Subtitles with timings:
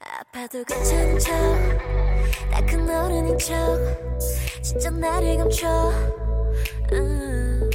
[0.00, 3.54] 아파도 괜찮은 척다큰 어른인 척
[4.62, 5.92] 진짜 나를 감춰
[6.92, 7.70] 음,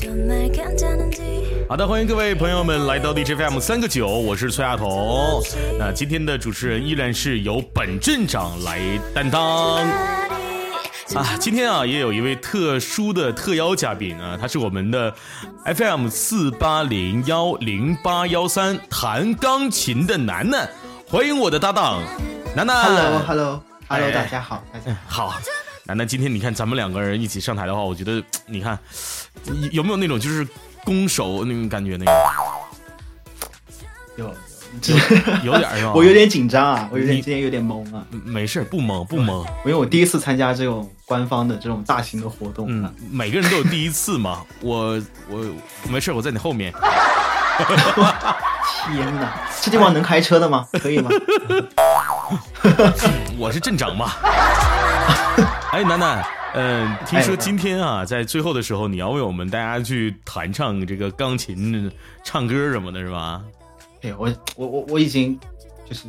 [0.00, 5.40] 정말 괜찮은지 好的，欢迎各位朋友们来到 DJFM 三个九，我是崔亚彤。
[5.78, 8.80] 那今天的主持人依然是由本镇长来
[9.14, 9.86] 担当。
[9.86, 15.14] 말이 啊，今天啊也有一位特殊的特邀嘉宾啊，他是我们的
[15.64, 20.68] FM 四八零幺零八幺三弹钢琴的楠楠，
[21.07, 22.01] 欢迎我的搭档
[22.55, 22.83] 楠楠。
[22.83, 25.29] Hello，Hello，Hello，哎大家好，大家好。
[25.29, 25.39] 好，
[25.83, 28.77] 楠楠，今天你看咱们两个人一起上台的话，我觉得 你看
[29.71, 30.45] 有没有那种就是
[30.83, 32.11] 攻守那种感觉那个？
[34.17, 34.33] 有，
[35.43, 35.93] 有点儿是吧？
[35.95, 39.45] 我有点紧张啊，我有点今天有点懵啊，没事，不懵不懵。
[39.63, 44.43] 因为我第一次参加这种官方的这种大型的活动嗯啊。，每个人都有第一次嘛。
[44.59, 45.45] 我我
[45.87, 46.73] 没事，我在你后面。
[48.85, 50.67] 天哪，这地方能开车的吗？
[50.79, 51.09] 可以吗？
[53.37, 54.11] 我是镇长嘛。
[55.71, 56.23] 哎，楠楠，
[56.53, 61.91] 嗯、听说今天啊，在最后的时候，你要为我们大家去弹唱这个钢琴、
[62.23, 63.41] 唱歌什么的，是吧？
[64.03, 65.37] 哎，我我我我已经
[65.89, 66.03] 就是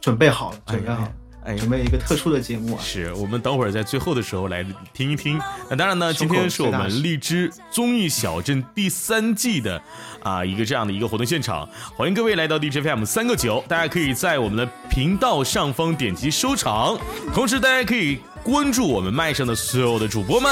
[0.00, 1.12] 准备好了，准备好了，哎，
[1.58, 2.82] 准备一个特殊的节目啊。
[2.82, 5.40] 是我们等会儿在最后的时候来听一听。
[5.68, 9.80] 那当然呢，今天是我们荔枝综艺小镇第三季的
[10.22, 16.98] 啊一个这样的一个活动现场，欢迎各位来到 DJFM 三个九，大家可以在我们的频道上方点击收藏，
[17.34, 20.50] 同时大家可以关注我们麦上的所有的主播们。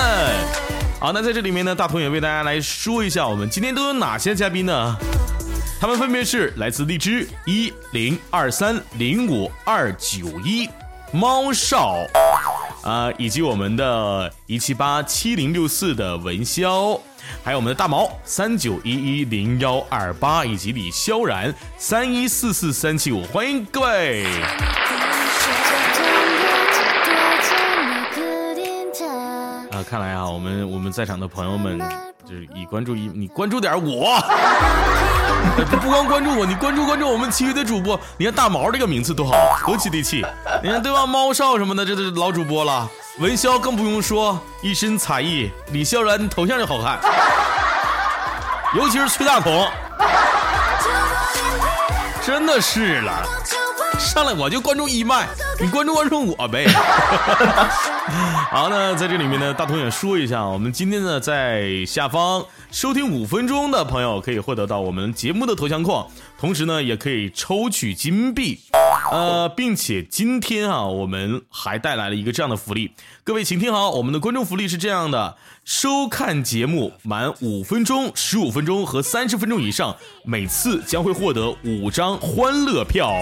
[0.98, 4.96] 好，那在这里面呢，大同也为大家来说一下，我们今天都有哪些嘉宾呢？
[5.80, 10.68] 他们分别是来自荔枝一零二三零五二九一
[11.12, 12.06] 猫少
[12.84, 16.98] 啊以及我们的一七八七零六四的文潇
[17.42, 24.24] 还有我们的大毛三九一一零幺二八以及李萧然三一四四三七五欢迎各位。
[29.72, 31.80] 啊看来啊我们我们在场的朋友们
[32.30, 34.16] 就是以关注一，你关注点我，
[35.82, 38.00] 不光关注我，你关注关注我们其余的主播。
[38.16, 39.34] 你看大毛这个名字多好，
[39.66, 40.24] 多接地气。
[40.62, 41.04] 你看对吧？
[41.04, 42.88] 猫少什么的，这都是老主播了。
[43.18, 45.50] 文潇更不用说，一身才艺。
[45.72, 47.00] 李萧然头像就好看，
[48.76, 49.68] 尤其是崔大同，
[52.24, 53.24] 真的是了。
[54.00, 55.28] 上来我就关注一麦，
[55.60, 56.66] 你关注关注我呗。
[58.50, 66.04] 好，那在这里面呢，大同也说一下，我们今天呢在下方收听五分钟的朋友可以获得到我们节目的头像框，
[66.40, 68.60] 同时呢也可以抽取金币，
[69.12, 72.92] 呃，并且今天啊我们还带来了一个这样的福利，
[73.22, 75.36] 各位请听好，我们的观众福利是这样的：
[75.66, 83.12] 收看节目满五分钟、十五分钟和三十分钟以上，每次将会获得五张欢乐票。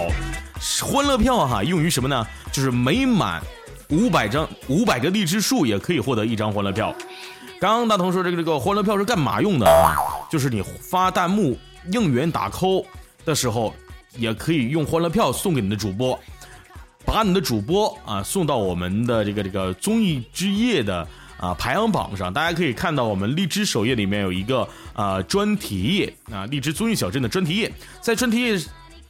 [0.80, 2.24] 欢乐票哈、用于什么呢？
[2.52, 3.42] 就是每满
[3.90, 6.94] 五百张五百个荔枝树也可以获得一张欢乐票。
[7.58, 9.96] 刚刚大同说这个这个欢乐票是干嘛用的啊？
[10.30, 11.58] 就是你发弹幕、
[11.90, 12.84] 应援打 call
[13.28, 13.74] 的时候，
[14.16, 16.18] 也可以用欢乐票送给你的主播，
[17.04, 21.06] 把你的主播啊送到我们的这个这个综艺之夜的
[21.38, 22.32] 啊排行榜上。
[22.32, 28.58] 大家可以看到我们荔枝首页里面有一个啊专题页啊，荔枝综艺小镇的专题页，在专题页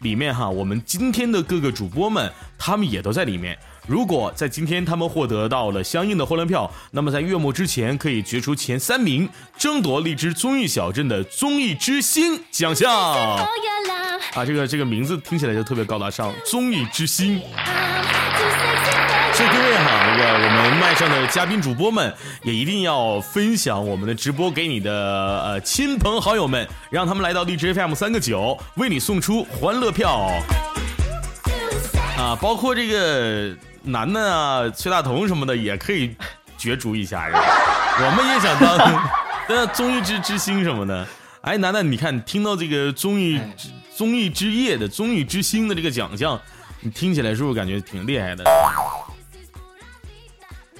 [0.01, 3.56] 里面哈，我们今天的各个主播们，他们也都在里面。
[3.88, 9.26] 如果在今天他们获得到了相应的欢乐票，那么在月末之前可以决出前三名，
[9.56, 12.93] 争夺荔枝综艺小镇的综艺之星奖项。
[12.93, 17.41] 啊，这个这个名字听起来就特别高大上，综艺之星。
[19.32, 22.12] 所以各位哈，那个我们麦上的嘉宾主播们
[22.43, 24.93] 也一定要分享我们的直播给你的
[25.44, 30.31] 呃亲朋好友们，让他们来到荔枝 FM 三个九，为你送出欢乐票
[32.19, 36.15] 啊，包括这个楠楠啊、崔大同什么的也可以
[36.56, 37.28] 角逐一下？
[37.31, 39.05] 我们也想当
[39.49, 41.06] 那综艺之之星什么的。
[41.41, 43.41] 哎，楠楠，你看听到这个综艺
[43.94, 46.41] 综艺之夜的综艺之星的这个奖项，
[46.81, 48.44] 你听起来是不是感觉挺厉害的？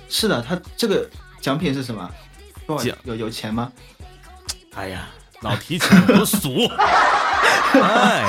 [0.09, 1.09] 是的，他这个
[1.41, 2.11] 奖品是什么？
[2.67, 3.73] 多少奖有有钱吗？
[4.75, 5.09] 哎呀，
[5.41, 6.67] 老提钱多俗！
[7.81, 8.25] 哎，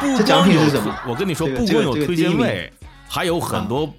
[0.00, 2.72] 不这奖光有品是什么我跟你说，不光有推荐位，
[3.08, 3.92] 还有很多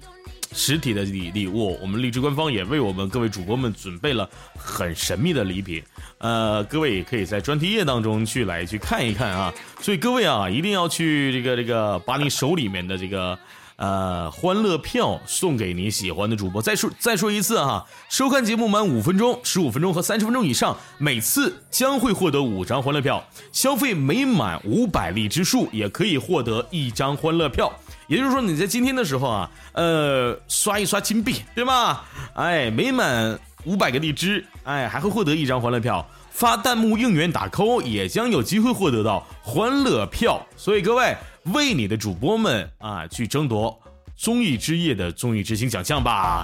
[0.52, 1.78] 实体的礼礼物。
[1.80, 5.82] 我们荔枝官方也为我们各位主播们准备了很神秘的礼品。
[6.18, 9.52] 呃，各位也可以在专题页当中去来去看一看啊。
[9.80, 13.38] 所以各位啊，一定要去这个这个把你手里面的这个
[13.80, 16.60] 呃欢乐票送给你喜欢的主播。
[16.60, 23.24] 再说再说一次哈，收看节目满五分钟、十五分钟和三十分钟以上，每次将会获得五张欢乐票。
[23.50, 27.72] 消费每满五百荔枝数，也可以获得一张欢乐票。
[28.06, 32.04] 也就是说，你在今天的时候啊，呃，刷一刷金币，对吧？
[32.34, 36.06] 哎，每满五百个荔枝，哎，还会获得一张欢乐票。
[36.30, 40.40] 发弹幕应援打 call 也将有机会获得到欢乐票。
[40.56, 43.80] 所以各位，为你的主播们啊，去争夺
[44.16, 46.42] 综艺之夜的综艺之星奖项吧。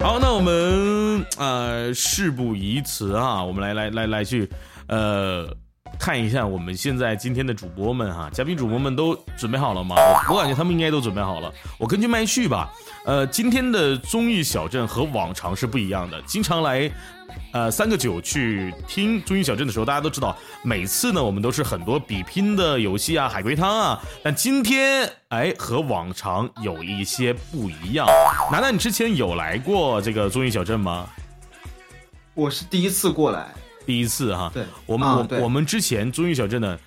[0.00, 4.48] 好，那我们啊事不宜迟啊，我们来来来来去
[4.88, 5.48] 呃
[5.98, 9.94] 看一下我们现在今天的主播们哈，嘉宾主播们都准备好了吗？
[10.28, 11.52] 我我感觉他们应该都准备好了。
[11.78, 12.70] 我根据麦序吧，
[13.04, 16.90] 呃，今天的综艺小镇和往常是不一样的，经常来。
[17.52, 24.00] 呃，三个九去听综艺小镇的时候，大家都知道，每次呢我们都是很多比拼的游戏啊，海龟汤啊。
[24.22, 28.06] 但今天哎和往常有一些不一样。
[28.52, 31.08] 楠楠，你之前有来过这个综艺小镇吗？
[32.34, 33.52] 我是第一次过来，
[33.86, 34.50] 第一次哈。
[34.52, 36.78] 对，我们、啊我我们之前综艺小镇呢，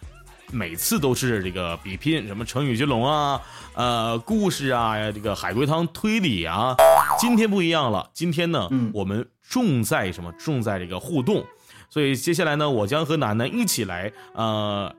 [0.52, 3.42] 每次都是这个比拼什么成语接龙啊，
[3.74, 6.76] 呃故事啊，这个海龟汤推理啊。
[7.20, 10.32] 今天不一样了，今天呢，嗯我们重在什么？
[10.34, 11.44] 重在这个互动。
[11.90, 14.94] 所以接下来呢，我将和楠楠一起来呃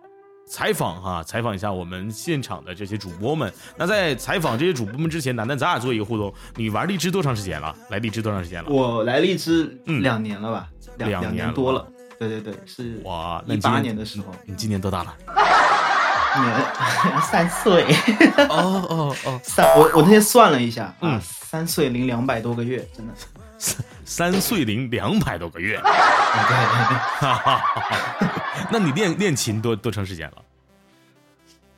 [0.49, 3.53] 采访哈，采访一下我们现场的这些主播们。
[3.77, 6.33] 那在采访这些主播们之前，楠楠咱俩做一个互动。
[6.57, 7.77] 你玩荔枝多长时间了？
[7.91, 8.71] 来荔枝多长时间了？
[8.71, 11.87] 我来荔枝嗯两年了吧，两两两年多了。
[12.19, 15.17] 对对对，是哇，那一八年年的时候，你今年多大了？
[16.39, 17.85] 年三岁，
[18.49, 23.27] 哦哦哦，三我我那天算了一下，嗯啊，三岁零两百多个月，真的是。
[23.59, 23.85] 三
[24.33, 26.57] 三岁零两百多个月，啊对，
[27.21, 28.69] 哈哈哈。
[28.71, 30.37] 那你练练琴多多长时间了？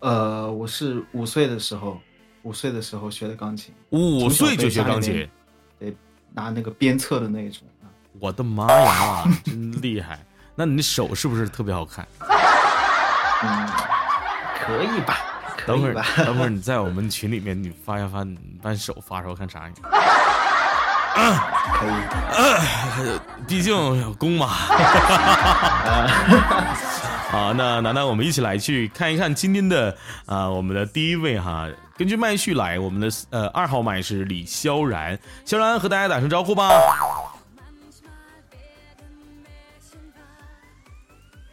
[0.00, 2.00] 呃，我是五岁的时候，
[2.43, 5.28] 五岁的时候学的钢琴，五岁就学钢琴
[5.78, 5.94] 对，
[6.32, 7.62] 拿那个鞭策的那一种。
[8.20, 10.19] 啊我的妈呀，真厉害！
[10.55, 12.06] 那你的手是不是特别好看？
[13.43, 13.67] 嗯，
[14.61, 15.17] 可以吧？
[15.56, 19.72] 可等会儿吧？，等会儿你在我们群里面，你发一发，你把手发出来，我看啥样？
[21.72, 21.90] 可以。
[23.49, 24.49] 毕竟有功嘛。
[27.31, 29.96] 好，那楠楠，我们一起来去看一看今天的
[30.26, 31.66] 啊、我们的第一位哈。
[31.96, 36.69] 根据麦序来，我们的呃二号麦是李萧然，萧然和大家打声招呼吧。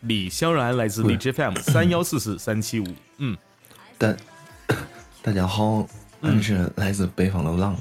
[0.07, 2.87] 李萧然来自荔枝 FM 三幺四四三七五，
[3.17, 3.37] 嗯，
[3.97, 4.13] 大
[5.21, 5.85] 大家好，
[6.21, 7.75] 俺是来自北方的狼。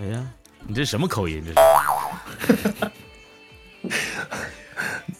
[0.00, 0.26] 哎呀，
[0.66, 1.44] 你这什么口音？
[1.44, 1.52] 这
[2.56, 2.64] 是？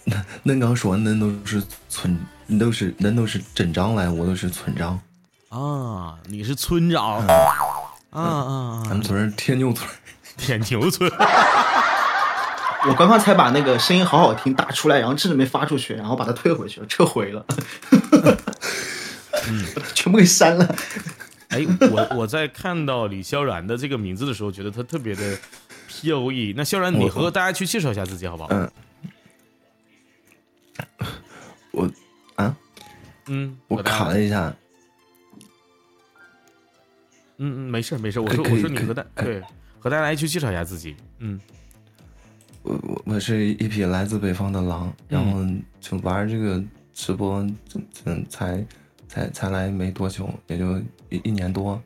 [0.45, 2.19] 恁刚说恁都是村，
[2.49, 4.99] 恁都是恁都是镇长来，我都是村长。
[5.51, 7.35] 啊，你是村长啊
[8.11, 8.83] 啊啊！
[8.87, 9.89] 俺们村儿天牛村
[10.39, 11.11] 天，牛村。
[12.87, 17.45] 我刚刚才把那个声音好好听打出来，然后真的没发出去，然后把它退回去了，撤回了，
[19.49, 19.65] 嗯，
[19.95, 20.77] 全部给删了。
[21.49, 25.39] 哎，我我在看到李萧然的这个名字的时候，觉得他特别的
[25.87, 26.53] 飘逸。
[26.57, 28.49] 那萧然，你和大家去介绍一下自己好不好？
[28.51, 28.71] 嗯，
[31.71, 31.91] 我
[32.35, 32.57] 啊，
[33.27, 34.55] 嗯，我卡了一下，
[37.39, 38.21] 嗯嗯，没事没事。
[38.21, 39.41] 我说我说你和大对
[39.79, 40.97] 和大家来去介绍一下自己。
[41.19, 41.41] 嗯
[42.65, 45.45] 我我我是一匹来自北方的狼，然后
[45.81, 46.61] 就玩这个
[46.95, 47.47] 直播，
[48.07, 48.67] 嗯，才
[49.07, 50.79] 才才来没多久，也就
[51.11, 51.81] 一一年多。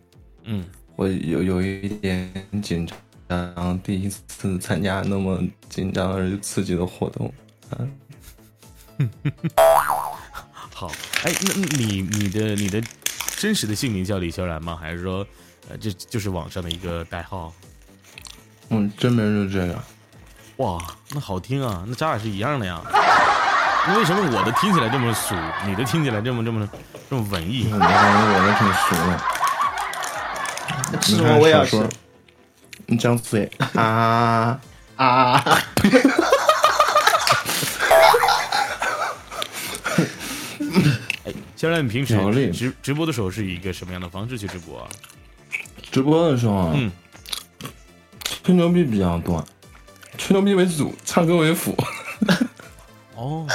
[0.44, 0.64] 嗯，
[0.94, 2.88] 我有有一点紧
[3.28, 7.34] 张，第一次参加那么紧张而又刺激的活动。
[10.72, 10.86] 好。
[11.24, 12.80] 哎，那那你你的你的
[13.36, 14.76] 真实的姓名叫李萧然吗？
[14.76, 15.26] 还是说
[15.68, 17.52] 呃这就是网上的一个代号？
[18.68, 19.82] 嗯，真名就这样。
[20.58, 20.78] 哇，
[21.10, 22.80] 那好听啊，那咱俩是一样的呀。
[23.86, 25.34] 那 为什么我的听起来这么俗，
[25.64, 26.68] 你的听起来这么这么
[27.08, 27.68] 这么文艺？
[27.72, 27.94] 我感觉
[28.26, 29.18] 我的挺俗的。
[31.00, 31.88] 吃什么我也要吃
[32.86, 34.58] 你张嘴啊！
[34.96, 35.44] 啊！
[41.24, 44.88] 哎，肖然，你平时直直播的时候是以一个什么样的方式去直播啊？
[45.92, 46.90] 直播的时候啊，嗯，
[48.42, 49.46] 吹牛逼比较多，
[50.18, 51.74] 吹牛逼为主，唱歌为辅。
[53.14, 53.46] 哦，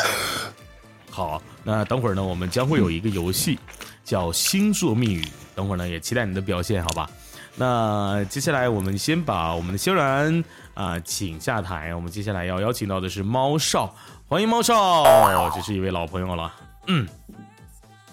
[1.11, 3.59] 好，那等会儿呢，我们将会有一个游戏
[4.03, 7.07] 叫星座密语，等会儿呢也期待你的表现，好吧？
[7.55, 10.43] 那接下来我们先把我们的萧然
[10.73, 13.93] 啊、请下台，我们接下来要邀请到的是猫少，
[14.27, 16.51] 欢迎猫少，这是一位老朋友了。
[16.87, 17.07] 嗯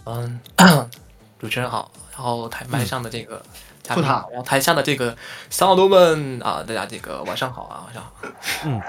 [0.04, 0.40] 嗯，
[1.38, 3.42] 主持人好，然后台麦上的这个
[3.82, 3.94] 塔。
[3.96, 5.16] 好，然后台下的这个
[5.48, 8.12] 小耳朵们啊，大家这个晚上好啊，晚上好。
[8.64, 8.80] 嗯，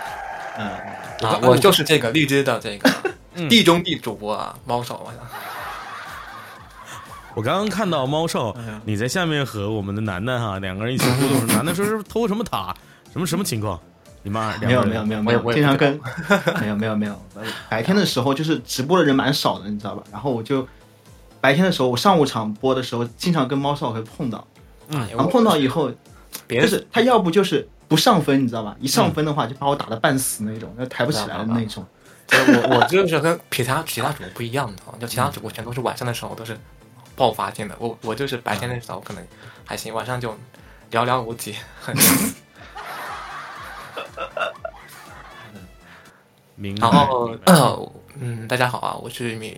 [1.27, 2.89] 啊，我就是这个荔枝的这个
[3.35, 3.47] 嗯。
[3.49, 5.25] 地中地主播啊，猫少晚上。
[7.33, 12.75] 我刚刚看到猫少你在下面和我们的楠楠哈两个人一起互动， 楠楠说是偷什么塔，
[13.13, 13.79] 什么什么情况？
[14.23, 15.99] 你们二没有没有没有没有，我也经常跟
[16.59, 17.19] 没有没有没有，
[17.69, 20.03] 白天的时候就是直播的人蛮少的，你知道吧？
[20.11, 20.67] 然后我就
[21.39, 24.45] 白天的时候，我上午场播的时候，经常跟猫少会碰到，
[24.91, 25.91] 嗯哎然后碰到以后，
[26.47, 28.75] 别就是他要不就是不上分，你知道吧？
[28.79, 31.85] 一上分的话就把我打的半死那种，要抬不起来的那种。
[32.27, 36.57] 就是我我就是跟其他其他主播不一样的，就其他主播全都是晚上的时候都是
[37.15, 39.21] 爆发性的，我我就是白天的时候可能
[39.65, 40.31] 还行，晚上就
[40.91, 41.55] 寥寥无几。
[46.55, 46.87] 明白
[47.45, 49.57] 然后嗯，大家好啊，我是一名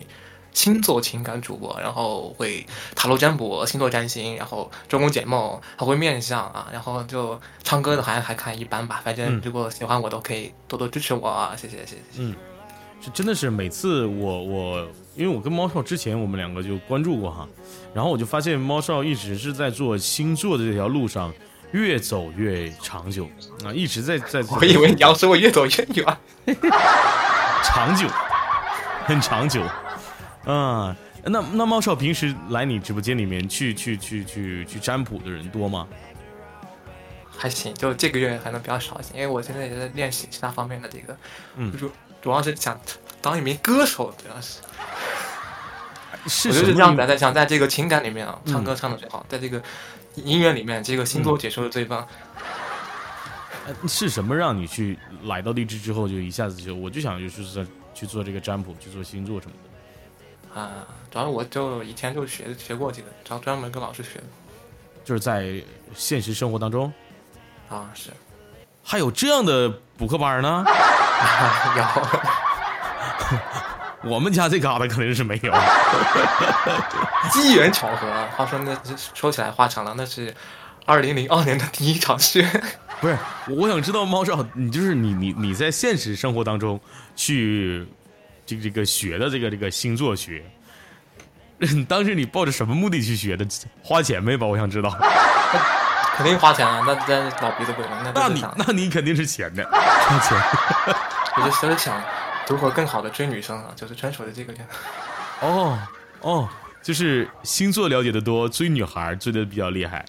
[0.53, 12.35] 星座情感主播，然后会塔罗占卜、星座占星，然后周公解梦，还会面相啊，然后就唱歌的还还看一般吧，反正嗯如果喜欢我都可以多多支持我啊，谢谢谢谢谢谢。
[13.01, 17.45] 是真的是每次我我因为我跟猫少之前我们两个就关注过哈，
[17.93, 21.33] 然后我就发现猫少一直是在做星座的这条路上
[21.71, 23.27] 越走越长久
[23.65, 26.17] 啊，一直在在我以为你要说我越走越远。
[27.65, 28.07] 长久，
[29.05, 29.61] 很长久
[30.45, 30.95] 啊。
[31.25, 35.87] 那那猫少平时来你直播间里面去去去去去占卜的人多吗？
[37.37, 41.17] 还行，就这个月还能比较少一些，因为我现在也在练习其他方面的这个，
[41.55, 41.89] 嗯主
[42.21, 42.79] 主要是想
[43.21, 44.59] 当一名歌手，主要是
[46.27, 49.61] 是我就什么因是这样子在想在这个情感里面啊，嗯唱歌唱的最好，在这个
[50.15, 52.07] 音乐里面，这个星座解说的最棒。
[53.65, 59.69] 呃是什么让你去来到荔枝之后就一下子就我就想就是在去做这个占卜，去做星座什么的，
[60.53, 60.71] 啊，
[61.11, 64.23] 主要我就以前就学学过这个，专专门跟老师学的
[65.03, 65.61] 就是在
[65.95, 66.91] 现实生活当中
[67.69, 68.09] 啊，是
[68.83, 70.65] 还有这样的补课班呢？
[74.03, 75.53] 有 我们家这嘎达肯定是没有。
[77.31, 78.27] 机缘巧合啊。
[78.35, 78.77] 话说那
[79.13, 80.35] 说起来话长了，那是
[80.85, 82.45] 二零零二年的第一场雪。
[82.99, 83.17] 不是，
[83.47, 86.77] 我想知道猫少，你就是你你你在现实生活当中
[87.15, 87.87] 去
[88.45, 90.43] 这个这个学的这个这个星座学，
[91.87, 93.47] 当时你抱着什么目的去学的？
[93.81, 94.45] 花钱没吧？
[94.45, 94.89] 我想知道。
[96.15, 100.37] 肯定花钱啊，那那老鼻子鬼了，那那你那你肯定是钱的， 花钱。
[101.35, 101.99] 我就就是想
[102.47, 104.67] 如何更好的追女生啊，就是专属的这个点。
[105.41, 105.79] 哦
[106.21, 106.49] 哦，
[106.83, 110.05] 就是星座了解的多，追女孩追的比较厉害。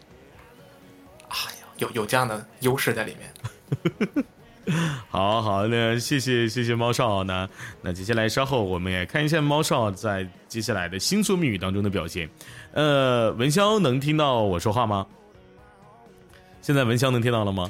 [1.28, 4.24] 哎呀，有有这样的优势在里面。
[5.08, 7.48] 好好，那谢谢谢谢猫少那
[7.82, 12.28] 那接下来稍后我们也看一下猫少在接下来的星座密语当中的表现。
[12.72, 15.06] 呃，文潇能听到我说话吗？
[16.62, 17.68] 现在文潇能听到了吗？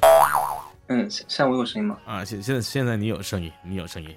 [0.86, 1.98] 嗯，现现在我有声音吗？
[2.06, 4.14] 啊，现现在现在你有声音，你有声音。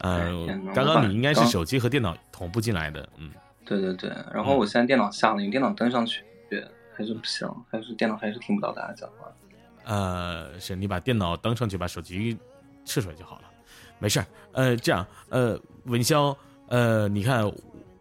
[0.00, 3.30] 呃刚刚你应该是手机和电脑同步进来的，嗯，
[3.64, 6.22] 对对对，然后我现在电脑下了，你电脑登上去
[6.96, 9.25] 还是不行，还是电脑还是听不到大家讲话。
[9.86, 12.36] 呃，是你把电脑登上去，把手机
[12.84, 13.42] 撤出来就好了，
[13.98, 14.26] 没事儿。
[14.52, 16.36] 呃，这样，呃，文潇，
[16.68, 17.50] 呃，你看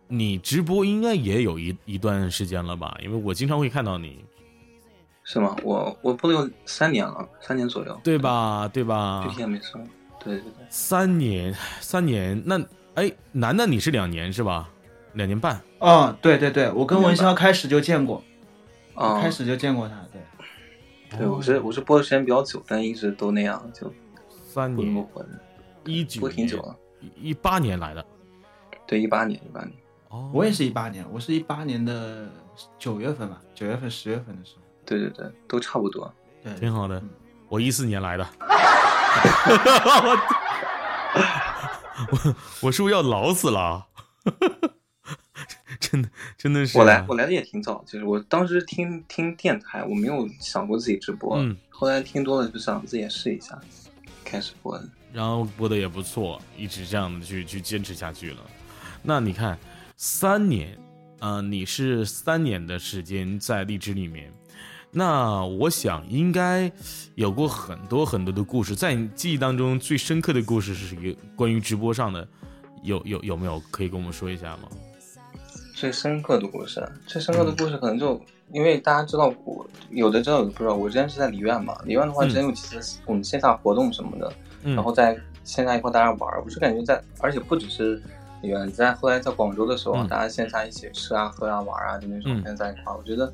[0.08, 2.98] 你直播应该也有一一段时间了吧？
[3.02, 4.26] 因为我经常会看到你，
[5.24, 5.56] 是吗？
[5.64, 8.18] 我我播了有三年了，三年左右，对？
[8.18, 8.68] 吧？
[8.68, 9.36] 对吧具？
[9.36, 9.80] 体也没说。
[10.24, 12.60] 对对对，三年，三年，那
[12.96, 14.70] 哎，楠楠你是两年是吧？
[15.14, 18.22] 两年半，哦，对对对，我跟文潇开始就见过，
[18.96, 19.96] 啊、开始就见过他，
[21.18, 21.28] 对。
[21.28, 23.92] 我是我是播的时间比较久，但一直都那样，就
[24.30, 25.08] 三年。
[25.86, 26.76] 一九播挺久了，
[27.16, 28.06] 一八年来的。
[28.88, 29.74] 对，一八年一八年。
[30.10, 32.28] 哦，我也是一八年，我是一八年的
[32.80, 34.62] 九月份吧，九月份、十月份的时候。
[34.86, 36.12] 对对对，都差不多。
[36.44, 37.10] 对，挺好的嗯。
[37.50, 38.28] 我一四年来的，
[42.12, 43.86] 我我是不是要老死了？
[45.80, 53.60] 真的真的是啊、我来我来的也挺早，就是我当时听听电台，我没有想过自己直播，嗯后来听多了就想自己也试一下，
[54.24, 54.88] 开始播的。
[55.12, 58.38] 然后播的也不错，一直这样的去去坚持下去了。
[59.04, 59.58] 那你看，
[59.98, 60.78] 三年，
[61.20, 64.32] 啊，你是三年的时间在荔枝里面，
[64.92, 66.72] 那我想应该
[67.16, 72.26] 有过很多很多的故事，在你记忆当中最深刻的故事是一个关于直播上的，
[72.84, 74.70] 有有有没有可以跟我们说一下吗？
[75.76, 78.20] 最深刻的故事，最深刻的故事可能就
[78.54, 84.32] 因为大家知道我有的知道有的不知道，我之前是在梨院嘛，梨院的话嗯之前有几次我们线下活动什么的，
[84.64, 88.02] 嗯然后在线下一块大家玩，我就感觉在，而且不只是
[88.42, 92.98] 远，在后来在广州的时候，嗯大家线下一起吃啊、喝啊、玩啊，就那种嗯天天在一块儿。
[92.98, 93.32] 我觉得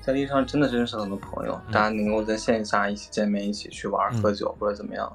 [0.00, 5.12] 在历史上真的是认识很多朋友，嗯大家能够在线下一起见面、一起去玩、嗯喝酒或者怎么样，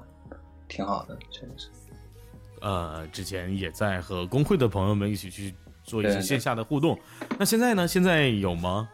[0.68, 1.68] 挺好的，确实是。
[2.60, 5.52] 呃，之前也在和工会的朋友们一起去
[5.90, 6.96] 做一些线下的互动。
[7.36, 7.88] 那现在呢？
[7.88, 8.88] 现在有吗？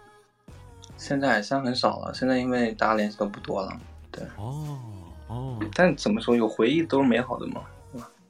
[0.96, 3.78] 现在现在很少了，现在因为大家联系都不多了。
[4.10, 4.78] 对哦
[5.26, 7.60] 哦，但怎么说，有回忆都是美好的嘛。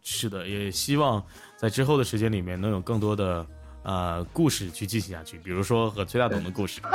[0.03, 1.23] 是的，也希望
[1.57, 3.47] 在之后的时间里面能有更多的
[3.85, 6.81] 呃故事去进行下去，比如说和崔大董的故事。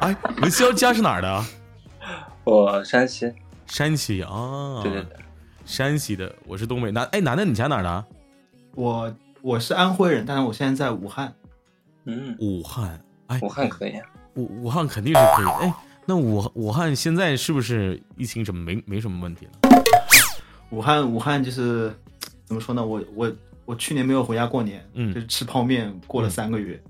[0.00, 1.46] 哎，文潇家是哪儿的啊？
[2.44, 3.32] 我山西，
[3.66, 5.16] 山西啊，对对对，
[5.64, 6.90] 山西的，我是东北。
[6.90, 8.04] 南哎，楠楠，你家哪儿的啊？
[8.74, 11.32] 我我是安徽人，但是我现在在武汉。
[12.04, 13.00] 嗯，武汉。
[13.28, 14.06] 哎，武汉可以啊。
[14.34, 15.46] 武武汉肯定是可以。
[15.46, 15.74] 哎，
[16.06, 19.52] 那武武汉现在是不是疫情什么没没什么问题了？
[20.70, 21.94] 武汉武汉就是
[22.44, 22.84] 怎么说呢？
[22.84, 23.32] 我我
[23.64, 26.82] 我去年没有回家过年，嗯就是吃泡面过了三个月，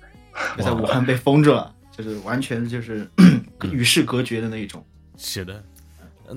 [0.58, 3.08] 就在武汉被 封着了，就是完全就是
[3.72, 4.84] 与世隔绝的那一种。
[5.16, 5.62] 是的，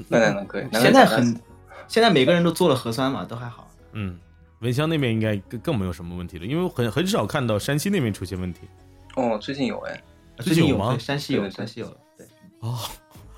[0.07, 0.67] 那那那可以。
[0.71, 1.39] 现在很，
[1.87, 3.69] 现在每个人都做了核酸嘛，都还好。
[3.91, 4.17] 嗯，
[4.63, 8.61] 文湘那边应该更更没有什么问题了，因为很很少看到山西那边出现问题。
[9.15, 10.01] 哦，最近有哎，
[10.37, 11.87] 最近有吗山西有，山西有。
[12.17, 12.25] 对，
[12.61, 12.79] 哦，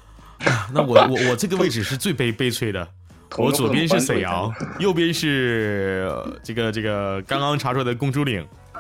[0.72, 2.88] 那我我我这个位置是最悲悲催的，
[3.38, 8.48] 我左边是沈阳，右边是呃这个这个刚刚查出来的公主岭，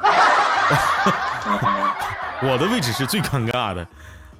[2.44, 3.88] 我的位置是最尴尬的。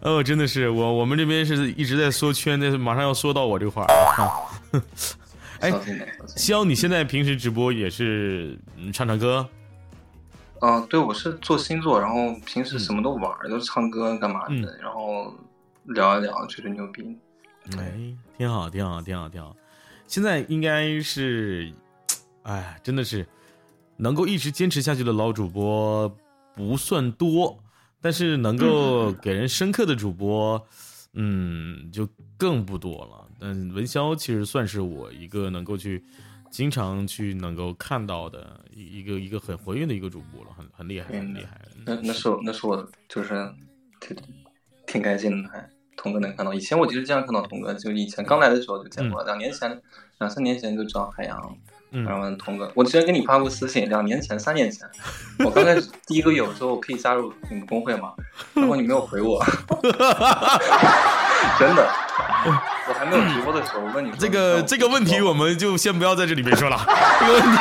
[0.02, 3.94] 哦，真的是我我们这边是一直在缩圈，但是马上要缩到我这块儿了。
[4.24, 4.30] 啊
[5.62, 5.72] 哎。
[6.36, 9.48] 肖，你现在平时直播也是嗯唱唱歌？
[10.62, 15.34] 嗯，对，我是做星座，然后平时什么都玩儿，都是唱歌干嘛的，嗯然后
[15.84, 17.16] 聊一聊，吹吹牛逼。
[17.78, 17.94] 哎，
[18.38, 19.56] 挺好，挺好，挺好，挺好。
[20.08, 21.72] 现在应该是，
[22.44, 23.28] 哎，真的是
[23.98, 26.08] 能够一直坚持下去的老主播
[26.56, 27.58] 不算多，
[28.02, 30.64] 但是能够给人深刻的主播，
[31.14, 32.08] 嗯，就
[32.38, 33.25] 更不多了。
[33.40, 36.04] 但文潇其实算是我一个能够去
[36.50, 41.60] 经常去能够看到的一一个一个很活跃的一个主播了，很很厉害，很厉害。
[41.86, 43.50] 那那是我那是我就是
[44.00, 44.16] 挺
[44.88, 46.54] 挺开心的，还童哥能看到。
[46.54, 49.82] 以前我就是这样看到童哥，就以前刚来的时候就见过，两年前
[50.20, 51.58] 两三年前就知道海洋。
[51.92, 54.86] 嗯然后童哥，我之前给你发过私信，两年前、三年前，
[55.46, 58.14] 我刚开始第一个月我说我可以加入你们工会吗？
[58.54, 59.40] 然后你没有回我，
[61.60, 61.88] 真的，
[62.88, 66.80] 我还没有直播的时候，我问你这个这个问题我们就先不要在这里面说了，
[67.20, 67.58] 这个问题。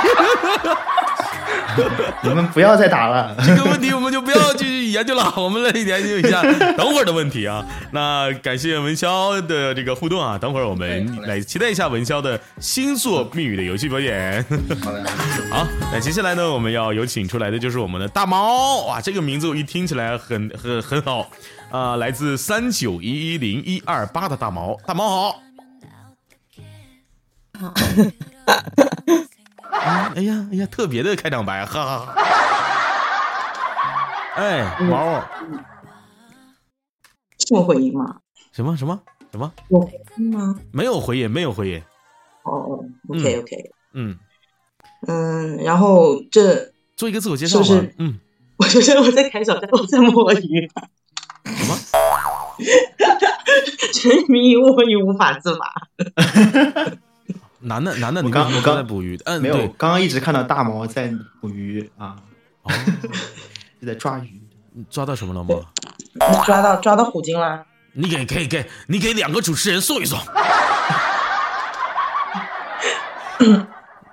[2.22, 3.34] 你们不要再打了。
[3.44, 6.42] 这个问题我们就不要继续研究了，我们来研究一下
[6.76, 7.64] 等会儿的问题啊。
[7.90, 14.44] 那感谢文潇的这个互动啊，等会儿我们来期待一下文潇的星座密语的游戏表演。
[14.82, 15.04] 好的，
[15.50, 21.28] 好，那接下来呢，我们要有请出来的就是我们的大猫哇，这个名字我一听起来很很很好
[21.70, 25.40] 啊、来自三九一一零一二八的大毛，大毛好好。
[29.74, 32.14] 嗯 哎呀哎呀，特别的开场白，哈哈哈。
[34.36, 35.20] 哎，毛，
[37.38, 38.16] 是我回音吗？
[38.52, 39.52] 什么什么什么？
[39.68, 40.54] 有回音吗？
[40.72, 41.82] 没有回音，没有回音。
[42.44, 44.18] 哦哦，OK OK，嗯，
[45.06, 47.64] 嗯，然后这做一个自我介绍吧。
[47.64, 48.18] 是嗯，
[48.58, 50.68] 我觉得我在开小我在摸鱼，
[51.46, 51.76] 什么？
[53.94, 55.66] 沉迷于摸鱼无法自拔。
[57.64, 59.18] 男的男的，你刚我刚在捕鱼？
[59.24, 62.16] 嗯，没有，刚刚一直看到大毛在捕鱼啊，
[62.62, 62.72] 哦，
[63.80, 64.40] 就在抓鱼。
[64.90, 65.54] 抓到什么了吗？
[66.14, 67.64] 你抓到抓到虎鲸了！
[67.92, 70.18] 你给给给，你给两个主持人送一送。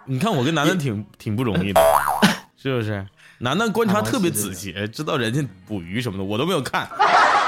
[0.05, 1.81] 你看我跟楠楠挺挺不容易的，
[2.57, 3.03] 是不是？
[3.39, 6.87] 楠楠观察特别仔细，知道人家捕鱼什么的，我都没有看，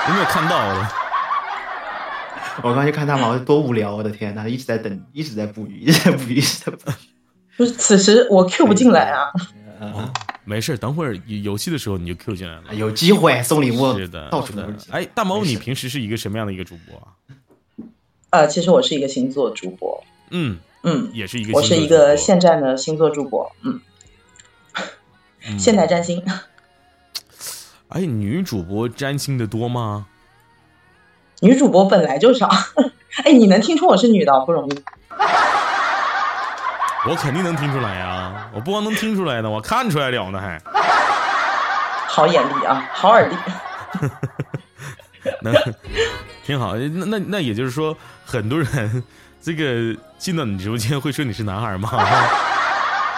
[0.07, 0.89] 都没有看到的。
[2.61, 6.93] 我刚去看大毛多无聊，我的天他，一直在等， 一直在捕鱼，一直在捕鱼，一直在捕鱼。
[7.57, 9.31] 就是此时我 Q 不进来啊，
[9.79, 10.11] 嗯
[10.43, 12.75] 没事，等会儿游游戏的时候你就 Q 进来了。
[12.75, 14.91] 有机会送礼物，是的，到处都是。
[14.91, 17.13] 哎，大毛，你平时是一个什么样的一个主播啊？
[18.31, 21.53] 呃，其实我是一个星座主播，嗯，嗯，也是一个。
[21.53, 23.79] 我是一个现战的星座主播，嗯，
[25.47, 26.23] 嗯现代占星。
[27.89, 30.07] 哎，女主播占星的多吗？
[31.41, 32.49] 女主播本来就少，
[33.25, 34.83] 哎，你能听出我是女的不容易。
[37.05, 38.49] 我肯定能听出来呀！
[38.53, 40.61] 我不光能听出来呢，我看出来了呢，还
[42.07, 43.35] 好眼力啊，好耳力。
[45.41, 45.53] 能
[46.45, 46.75] 挺好。
[46.75, 49.03] 那那那也就是说，很多人
[49.41, 51.89] 这个进到你直播间会说你是男孩吗？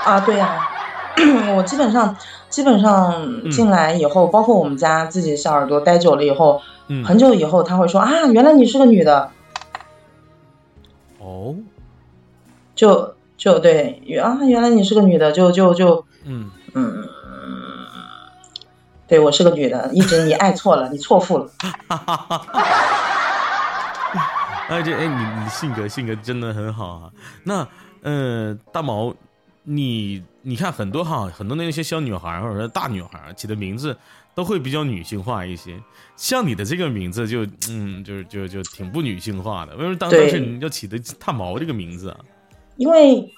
[0.06, 0.68] 啊，对呀、
[1.56, 2.16] 我基本上
[2.50, 9.32] 基本上进来以后，包括我们家自己小耳朵待久了以后，嗯，很久以后他会说啊，原来你是个女的，
[11.20, 11.56] 哦，
[12.76, 17.04] 就就对啊，原来你是个女的，就就就嗯，嗯，
[19.08, 21.50] 对我是个女的，一直你爱错了，你错付了。
[24.68, 27.12] 哎，这哎，你你性格性格真的很好啊。
[27.44, 27.68] 那
[28.02, 29.14] 呃，大毛，
[29.66, 33.98] 你你看很多哈，很多那些小女孩或者说大女孩起的名字
[34.34, 35.78] 都会比较女性化一些。
[36.16, 39.76] 像你的这个名字就嗯，就是就就挺不女性化的。
[39.76, 42.20] 为什么当时你要起的大毛这个名字啊？
[42.78, 43.34] 因为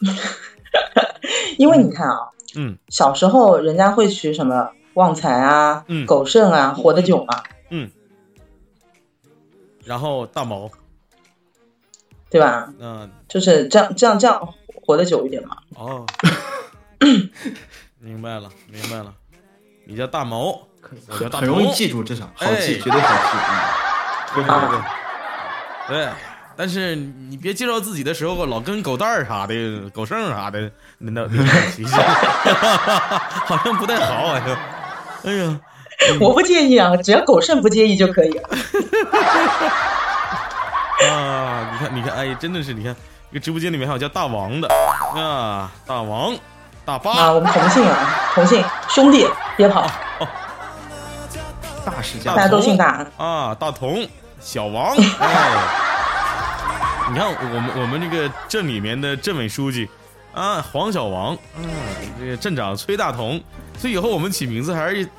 [1.58, 2.18] 因为你看啊，
[2.56, 7.90] 嗯小时候人家会取什么旺财啊、嗯狗剩啊、活得久嘛，嗯，
[9.86, 10.70] 然后大毛，
[12.30, 12.74] 对吧？
[12.80, 14.54] 嗯、就是这样这样这样
[14.88, 15.58] 活得久一点嘛。
[15.76, 16.06] 哦，
[18.00, 19.14] 明白了明白了，
[19.86, 20.66] 你叫大毛，
[21.10, 23.24] 我叫大很容易记住，至少好哎记，绝对好记。
[24.34, 24.80] 对对对
[25.90, 26.10] 对，对。
[26.56, 31.94] 但是你别介绍自己的时候老跟狗蛋儿啥的、狗剩啥的，那那那其实
[33.46, 34.42] 好像不太好啊。
[35.26, 35.60] 哎呀，
[36.22, 38.50] 我不介意啊，只要狗剩不介意就可以了。
[41.12, 42.96] 啊，你看你看，哎，真的是你看，
[43.30, 44.68] 这个直播间里面还有叫大王的
[45.16, 46.36] 啊，大王、
[46.86, 49.82] 大啊，我们同姓啊，同姓兄弟，别跑，
[50.20, 50.28] 哦
[51.86, 53.06] 大世家大家都姓大。
[53.18, 54.08] 啊，大同、
[54.40, 55.84] 小王， 哎。
[57.10, 59.90] 你看我们我们这个镇里面的镇委书记
[60.34, 61.66] 啊，黄小王，嗯，
[62.20, 63.42] 这个镇长崔大同，
[63.78, 65.10] 所以以后我们起名字还是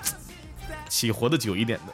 [0.88, 1.92] 起活得久一点的。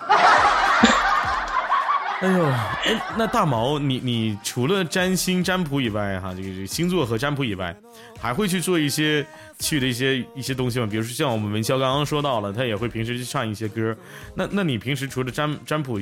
[2.20, 7.74] 哎呦，哎，那大毛，你你除了占星占卜以外，哈，这个这个星座和占卜以外，
[8.18, 9.26] 还会去做一些
[9.58, 10.86] 去的一些一些东西吗？
[10.90, 13.94] 比如说像我们文潇刚刚说到了，他也会平时去唱一些歌。
[14.34, 15.98] 那那你平时除了占占卜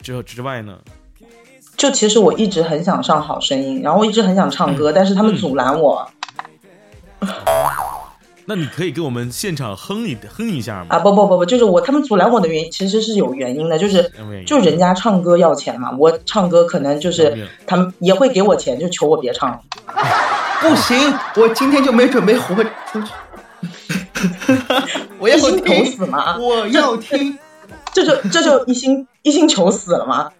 [0.00, 0.76] 之之外呢？
[1.76, 6.06] 就其实我一直很想上好声音，然后我一直很想唱歌，但是他们阻拦我
[8.44, 10.86] 那你可以给我们现场哼一哼一下吗？
[10.90, 10.98] 啊！
[10.98, 14.10] 不不不不，就是我他们阻拦我的原因其实是有原因的，就是
[14.46, 19.60] 就人家唱歌要钱嘛，我唱歌可能就是他们也会给我钱，就求我别唱了。
[20.60, 20.96] 不行，
[21.36, 22.54] 我今天就没准备活
[22.92, 23.12] 出去。
[25.18, 27.38] 我要听求听，死吗，我要听。
[27.92, 30.30] 这就这就一心一心求死了吗。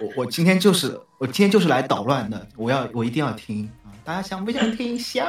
[0.00, 3.92] 我我今天就是我今天就是来捣乱的，我要我一定要听啊！
[4.04, 4.98] 大家想不想听？
[4.98, 5.26] 想，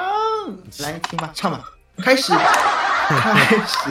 [0.79, 1.63] 来听吧，唱吧，
[2.03, 2.33] 开始，
[3.07, 3.89] 开始。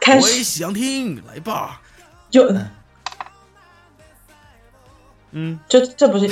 [0.00, 1.80] 开始我也想听，来吧。
[2.30, 2.52] 就
[5.32, 6.30] 嗯，这这不是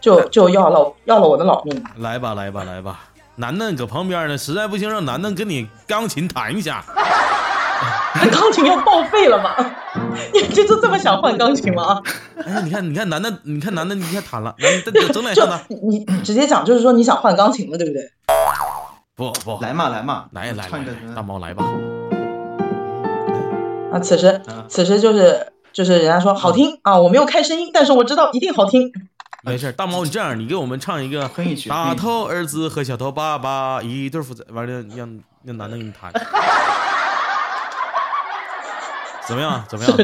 [0.00, 1.84] 就就要了要了我的老命。
[1.96, 3.00] 来吧，来吧，来吧。
[3.36, 6.84] 楠楠搁旁边呢，实在不行让楠楠跟你钢琴弹一下。
[8.32, 9.54] 钢琴要报废了吗？
[10.32, 12.02] 你这就这么想换钢琴吗？
[12.44, 15.60] 哎，你看，你看楠楠，你看楠楠，你看弹了，楠楠整整两就下呢。
[15.68, 18.10] 你你直接讲，就是说你想换钢琴了，对不对？
[19.16, 21.64] 不不，来嘛来嘛，来来唱一个来，大毛来吧。
[23.90, 28.92] 啊，此时啊此时就是就是人家说好听啊，我没有开声音，但是我知道一定好听。
[29.42, 31.70] 没事，大毛，你这样，你给我们唱一个哼一曲。
[31.70, 36.12] 大头儿子和小头爸爸一对父子，完了让让男的给你弹，
[39.26, 39.64] 怎么样？
[39.66, 39.96] 怎么样？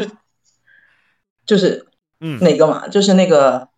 [1.44, 1.86] 就是
[2.20, 2.88] 嗯哪个嘛？
[2.88, 3.68] 就是那个，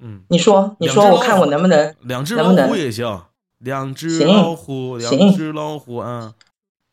[0.00, 3.22] 嗯，你说你说，我看我能不能两只老虎也行，
[3.64, 6.32] 两只老虎，两只老虎，嗯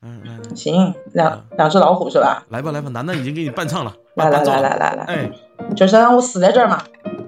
[0.01, 0.93] 嗯，来来行。
[1.13, 2.43] 两两只老虎是吧？
[2.49, 5.31] 来吧来吧，楠楠已经给你伴唱了， 来来来来来来，哎，
[5.75, 6.81] 就是让我死在这儿嘛。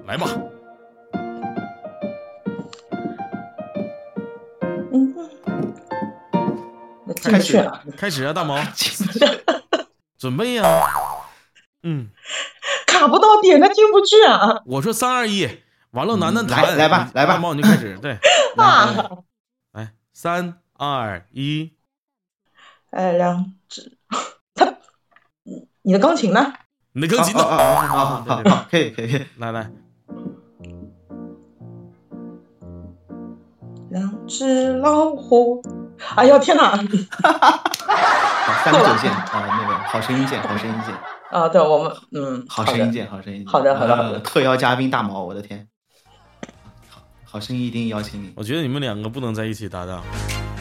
[0.06, 0.26] 来吧，
[4.92, 5.14] 嗯，
[7.06, 8.56] 那进不去了，开始啊，大毛，
[10.18, 10.64] 准备呀，
[11.82, 12.08] 嗯，
[12.86, 14.62] 卡不到点，他进不去啊。
[14.64, 15.46] 我说三二一，
[15.90, 17.34] 完了，嗯楠楠来弹，来吧来吧。
[17.34, 18.16] 大毛你就开始，对，
[18.56, 18.94] 啊，来
[20.16, 21.72] 三二一，
[22.90, 23.98] 哎，两只，
[24.54, 24.76] 他，
[25.82, 26.52] 你的钢琴呢？
[26.92, 27.42] 你的钢琴呢？
[27.42, 29.26] 好好好好好好好，可以可以可以。
[29.38, 29.68] 来来，
[33.90, 35.60] 两只老虎，
[36.14, 36.76] 哎呦天哪！
[36.78, 40.94] 好，三个九键啊，那个好声音键，好声音键，
[41.32, 43.48] 啊，对我们，嗯，好声音键，好声音键。
[43.52, 45.66] 好的好的好的呃特邀嘉宾大毛，我的天，
[47.34, 48.32] 好好声音一定邀请你。
[48.36, 50.00] 我觉得你们两个不能在一起搭档，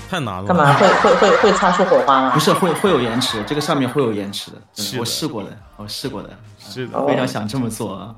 [0.10, 0.48] 太难了。
[0.48, 2.32] 干嘛会会会会擦出火花吗？
[2.34, 4.58] 不是会会有延迟，这个上面会有延迟的。
[4.58, 8.16] 嗯是的我试过的，我试过的，是的，哦非常想这么做啊。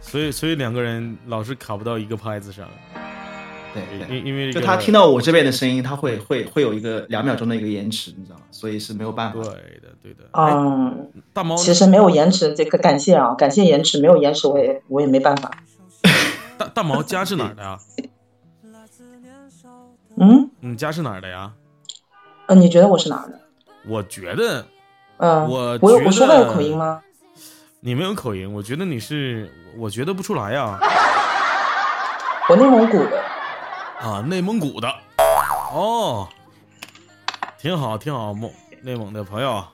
[0.00, 2.66] 所以所以两个人老是卡不到一个拍子上，
[3.72, 8.42] 对因对，因为就他听到我这边的声音，他会会会有一个两秒钟的一个延迟，你知道吗？
[8.50, 9.44] 所以是没有办法对。
[9.44, 10.24] 的对的。
[10.32, 15.48] 哎嗯，大猫其实没有延迟，这个感谢啊，感谢延迟，没有延迟我也我也没办法。
[16.58, 17.78] 大大毛家是哪儿的呀？
[20.16, 21.52] 嗯，你家是哪儿的呀？
[22.46, 23.40] 呃，你觉得我是哪儿的？
[23.86, 24.64] 我觉得
[25.18, 27.00] 嗯，我我我说话有口音吗？
[27.80, 30.78] 你没有口音，我觉得你是，我觉得不出来呀。
[32.48, 33.22] 我内蒙古的。
[34.00, 34.88] 啊，内蒙古的，
[35.72, 36.28] 哦，
[37.58, 38.50] 挺好，挺好，蒙
[38.82, 39.64] 内蒙的朋友。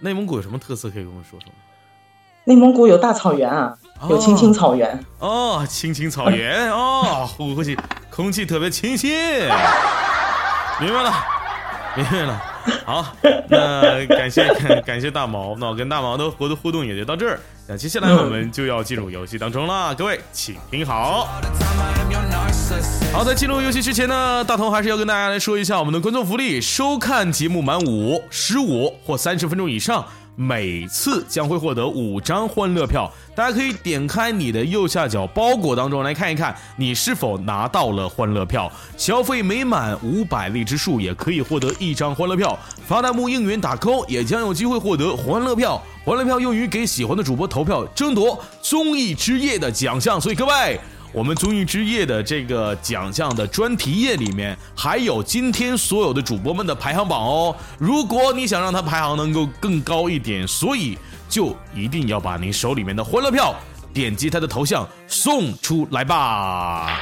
[0.00, 1.54] 内蒙古有什么特色可以跟我说说吗？
[2.44, 3.76] 内蒙古有大草原啊，
[4.08, 4.98] 有青青草原。
[5.18, 7.76] 哦，青青草原 哦，呼呼气，
[8.10, 9.10] 空气特别清新。
[10.78, 11.12] 明白了，
[11.96, 12.42] 明白了。
[12.84, 13.06] 好，
[13.48, 17.38] 那感谢感感谢大毛，那我跟大毛的活动互动也就到这儿。
[17.68, 21.28] 那接下来我们就要进入游戏当中了，各位请听好。
[23.12, 30.04] 好，在进入游戏之前呢，大头还是要跟大家来说一下我们的观众福利：收看节目满五、十五或三十分钟以上，
[30.36, 33.10] 每次将会获得五张欢乐票。
[33.34, 38.70] 大家可以点开你的右下角包裹当中来看一看，你是否拿到了欢乐票。
[38.96, 42.58] 消费每满五百粒之数，也可以获得一张欢乐票。
[42.86, 45.82] 发弹幕应援打 call 也将有机会获得欢乐票。
[46.04, 50.20] 欢乐票用于给喜欢的主播投票，争夺综艺之夜的奖项。
[50.20, 50.78] 所以各位。
[51.16, 57.56] 我们综艺之夜的这个奖项的专题页里面，还有今天所有的主播们的排行榜哦。
[57.78, 63.54] 如果你想让它排行能够更高一点，所以就一定要把您手里面的欢乐票
[63.94, 67.00] 点击他的头像送出来吧。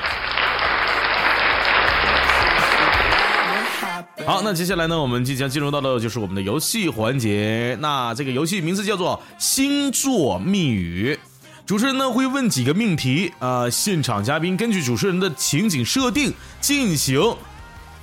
[4.25, 7.77] 好，那接下来呢，我们即将进入到的就是我们的游戏环节。
[7.81, 11.19] 那这个游戏名字叫做星座密语。
[11.67, 17.19] 主持人呢会问几个命题，啊，现场嘉宾根据主持人的情景设定进行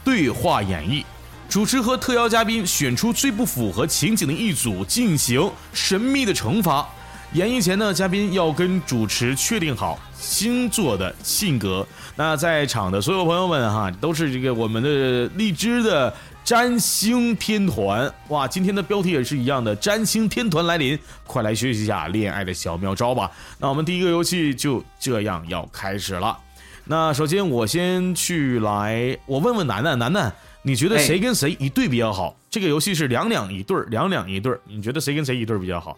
[0.03, 1.03] 对话演绎，
[1.47, 6.87] 主持和特邀嘉宾选出最不符合情景的一组进行神秘的惩罚。
[7.33, 11.87] 演绎前呢，嘉宾要跟主持确定好星座的性格。
[12.15, 16.11] 那在场的所有朋友们哈，都是这个我们的荔枝的。
[16.43, 23.31] 占星天团哇，今天的标题也是一样的，占星天团来临，快来学习一下恋爱的小妙招吧。
[23.57, 26.37] 那我们第一个游戏就这样要开始了。
[26.83, 32.35] 那首先我先去来，我问问楠楠，楠楠，你觉得谁跟谁一对比较好？
[32.49, 35.97] 这个游戏是两两一对儿，两两一对儿，你觉得谁跟谁一对比较好？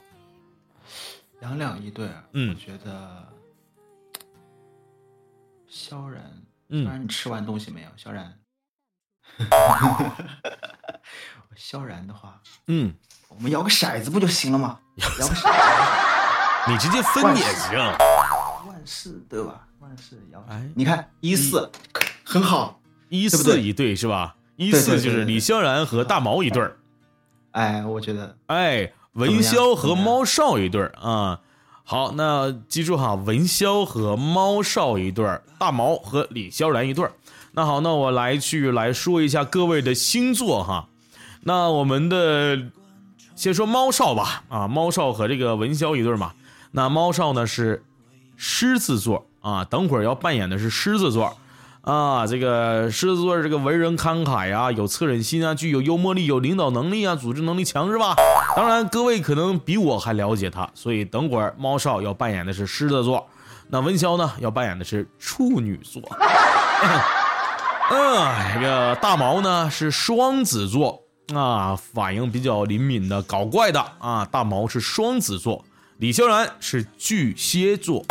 [1.39, 3.23] 两两一对儿，嗯我觉得
[5.67, 6.21] 萧然，
[6.69, 7.87] 嗯萧然，你吃完东西没有？
[7.97, 8.31] 萧然，
[11.55, 12.93] 萧然的话，嗯，
[13.29, 14.79] 我们摇个骰子不就行了吗？
[15.19, 17.77] 摇个骰子，你直接分也行。
[18.67, 19.67] 万事对吧？
[19.79, 21.69] 万事摇，哎你看一四
[22.23, 24.35] 很好，一四一对是吧？
[24.55, 26.77] 一对四就是李萧然和大毛一对儿。
[27.51, 31.39] 哎，我觉得哎，文潇和猫少一对儿啊。
[31.85, 37.11] 好，那记住哈，文潇和猫少一对儿，大毛和李萧然一对儿。
[37.55, 40.87] 那好，那我来去来说一下各位的星座哈。
[41.41, 42.59] 那我们的
[43.35, 46.31] 先说猫少吧，啊，猫少和这个文潇一对嘛。
[46.71, 47.83] 那猫少呢是
[48.35, 51.37] 狮子座啊，等会儿要扮演的是狮子座。
[51.81, 58.15] 啊，这个狮子座这个为人慷慨啊，有恻隐心啊，具有幽默力，有领导能力啊，组织能力强是吧？
[58.55, 63.27] 当然，各位可能比我还了解他，所以等会儿猫少要扮演的是狮子座，
[63.67, 66.01] 那文潇呢要扮演的是处女座。
[67.91, 74.25] 嗯，这个大毛呢是双子座啊，反应比较灵敏的，搞怪的啊。
[74.25, 75.63] 大毛是双子座，
[75.97, 78.03] 李萧然是巨蟹座。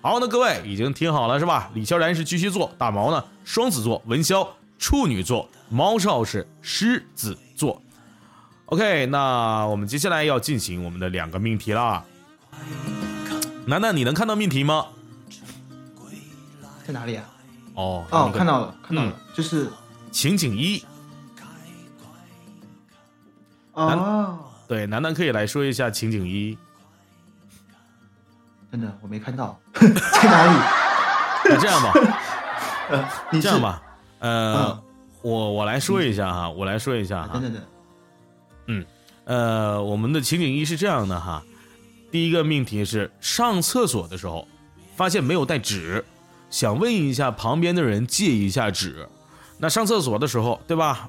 [0.00, 1.70] 好，那各位已经听好了是吧？
[1.74, 4.46] 李萧然是巨蟹座，大毛呢双子座，文潇
[4.78, 7.82] 处女座，猫少是狮子座。
[8.66, 12.04] OK，那我们接下来要进行我们的两个命题啦。
[13.66, 14.86] 楠楠，你能看到命题吗？
[16.86, 17.24] 在哪里啊？
[17.80, 19.70] 哦，哦那，个看到了，看到了，就是
[20.10, 20.84] 情景一，
[23.72, 24.38] 哦，
[24.68, 26.56] 对，楠楠可以来说一下情景一。
[28.70, 29.88] 真的我没看到， 在
[30.24, 30.60] 哪里？
[31.46, 31.92] 那 这样吧，
[32.90, 33.82] 呃，你这样，吧，
[34.20, 34.82] 呃，嗯。
[35.22, 37.34] 我我来说一下哈，我来说一下哈。
[37.34, 37.62] 等，等等，
[38.68, 38.86] 嗯
[39.24, 41.42] 呃，我们的情景一是这样的哈，
[42.10, 44.48] 第一个命题是上厕所的时候
[44.96, 46.02] 发现没有带纸，
[46.50, 49.08] 想问一下旁边的人借一下纸。
[49.56, 51.08] 那上厕所的时候，对吧？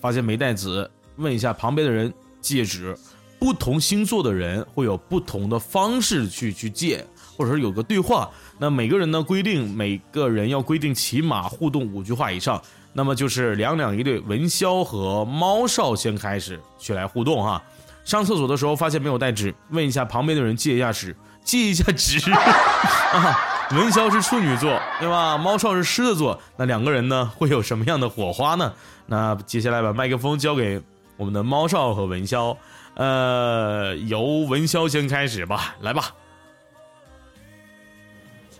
[0.00, 2.96] 发现没带纸，问一下旁边的人借纸，
[3.38, 7.04] 不同星座的人会有不同的方式去去借，
[7.36, 8.30] 或者说有个对话。
[8.58, 12.60] 那每个人呢规定每个人要规定起码互动五句话以上。
[12.92, 17.60] 那么就是两两一对，文潇和猫少先开始去来互动哈。
[18.04, 23.50] 上厕所的时候发现没有带纸，问一下旁边的人借一下纸，借一下纸啊。
[23.70, 25.38] 文潇是处女座，对吧？
[25.38, 28.72] 猫少是狮子座，那两个人呢会有什么样的火花呢？
[29.06, 30.80] 那接下来把麦克风交给
[31.16, 32.56] 我们的猫少和文潇，
[32.94, 36.12] 呃，由文潇先开始吧，来吧。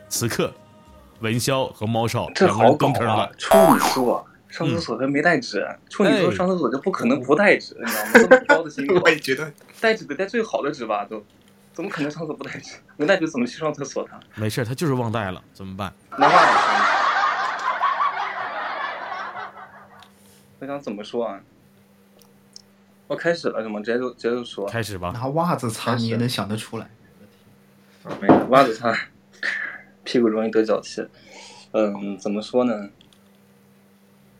[0.08, 0.52] 此刻，
[1.20, 8.28] 文潇和猫少这两个人好搞蹲坑了啊！，处女座上厕所还没带纸，处女座哎上厕所就不可能不带纸，你知道吗？
[8.28, 11.22] 这么高的星座， 也觉得带纸得带最好的纸吧，都
[11.74, 12.76] 怎么可能上厕所不带纸？
[12.96, 14.06] 没带纸怎么去上厕所？
[14.08, 15.92] 呢没事，他就是忘带了，怎么办？
[16.16, 16.58] 拿袜子。
[20.60, 21.40] 我想怎么说啊？
[23.08, 23.80] 我开始了是吗？
[23.80, 24.66] 直接就直接就说。
[24.68, 25.10] 开始吧。
[25.10, 26.88] 拿袜子擦你也能想得出来。
[28.20, 28.96] 没有袜子擦，
[30.04, 31.06] 屁股容易得脚气。
[31.72, 32.88] 嗯，怎么说呢？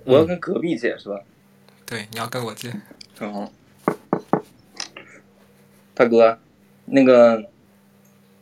[0.05, 1.18] 我要跟隔壁借是吧？
[1.85, 2.73] 对，你要跟我借，
[3.20, 3.51] 嗯，
[5.94, 6.38] 大哥，
[6.87, 7.51] 那个，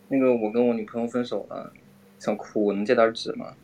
[0.08, 1.72] 那个，我跟我女朋友分手了，
[2.18, 3.54] 想哭，我能借点纸吗？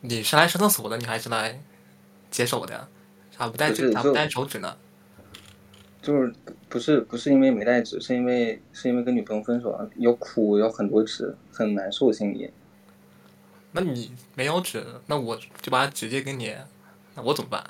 [0.00, 1.60] 你是来上厕所的，你还是来
[2.30, 2.88] 解手的呀？
[3.36, 3.90] 咋不带纸？
[3.92, 4.76] 咋不带手纸呢？
[6.00, 6.32] 就是
[6.68, 12.50] 不是不是因为没带纸，是因为是因为跟女朋友分手了，要哭，要很多纸，很难受心里。
[13.72, 16.54] 那你没有纸，那我就把纸借给你，
[17.14, 17.64] 那我怎么办？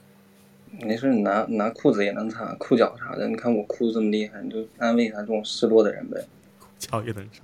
[0.81, 3.29] 没事，你拿拿裤子也能擦，裤脚啥的。
[3.29, 6.25] 你看我哭的这么厉害，你就安慰一下这种失落的人呗。
[6.79, 7.43] 脚也能擦。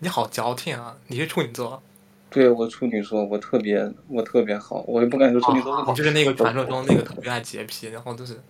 [0.00, 0.96] 你好矫情啊！
[1.08, 1.82] 你是处女座，
[2.30, 5.90] 对我处女座，我特别我特别好，我也不敢说处女座不好。
[5.90, 8.40] 你就是那个传说中那个特别爱洁癖，然后就是，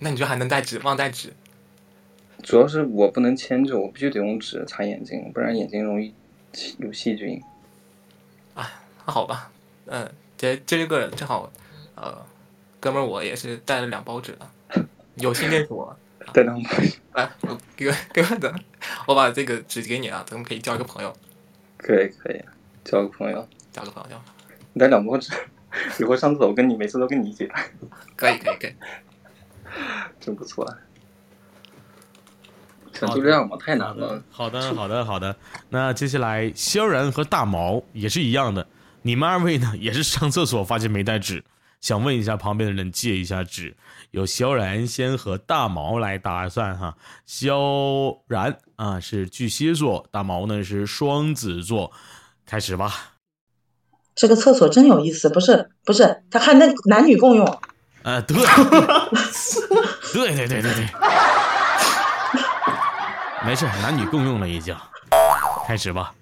[0.00, 1.32] 那你就还能带纸，忘带纸，
[2.42, 6.12] 主要是我不能牵着，我必须得用纸擦眼睛，不然眼睛容易
[6.78, 7.40] 有细菌。
[8.56, 9.52] 那好吧，
[9.84, 11.52] 嗯，这这个正好，
[11.94, 12.18] 呃，
[12.80, 14.86] 哥们儿我也是带了两包纸的，
[15.16, 15.88] 有心电图，
[16.32, 16.70] 带两包，
[17.14, 18.54] 来，我哥哥们的，
[19.06, 21.12] 我把这个纸给你啊，咱们可以交一个朋友，
[21.78, 22.40] 可以可以，
[22.84, 24.16] 交个朋友，交个朋友，
[24.72, 25.32] 你带两包纸，
[25.98, 27.50] 以后上厕所跟你每次都跟你借，
[28.14, 28.74] 可以可以可以，
[30.20, 30.64] 真不错。
[30.64, 30.78] 啊，
[32.92, 34.22] 就这样吧，太难了。
[34.30, 35.36] 好的，好的，好的。
[35.68, 38.66] 那接下来，萧然和大毛也是一样的，
[39.02, 41.44] 你们二位呢也是上厕所发现没带纸，
[41.80, 43.76] 想问一下旁边的人借一下纸。
[44.12, 46.96] 有萧然先和大毛来打算哈。
[47.26, 47.58] 萧
[48.26, 51.92] 然啊是巨蟹座，大毛呢是双子座，
[52.46, 52.92] 开始吧。
[54.14, 57.44] 这个厕所真有意思，不是不是，他还能男女共用。
[58.02, 58.36] 啊，对，
[60.14, 60.88] 对对对对对，
[63.44, 64.74] 没事，男女共用了已经，
[65.66, 66.14] 开始吧。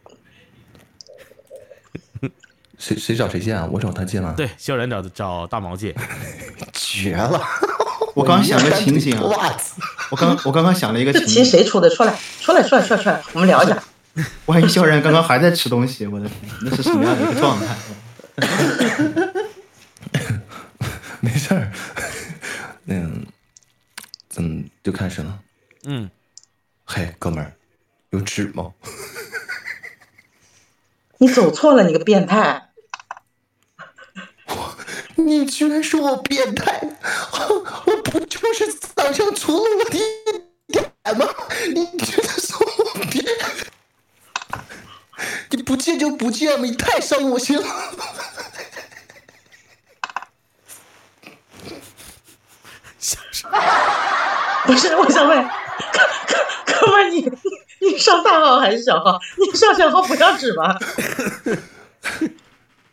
[2.79, 3.69] 谁谁找谁借啊？
[3.71, 4.33] 我找他借了？
[4.37, 5.95] 对，萧然找找大毛借。
[6.73, 7.41] 绝了！
[8.15, 9.75] 我刚想个情景啊，袜子，
[10.11, 11.91] 我刚我刚刚想了一个情景，题谁出的？
[11.91, 13.83] 出来出来出来出来出来，我们聊一下。
[14.47, 17.77] 万一萧然刚刚还在吃东西，我的天，那是什么样的一个状态？
[21.21, 21.73] 没事儿。
[22.87, 23.27] 嗯，
[24.29, 25.39] 怎么就开始了？
[25.87, 26.11] 嗯，
[26.85, 27.53] 嘿，哥们儿，
[28.11, 28.71] 有纸吗？
[31.25, 32.69] 你走错了，你个变态！
[35.17, 36.83] 你居然说我变态？
[37.87, 40.03] 我不就是早上除了我的一
[40.71, 40.85] 点
[41.17, 41.27] 吗？
[41.75, 43.49] 你居然说我变态？
[45.49, 47.65] 你不借就不借嘛，你太伤我心了。
[54.67, 55.49] 不是，我想问，哥
[56.29, 56.37] 哥
[56.81, 57.23] 哥们，你
[57.81, 59.19] 你你上大号还是小号？
[59.39, 60.77] 你上小号不要纸吗？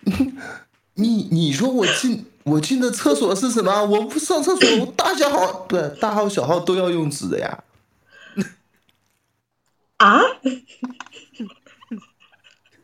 [0.96, 3.84] 你你说我进我进的厕所是什么？
[3.86, 7.63] 我不上厕所，我大小号不是大号小号都要用纸的呀。
[9.98, 10.20] 啊，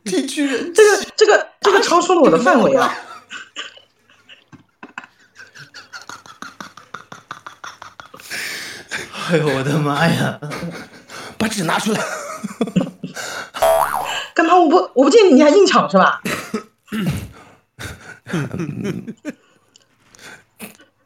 [0.04, 2.94] 你居然这个这个这个超出了我的范围啊！
[9.30, 10.40] 哎呦我的妈呀！
[11.38, 12.00] 把纸拿出来！
[14.34, 14.54] 干嘛？
[14.56, 16.20] 我不我不借你，你还硬抢是吧？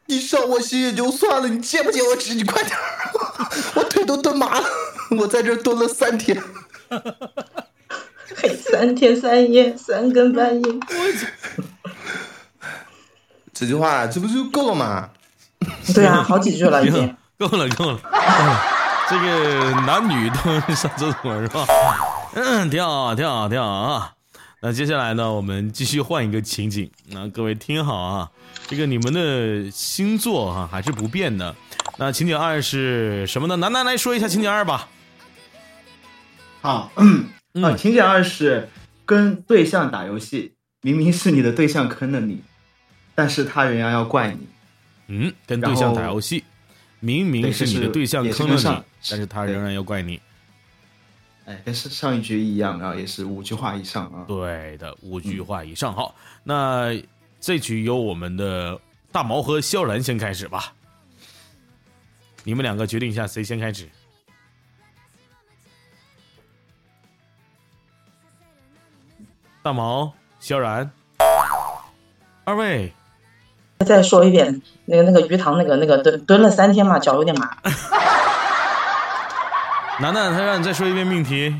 [0.05, 2.33] 你伤我心也就算了，你借不借我纸？
[2.35, 2.81] 你快点儿！
[3.75, 4.65] 我腿都蹲麻了，
[5.17, 6.41] 我在这蹲了三天。
[8.35, 10.61] 嘿，三天三夜，三更半夜。
[13.53, 15.09] 这句话这不就够了吗？
[15.93, 17.15] 对啊，好几句了已经。
[17.37, 17.99] 够 了够了，
[19.09, 21.65] 这个男女都上厕所是吧？
[22.35, 24.13] 嗯，挺好，挺好，挺好啊。
[24.61, 26.89] 那接下来呢，我们继续换一个情景。
[27.07, 28.31] 那各位听好啊，
[28.67, 31.53] 这个你们的星座哈、还是不变的。
[31.97, 33.57] 那情景二是什么呢？
[33.57, 34.87] 楠楠来说一下情景二吧。
[36.61, 38.69] 好，嗯，嗯啊，情景二是
[39.05, 42.41] 跟对象打游戏，明明是你的对象坑了你，
[43.13, 44.47] 但是他仍然要怪你。
[45.07, 46.43] 嗯，跟对象打游戏，
[47.03, 48.63] 明明是你的对象坑了你
[49.09, 50.21] 但是他仍然要怪你。
[51.43, 54.23] 哎，跟上上一局一样，然后也是五句话以上啊。
[54.25, 55.93] 对的，五句话以上。
[55.93, 56.97] 好，那
[57.41, 58.79] 这局由我们的
[59.11, 60.73] 大毛和萧然先开始吧。
[62.45, 63.89] 你们两个决定一下谁先开始。
[69.61, 70.89] 大毛、萧然，
[72.45, 72.93] 二位，
[73.83, 77.57] 再说一遍，那个那个鱼塘那个那个蹲蹲了三天嘛，脚有点麻。
[79.99, 81.55] 楠楠，他让你再说一遍命题。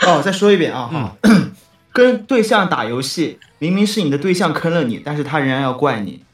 [0.00, 1.16] 哦，再说一遍啊，哈，
[1.92, 6.24] 跟对象打游戏，明明是你的对象坑了你，但是他仍然要怪你。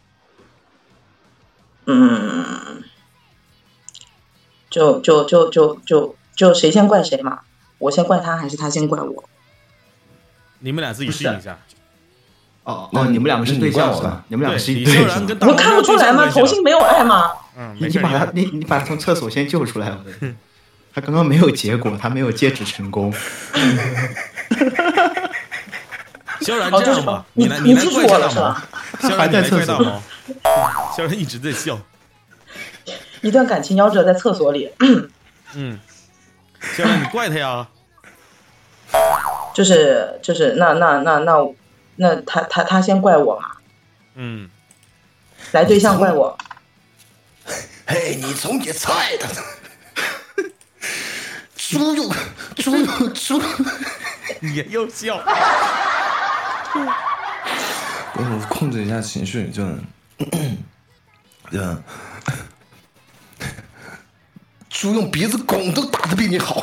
[1.87, 2.83] 嗯，
[4.71, 7.41] 就就就就就就谁先怪谁嘛，
[7.79, 9.25] 我先怪他还是他先怪我？
[10.61, 11.59] 你们俩自己适应一下。
[12.69, 14.23] 哦哦，你们两个是对象是吧？
[14.29, 16.29] 你们两个是对，一对我看不出来吗？
[16.31, 17.33] 同性没有爱吗？
[17.57, 19.91] 嗯，你把他你你把他从厕所先救出来，
[20.95, 23.11] 他刚刚没有结果，他没有戒指成功。
[26.43, 28.69] 萧然哦，就是这样吧，你来你来你记住怪一下大毛我了是吧？？
[29.01, 30.93] 萧然你来还在厕所怪大毛。
[30.95, 31.79] 萧然一直在笑。
[33.23, 34.71] 一段感情夭折在厕所里，
[35.57, 35.79] 嗯，
[36.77, 37.67] 萧然你怪他呀。
[39.55, 41.33] 就是就是那那那那
[42.01, 43.57] 那他他他先怪我嘛，
[44.15, 44.49] 嗯，
[45.51, 46.39] 来对象怪我，
[47.87, 49.27] 嘿，你总结菜的，
[51.57, 52.13] 猪肉，
[52.55, 53.47] 猪肉，猪肉。
[54.41, 55.17] 也又笑。
[58.15, 59.67] 我控制一下情绪，就，
[61.51, 61.83] 就，
[64.71, 66.63] 猪用鼻子拱都打的比你好。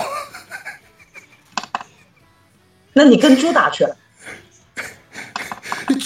[2.94, 3.86] 那你跟猪打去，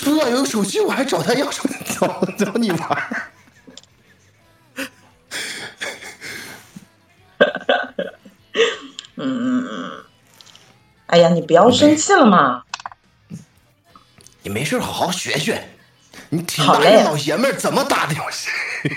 [0.09, 3.29] 猪要有手机，我还找他要手机，找找你玩儿。
[11.05, 12.63] 哎呀，你不要生气了嘛，
[14.41, 15.69] 你没事好好学学，
[16.29, 18.49] 你挺好嘞大个老爷们儿怎么打的游戏？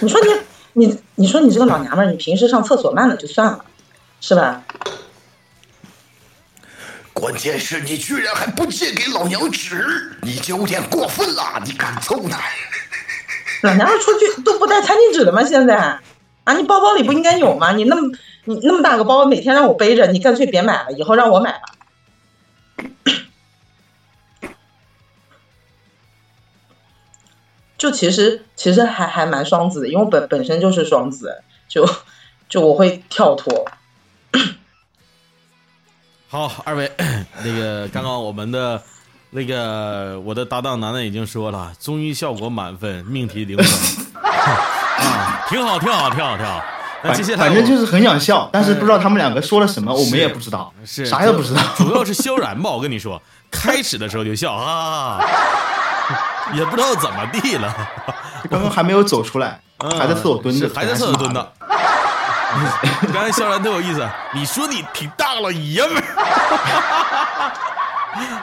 [0.00, 0.28] 你说你
[0.74, 3.64] 你你说你这个老娘们儿，你平时上厕所慢了就算了，
[4.20, 4.62] 是吧？
[7.18, 12.38] 关键是你居然还不借给老娘纸，你就有点过分了，你敢揍他？
[13.62, 15.42] 老娘出去都不带餐巾纸的吗？
[15.42, 15.98] 现在
[16.44, 17.72] 啊，你包包里不应该有吗？
[17.72, 18.14] 你那么
[18.44, 21.62] 你那么大个包，每天让我背着，你干脆别买了，以后让我买吧。
[27.78, 31.88] 就其实其实还还蛮双子的，因为本本身就是双子，就
[32.46, 33.66] 就我会跳脱。
[36.28, 36.90] 好，二位，
[37.44, 38.82] 那个刚刚我们的
[39.30, 43.66] 那个我的搭档楠楠已经说了，综艺效果满分，命题零分，
[44.22, 46.62] 啊，挺好，挺好，挺好，挺好。
[47.04, 51.62] 那接下来反正就是很想笑，但是不知道他们两个说了什么，我们也不知道，是啥也不知道。
[51.76, 55.20] 主要是萧然吧，我跟你说，开始的时候就笑啊，
[56.54, 57.72] 也不知道怎么地了，
[58.50, 61.52] 刚刚还没有走出来，嗯还在厕所蹲着，还在厕所蹲着。
[63.12, 66.02] 刚才肖然特有意思，你说你挺大老爷们儿，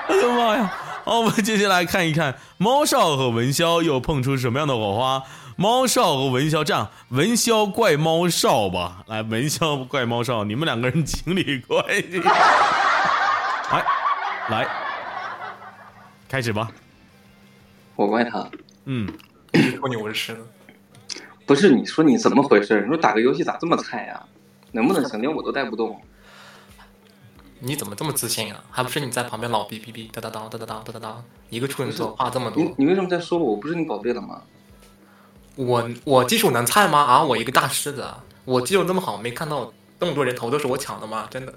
[0.07, 0.71] 我的 妈呀！
[1.05, 5.23] 好，我们接下来看一看猫少和文潇又碰出什么样的火花。
[5.55, 12.19] 猫少和文潇这样，文潇怪猫少吧，来，文潇怪猫少，你们两个人情侣关系，
[13.71, 13.85] 来，
[14.49, 14.67] 来，
[16.27, 16.69] 开始吧。
[17.95, 18.49] 我怪他，
[18.85, 19.07] 嗯，
[19.77, 20.39] 说你我是吃的，
[21.45, 22.81] 不是你说你怎么回事？
[22.81, 24.25] 你说打个游戏咋这么菜呀、
[24.71, 25.19] 能不能行？
[25.21, 25.99] 连我都带不动。
[27.59, 28.63] 你怎么这么自信啊？
[28.69, 33.51] 还不是你在旁边老哔哔哔哒哒哒哒哒哒哒哒哒，一个处女座话这么多，你你为什么在说我？
[33.51, 34.41] 我不是你宝贝了吗？
[35.55, 36.99] 我我技术能菜吗？
[36.99, 41.27] 啊，我一个大狮子，啊，我技术那么好，没看到那么多人头都是我抢的吗？
[41.29, 41.53] 真的，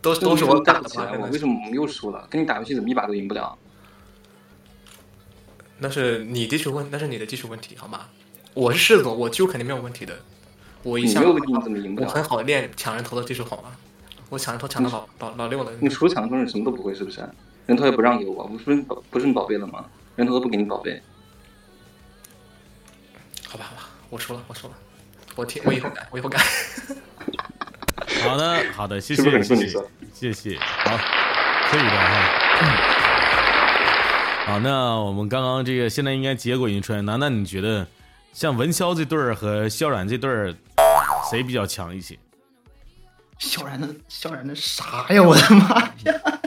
[0.00, 1.10] 都都是我打的吗？
[1.18, 2.26] 我为什么我们又输了？
[2.30, 3.58] 跟你打游戏怎么一把都赢不了？
[5.78, 8.06] 那是你技术问，那是你的技术问题，好吗？
[8.54, 10.14] 我是狮子座，我技术肯定没有问题的。
[10.82, 12.08] 我一向你没有问题，你怎么赢不了？
[12.08, 13.70] 我很好的练抢人头的技术，好吗？
[14.28, 15.70] 我抢人头抢的老老老六了。
[15.80, 17.20] 你除了抢人头，你什么都不会，是不是？
[17.66, 19.84] 人头也不让给我，我不是你不是你宝贝了吗？
[20.16, 21.00] 人头都不给你宝贝，
[23.46, 24.74] 好吧好吧，我输了，我输了，
[25.36, 26.38] 我听，我以后改，我以后改。
[28.24, 29.68] 好的，好的，谢谢，谢谢
[30.12, 30.96] 谢谢，好，
[31.70, 32.36] 可以的哈。
[34.52, 37.86] 好，那我们刚刚这个现在应该结果已经出来，楠楠，你觉得
[38.32, 40.54] 像文潇这对儿和萧然这对儿，
[41.30, 42.18] 谁比较强一些？
[43.38, 45.22] 萧然的萧然的啥呀？
[45.22, 46.40] 我的妈呀！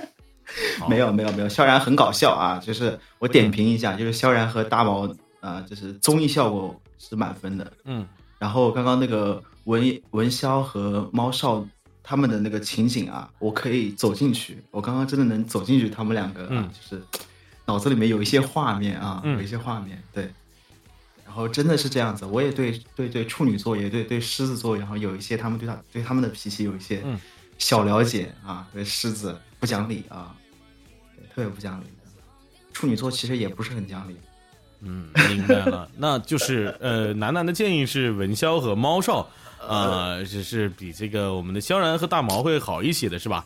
[0.80, 2.60] 好没有没有没有，萧然很搞笑啊！
[2.64, 5.08] 就是我点评一下，就是萧然和大毛
[5.40, 7.74] 啊、呃就是综艺效果是满分的。
[7.86, 8.08] 嗯
[8.38, 11.66] 然后刚刚那个文文潇和猫少
[12.04, 17.02] 他们的那个情景啊，我可以走进去，我刚刚真的能走进去他们两个、啊，嗯就是
[17.66, 20.32] 脑子里面有一些画面啊，嗯有一些画面，对。
[21.34, 27.20] 然后真的是这样子，我也对对对处女座，也对对狮子座，然后有一些他们对他对他们的脾气有一些嗯
[27.58, 30.36] 小了解啊，对狮子不讲理啊，
[31.18, 31.86] 对特别不讲理。
[32.72, 34.16] 处女座其实也不是很讲理，
[34.82, 35.90] 嗯，明白了。
[35.98, 39.28] 那就是呃，楠楠的建议是文潇和猫少，
[39.68, 43.44] 呃，是是比这个我们的萧然和大毛会好一些的，是吧？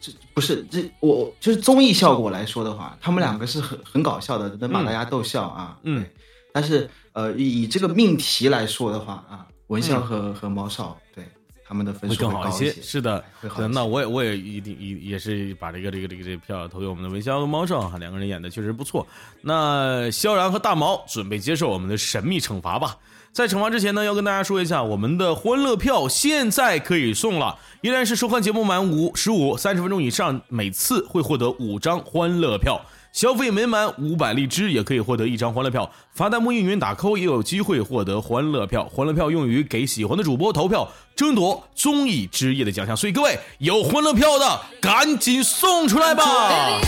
[0.00, 5.78] 这不是这我就是综艺效果来说的话，他们两个是很很搞笑的，能把大家逗笑啊。
[5.84, 6.04] 嗯，
[6.52, 11.24] 但是呃，以这个命题来说的话啊，文潇和、和毛少对
[11.66, 12.52] 他们的分数会数更好一。
[12.52, 12.70] 些。
[12.82, 19.06] 是的，会好那我也我也一定也也是把这个这个这个这个票投给我们的文潇和猫少哈，两个人演的确实不错。
[19.42, 22.96] 那萧然和大毛准备接受我们的神秘惩罚吧。
[23.32, 32.84] 在惩罚之前呢，要跟大家说一下，我们的欢乐票现在可以送了，依然是收看节目满五十五三十分钟以上，每次会获得五张欢乐票。
[33.12, 38.84] 消费每满五百荔枝也可以获得一张欢乐票，发弹幕应援打 call 也有机会获得欢乐票。
[38.84, 42.96] 欢乐票用于给喜欢的主播投票，争夺综艺之夜的奖项。
[42.96, 46.80] 所以各位有欢乐票的赶紧送出来吧，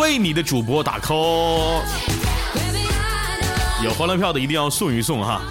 [0.00, 1.82] 为你的主播打 call。
[3.84, 5.42] 有欢乐票的一定要送一送哈，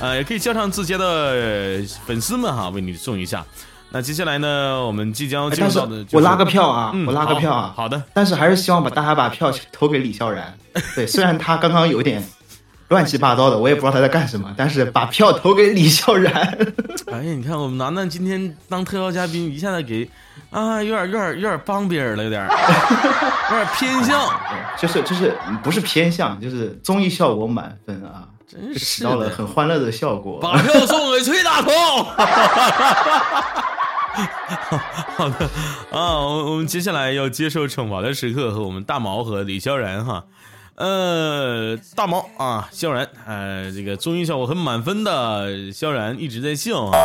[0.00, 3.44] 呃，也可以叫上自家的粉丝们哈，为你送一下。
[3.90, 7.72] 那接下来呢，我们即将哎但是进入到的、就是我拉个票啊，嗯我拉个票啊。
[7.74, 10.56] 好好的，但是还是希望把大家把票投给李笑然。
[10.94, 12.22] 对，虽然他刚刚有点
[12.88, 16.34] 乱七八糟的，我也不知道他在干什么，但是把票投给李笑然。
[17.10, 20.08] 哎呀，你看我们楠楠今天当特邀嘉宾，一下子给
[20.50, 22.42] 啊，有点有点有点帮别人了，有点
[23.50, 24.20] 有点偏向，
[24.78, 29.30] 就是就是不是偏向，就是综艺效果满分啊，真是到了。
[29.30, 30.38] 很欢乐的效果。
[30.40, 31.72] 把票送给崔大同。
[35.16, 35.48] 好的
[35.92, 40.24] 啊，我们接下来要接受惩罚的时刻和我们大毛和李萧然哈。
[40.74, 46.96] 呃，大毛啊，萧然，呃，这个综艺效果很满分的萧然一直在笑啊，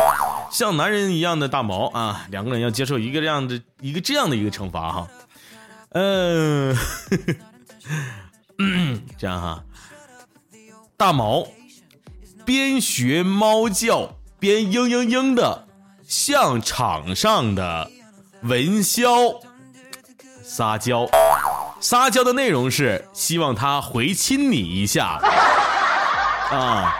[0.52, 5.08] 像男人一样的大毛啊，两个人要接受一个这样的一个这样的一个惩罚哈。
[5.90, 6.76] 嗯、
[9.18, 9.64] 这样哈，
[10.96, 11.44] 大毛
[12.44, 15.63] 边学猫叫边嘤嘤嘤的
[16.06, 17.90] 向场上的
[18.42, 19.40] 文潇
[20.42, 21.06] 撒娇，
[21.80, 25.18] 撒娇的内容是希望他回亲你一下。
[26.50, 26.94] 啊，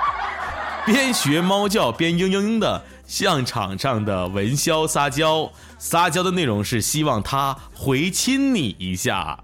[0.87, 9.39] 边学猫叫边嘤嘤嘤的向场上的文潇撒娇，撒娇的内容是希望他回亲你一下。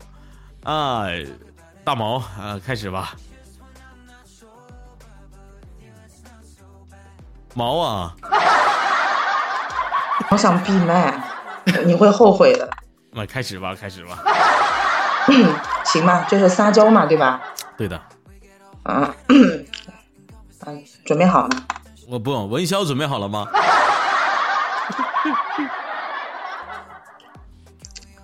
[0.65, 1.05] 啊，
[1.85, 3.15] 大毛啊，开始吧。
[7.55, 8.17] 毛啊，
[10.29, 11.13] 我想闭麦，
[11.85, 12.69] 你会后悔的。
[13.13, 14.19] 那开始吧，开始吧。
[15.85, 17.41] 行吧，就是撒娇嘛，对吧？
[17.77, 18.01] 对的，
[18.85, 19.67] 啊，嗯，
[21.05, 21.51] 准备好了。
[22.09, 23.47] 我不，文潇准备好了吗？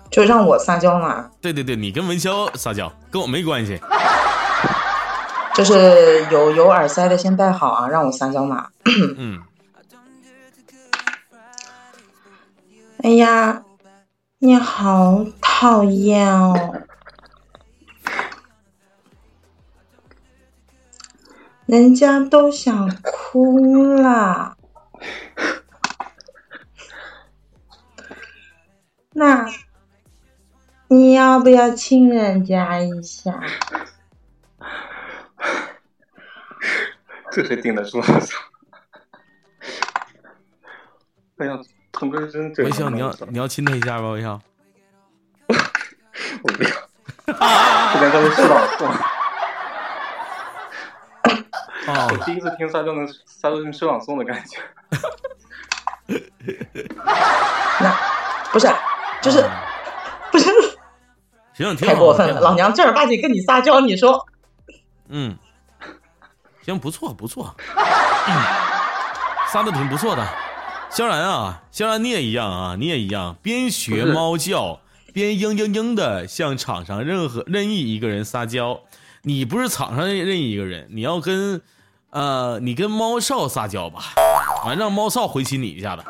[0.09, 3.79] 就让我撒娇嘛，对对对，你跟文潇撒娇，跟我没关系。
[5.53, 8.67] 就是有有耳塞的先戴好啊，让我撒娇嘛。
[9.17, 9.41] 嗯，
[13.03, 13.63] 哎呀，
[14.39, 16.83] 你好讨厌哦！
[21.67, 24.57] 人家都想哭了，
[29.13, 29.45] 那
[30.87, 33.39] 你要不要亲人家一下？
[37.31, 38.07] 这谁顶得住啊？
[41.37, 41.59] 哎呀，
[41.99, 44.39] 童哥真这文潇，你要你要亲他一下吧，微笑。
[46.43, 46.69] 我不要，
[47.93, 48.85] 这边在那诗朗诵。
[51.87, 54.59] 哦 我，第一次听撒娇能撒娇能诗朗诵的感觉。
[57.79, 57.91] 那
[58.51, 58.67] 不是，
[59.21, 59.63] 就是啊
[60.31, 60.49] 不是
[61.53, 64.25] 行，挺好太过分了，老娘正儿八经跟你撒娇，你说
[65.09, 65.37] 嗯，
[66.61, 68.33] 行，不错不错，嗯，
[69.47, 70.27] 撒的挺不错的。
[70.89, 74.79] 萧然啊，肖然你也一样啊，你也一样，边学猫叫
[75.13, 78.79] 边嘤嘤嘤的向场上任何任意一个人撒娇。
[79.23, 81.61] 你不是场上任任意一个人，你要跟
[82.11, 84.13] 呃，你跟猫少撒娇吧，
[84.65, 86.03] 完，让猫少回亲你一下子。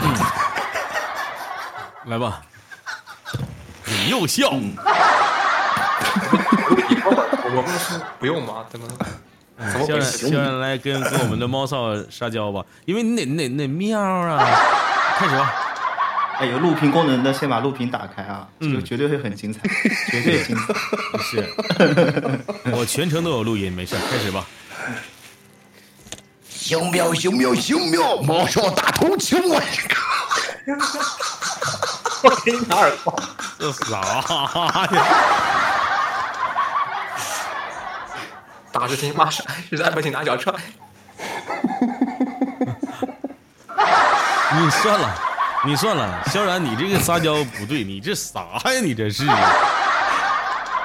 [0.00, 0.14] 嗯
[2.06, 2.42] 来吧，
[3.86, 4.50] 你又笑。
[7.54, 8.64] 我不是不用吗？
[8.68, 8.86] 怎么？
[9.58, 10.28] 怎么萧然，回事？
[10.28, 14.44] 萧然来跟跟我们的猫少撒娇吧，因为你得你得你得喵啊！
[15.16, 15.54] 开始吧，
[16.38, 19.60] 哎，有录屏功能的，先把录屏打开啊，这绝对会很精彩，
[20.10, 20.74] 绝对精彩。
[21.22, 21.48] 是，
[22.72, 24.44] 我全程都有录音，没事，开始吧。
[26.48, 29.96] 小喵小喵小喵，猫少大头亲我一个。
[32.22, 33.16] 我给你打耳光。
[33.58, 34.00] 这啥
[34.92, 35.61] 呀？
[38.72, 40.52] 打是亲，骂是爱，实在不行拿脚踹。
[44.54, 45.14] 你算了，
[45.66, 48.80] 你算了，萧然，你这个撒娇不对，你这啥呀？
[48.82, 49.26] 你这是，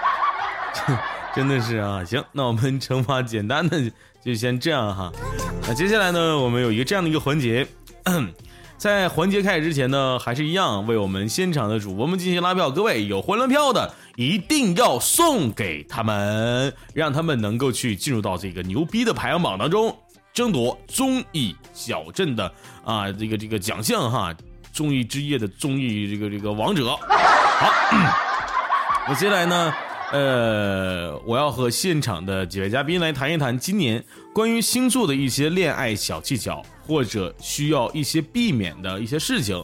[1.36, 2.04] 真的是啊。
[2.06, 3.92] 行，那我们惩罚简单的
[4.24, 5.12] 就先这样哈。
[5.68, 7.68] 那接下来呢，我们有一个这样的一个环节，
[8.78, 12.70] 在环节开始之前呢，还是一样为我们现场的主播们进行拉票。
[12.70, 19.96] 各位有欢乐票的，一定要送给他们，让他们能够去进入到这个牛逼的排行榜当中。
[20.34, 22.52] 争夺综艺小镇的
[22.84, 24.36] 啊这个这个奖项哈，
[24.74, 26.96] 综艺之夜的综艺这个这个王者。
[26.96, 27.72] 好，
[29.08, 29.74] 那接下来呢，
[30.12, 34.04] 呃，我要和现场的几位嘉宾来谈一谈今年
[34.34, 39.64] 关于星座的一些恋爱小技巧，或者需要一些避免的一些事情。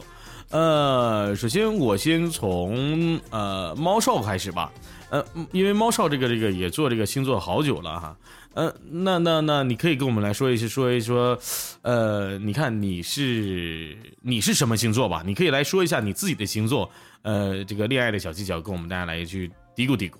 [0.54, 4.72] 呃，首先我先从呃猫少开始吧。
[5.10, 8.16] 呃，嗯因为猫少这个这个也做这个星座好久了哈。
[8.54, 11.36] 呃，那那那你可以跟我们来说一些说一说，
[11.82, 15.24] 呃，你看你是你是什么星座吧？
[15.26, 16.88] 你可以来说一下你自己的星座，
[17.22, 20.14] 呃，这个恋爱的小技巧，跟我们大家来去嘀咕嘀咕。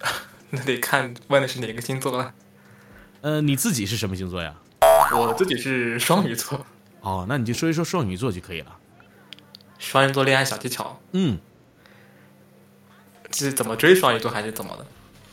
[0.50, 2.34] 那得看问的是哪个星座了。
[3.22, 4.54] 呃，你自己是什么星座呀？
[5.16, 6.66] 我自己是双鱼座，
[7.08, 8.76] 哦，那你就说一说双鱼座就可以了。
[9.78, 11.38] 双鱼座恋爱小技巧嗯，
[13.32, 14.86] 是怎么追双鱼座还是怎么的？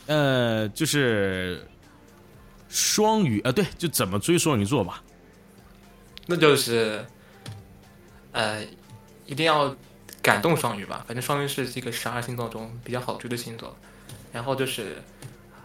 [0.06, 1.68] 呃，就是
[2.70, 5.02] 双鱼，呃，对，就怎么追双鱼座吧。
[6.24, 7.04] 那就是，
[8.32, 8.64] 呃，
[9.26, 9.76] 一定要
[10.22, 11.04] 感动双鱼吧。
[11.06, 13.76] 反正双鱼是这个十二星座中比较好追的星座。
[14.32, 15.02] 然后就是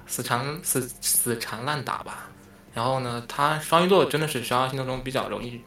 [0.08, 2.30] 死缠死死缠烂打吧。
[2.74, 5.62] 然后呢，他双鱼座真的是十二星座中比较容易，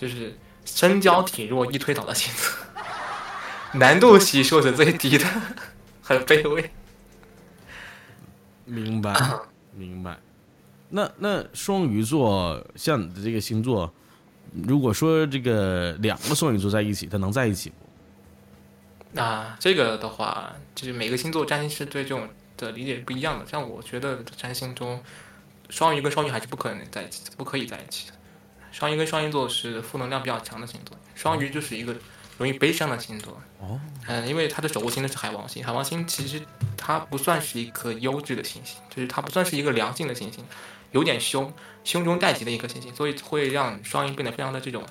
[0.00, 0.34] 就是
[0.64, 5.26] 身娇体弱易推倒的星座，难度系数是最低的，
[6.00, 6.70] 很卑微。
[8.64, 9.14] 明白，
[9.74, 10.18] 明白。
[10.88, 13.92] 那那双鱼座像你的这个星座，
[14.66, 17.76] 如果说这个两个双鱼座在一起，它能在一起不？
[19.12, 22.26] 那这个的话，就是每个星座占星师对这种
[22.56, 23.46] 的理解不一样的。
[23.46, 24.98] 像我觉得占星中，
[25.68, 28.14] 双鱼跟双鱼还是不可能在一起的，不可以在一起的。
[28.72, 31.94] 双鱼跟双鱼座是负能量比较强的星座，双鱼就是一个
[32.38, 33.40] 容易悲伤的星座。
[33.58, 36.40] 哦，嗯，因为它的守护星呢是海王星，海王星其实
[36.76, 40.44] 它不算是一颗优质的行星，就是它不算是一个良性的行星，
[40.92, 41.52] 有点凶，
[41.84, 44.84] 凶中带吉的一颗行星，所以会让双鱼变得非常的这种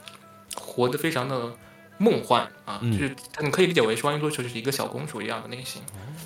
[0.55, 1.51] 活得非常的
[1.97, 5.81] 梦幻啊，嗯就是你可以理解为双鱼座就是一个小公主一样的类型，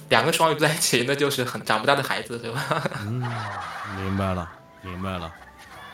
[0.09, 2.65] 两个双鱼在一起那就是很长不大的孩子，对吧？
[2.99, 3.21] 嗯
[3.95, 4.51] 明白了，
[4.81, 5.31] 明白了。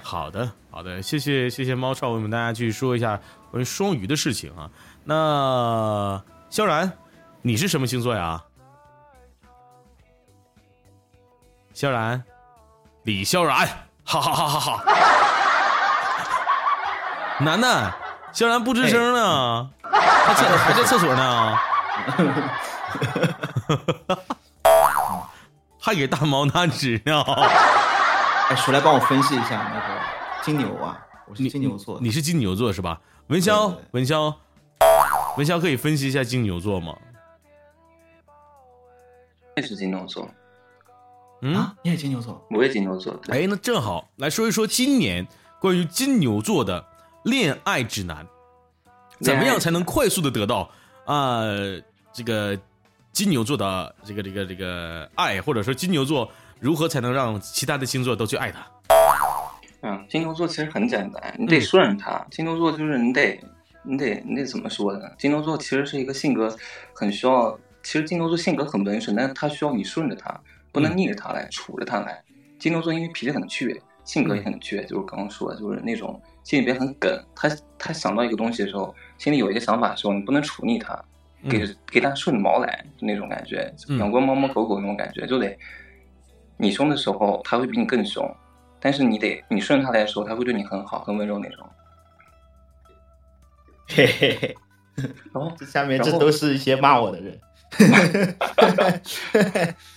[0.10, 3.20] 好的，好的，谢谢谢谢猫少为我们大家去说一下
[3.52, 4.68] 关于双鱼的事情啊。
[5.04, 6.92] 那萧然，
[7.44, 8.42] 你是什么星座呀？
[11.76, 12.24] 萧然，
[13.04, 13.68] 李萧然，
[14.04, 14.84] 哈哈哈哈哈！
[17.40, 17.94] 楠楠，
[18.34, 21.56] 萧然不吱声呢，他厕还在厕所呢，
[25.80, 27.24] 还给大毛拿纸呢。
[28.50, 29.99] 哎，谁来帮我分析一下那个
[30.50, 31.00] 金牛啊？
[31.28, 33.00] 我是金牛座的，你是金牛座是吧？
[33.28, 34.34] 文潇文潇，
[35.38, 36.98] 文潇可以分析一下金牛座吗？
[39.56, 40.28] 也是金牛座，
[41.44, 42.44] 嗯，啊，你也金牛座？
[42.50, 43.16] 我也金牛座。
[43.28, 45.28] 哎，那正好来说一说今年
[45.62, 46.84] 关于金牛座的
[47.26, 48.26] 恋爱指南，
[49.22, 50.68] 怎么样才能快速的得到
[51.06, 51.44] 啊、
[52.12, 52.58] 这个
[53.12, 56.28] 金牛座的这个这个这个爱，或者说金牛座
[56.60, 58.66] 如何才能让其他的星座都去爱他？
[59.82, 62.26] 嗯，金牛座其实很简单，你得顺着他。
[62.30, 63.40] 金牛座就是你得，
[63.84, 65.10] 你得，你得怎么说呢？
[65.18, 66.54] 金牛座其实是一个性格
[66.94, 70.38] 很需要，其实金牛座性格很温顺，但是他需要你顺着他，
[70.72, 72.22] 不能逆着他来，处着他来。
[72.58, 77.10] 金牛座因为脾气很倔，性格也很倔，就是刚刚说的，就是那种心里边很梗。
[77.34, 81.02] 他他想到一个东西的时候，心里有一个想法的时候，你不能处逆他，
[81.50, 85.58] 给给他顺着毛来，就那种感觉，嗯养过猫猫狗狗那种感觉，就得
[86.58, 88.30] 你凶的时候，他会比你更凶，
[88.80, 91.68] 但是你得你顺他来说，他会对你很好，很温柔那种。
[93.88, 94.56] 嘿嘿嘿，
[95.34, 97.40] 然后这下面这都是一些骂我的人。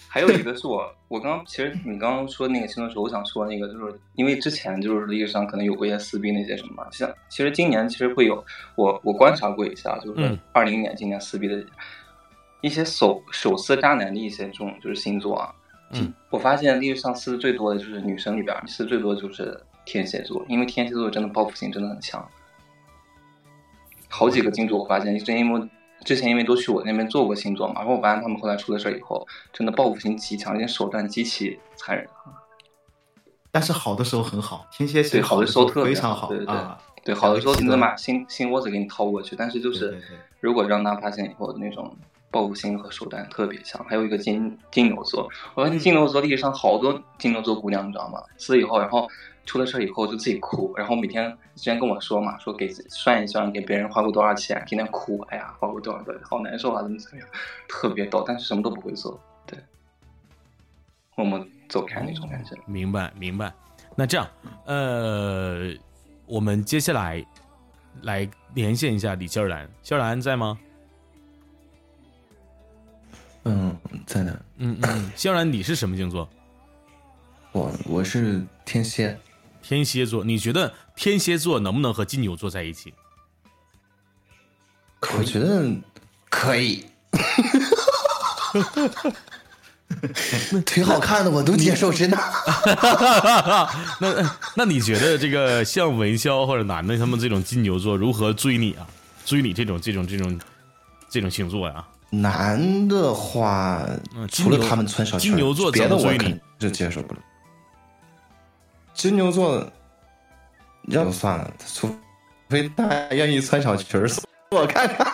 [0.09, 11.65] 还有一个是我，我刚刚其实你刚刚说那个星座的时候，我想说那个，就是因为之前就是历史上可能有过一些撕逼那些什么嘛，像其实今年其实会有，我我观察过一下，就是嗯二零年今年撕逼的
[12.61, 15.55] 一些手手撕渣男的一些这种就是星座啊，
[15.93, 22.27] 嗯，我发现历史上撕的最多的就是女生里边儿撕最多的就是天蝎座，因为天蝎座真的报复心真的很强，
[24.09, 25.69] 好几个星座我发现之前因为
[26.05, 32.07] 之前因为都去我那边做过星座嘛，然后我发现他们后来出了事儿以后，真的报复心极强，而且手段极其残忍。
[33.51, 36.79] 但是好的时候很好，天蝎对，好的时候特别非常好对对对啊。
[37.05, 40.01] 对，好的时候你能了不起的把心心窝子给你掏过去，但是就是
[40.41, 41.95] 如果让他发现以后，那种
[42.33, 43.85] 报复心和手段特别强。
[43.85, 48.21] 还有一个金金牛座，我发现金牛座历史上好多金牛座姑娘，你知道吗？
[48.37, 49.09] 死了以后，然后
[49.47, 57.29] 出了事以后就自己哭，然后每天之前跟我说嘛，说给算一算给别人花过多少钱，天天哭，哎呀，花过多少多少，好难受啊，怎么怎么样，
[57.69, 59.59] 特别逗，但是什么都不会做，对，
[61.17, 62.57] 默默走开那种感觉。
[62.67, 63.53] 明白明白。
[63.95, 64.27] 那这样，
[64.65, 65.71] 呃，
[66.25, 67.23] 我们接下来
[68.03, 70.59] 来连线一下李秀兰，秀兰在吗？
[73.45, 73.77] 嗯，
[74.07, 76.29] 在呢，嗯嗯，萧然，你是什么星座？
[77.53, 79.19] 我我是天蝎，
[79.63, 80.25] 天蝎座。
[80.25, 82.95] 你觉得天蝎座能不能和金牛座在一起？
[85.19, 85.69] 我觉得
[86.31, 86.87] 可以。
[90.65, 92.17] 挺好看的，我都接受，真的。
[94.01, 98.87] 那那你觉得这个像文潇或者男的他们这种金牛座如何追你啊？
[99.25, 100.41] 追你这种这种这种
[101.09, 101.85] 这种星座呀、
[102.15, 103.83] 男的话
[104.15, 107.21] 嗯，除了他们穿小裙儿，金牛座别的我肯定是接受不了。
[108.93, 109.67] 金牛座，
[110.89, 111.97] 要不算了，除
[112.51, 114.07] 非他愿意穿小裙儿，
[114.53, 115.11] 我看看。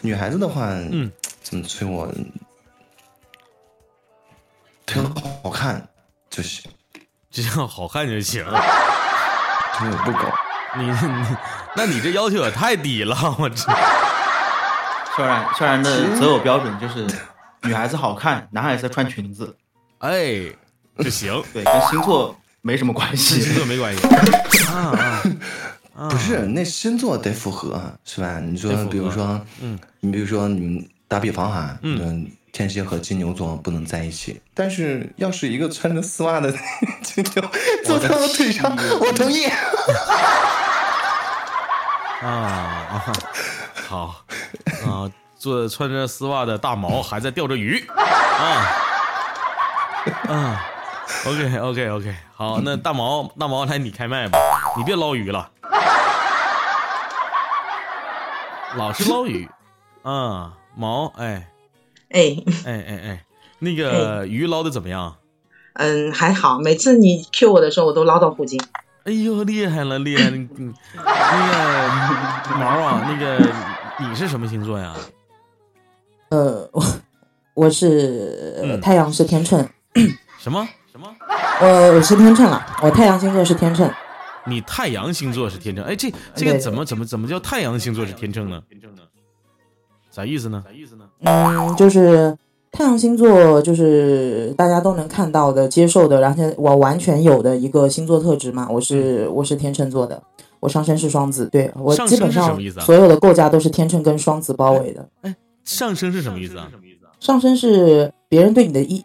[0.00, 2.10] 女孩子的话，嗯，怎么催我？
[4.86, 5.02] 挺
[5.42, 5.86] 好看
[6.30, 6.70] 就行，
[7.30, 8.42] 只要好看就行。
[9.78, 10.32] 真的不高。
[10.76, 11.36] 你你，
[11.76, 13.70] 那你这要求也太低了，我这。
[15.16, 17.06] 萧然萧然的择偶标准就是
[17.62, 19.56] 女孩子好看，男孩子穿裙子，
[19.98, 20.42] 哎，
[20.98, 23.40] 就行，对，跟星座没什么关系。
[23.40, 24.06] 星座没关系。
[24.68, 25.22] 啊啊
[25.96, 26.08] 啊！
[26.08, 28.40] 不是，那星座得符合，是吧？
[28.40, 36.52] 你说比如说，嗯，你比如说，你们打比方哈，嗯嗯，天蝎和金牛座不能在一起，但是要是一个穿着丝袜的
[37.02, 37.44] 金牛
[37.84, 39.44] 坐在我腿上，我同意。
[42.20, 42.26] 啊
[42.90, 43.12] 啊，
[43.88, 44.24] 好
[44.86, 48.66] 啊，做穿着丝袜的大毛还在钓着鱼啊
[50.28, 50.66] 啊
[51.26, 54.38] ，OK OK OK，好，那大毛大毛来你开麦吧，
[54.76, 55.50] 你别捞鱼了，
[58.76, 59.48] 老是捞鱼
[60.02, 61.48] 啊，毛哎
[62.10, 63.24] 哎，哎哎哎，
[63.58, 65.16] 那个鱼捞的怎么样？
[65.74, 68.60] 嗯，还好，每次你 Q 我的时候，我都捞到附近。
[69.04, 70.30] 哎呦，厉害了，厉害了！
[70.30, 70.64] 那个
[72.56, 73.38] 毛啊，那个
[74.00, 74.94] 你是什么星座呀？
[76.30, 76.82] 呃，我
[77.52, 79.68] 我是、太阳是天秤，
[80.38, 81.14] 什么什么？
[81.60, 83.88] 我我是天秤了，我太阳星座是天秤。
[84.46, 85.84] 你太阳星座是天秤？
[85.84, 89.02] 哎，这这个怎么怎么怎么叫太阳星座是天秤呢天秤呢？
[90.10, 90.64] 啥意思呢？
[90.66, 91.04] 啥意思呢？
[91.20, 92.34] 嗯，就是
[92.74, 98.68] 太阳星座，就是大家都能看到的、接受的，然后我完全有的一个星座特质嘛。
[98.68, 100.20] 我是我是天秤座的，
[100.58, 105.08] 我上升是双子，对我基本上所有的构架都是天秤跟双子包围的。
[105.20, 106.68] 哎上升是什么意思啊？
[107.20, 109.04] 上升是别人对你的一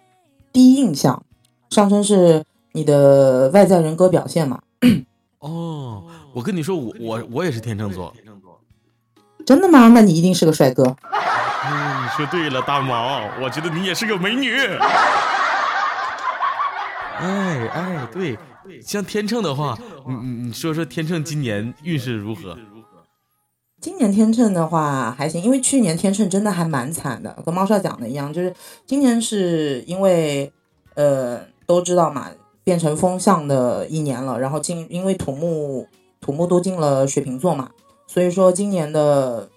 [0.51, 1.23] 第一印象，
[1.69, 4.59] 上升是你的外在人格表现嘛。
[5.37, 6.03] 哦，
[6.33, 8.11] 我跟你说，我我我也是天秤座。
[9.49, 9.87] 真的吗？
[9.87, 10.83] 那你一定是个帅哥。
[10.83, 14.55] 嗯，你说对了，大毛，我觉得你也是个美女。
[17.17, 18.37] 哎哎，对，
[18.85, 19.75] 像天秤的话，
[20.05, 22.55] 你你你说说天秤今年运势如何？
[23.81, 28.53] 今年天秤的话还行，因为去年天秤真的还蛮惨的，跟猫少讲的一样，就是
[28.85, 30.53] 今年是因为
[30.93, 32.27] 呃都知道嘛，
[32.63, 35.87] 变成风象的一年了，然后进因为土木
[36.21, 37.69] 土木都进了水瓶座嘛，
[38.11, 39.47] 所以说今年的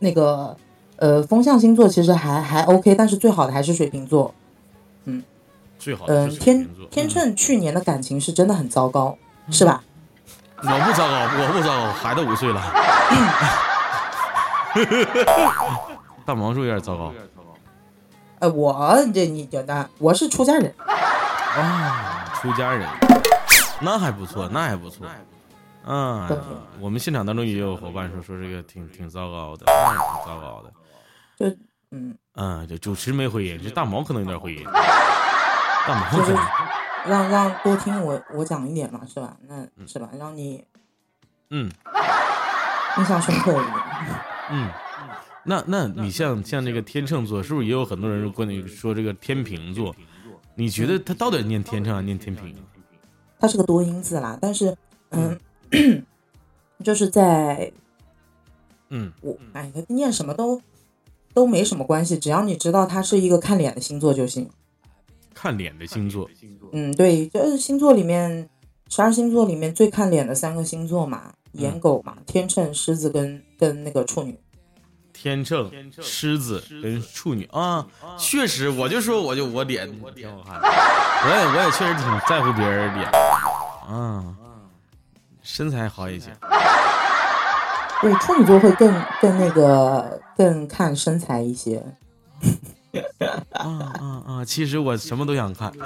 [0.00, 0.54] 那个
[0.96, 4.34] 呃风象星座其实还还 OK，但是最好的还是水瓶座，
[5.06, 5.22] 嗯，
[5.78, 6.68] 最好的嗯，天。
[6.90, 9.16] 天秤去年的感情是真的很糟糕，
[9.50, 9.82] 是吧？
[10.60, 12.62] 嗯， 我不糟糕，我不糟糕，孩子五岁了。
[16.26, 17.12] 大毛叔有点糟糕
[18.40, 20.74] 呃，我这你觉得我是出家人，
[21.56, 22.86] 啊，出家人，
[23.80, 25.06] 那还不错，那还不错。
[25.84, 26.28] 嗯，
[26.80, 30.72] 我们现场当中也有伙伴说说这个挺挺糟糕的，那挺糟糕的。
[31.36, 31.56] 就
[31.90, 34.64] 嗯，嗯，这主持没回音，这大毛可能有点回音。
[35.86, 36.32] 大毛就是
[37.06, 39.36] 让让多听我我讲一点嘛，是吧？
[39.48, 40.08] 那是吧？
[40.18, 40.64] 让你
[41.50, 41.70] 嗯
[42.98, 43.74] 印象深刻一点。
[44.50, 44.70] 嗯，
[45.44, 49.94] 那那你像像这个天秤座，是不是也有很多人跟你说这个天平座？
[50.54, 52.54] 你觉得他到底念天秤还是念天平？
[53.40, 54.76] 它是个多音字啦，但是
[55.10, 55.36] 嗯，
[56.84, 57.72] 就是在
[58.90, 60.60] 嗯我哎，念什么都
[61.34, 64.48] 都没什么关系，只要你知道它是一个看脸的星座就行。
[65.34, 66.28] 看脸的星座。
[66.72, 68.48] 嗯，对，就是星座里面
[68.88, 74.38] 十二星座里面最看脸的三个星座嘛，颜狗嘛，天秤、狮子跟跟那个处女。
[75.12, 75.70] 天秤、
[76.00, 77.86] 狮子跟处女啊，
[78.18, 83.08] 确实，我就说我就我脸挺好看的，我也我也确实挺在乎别人脸
[83.88, 84.34] 啊，
[85.42, 86.30] 身材好一些。
[88.00, 91.84] 对，处女座会更更那个更看身材一些。
[93.52, 94.44] 啊啊啊！
[94.44, 95.72] 其实我什么都想看。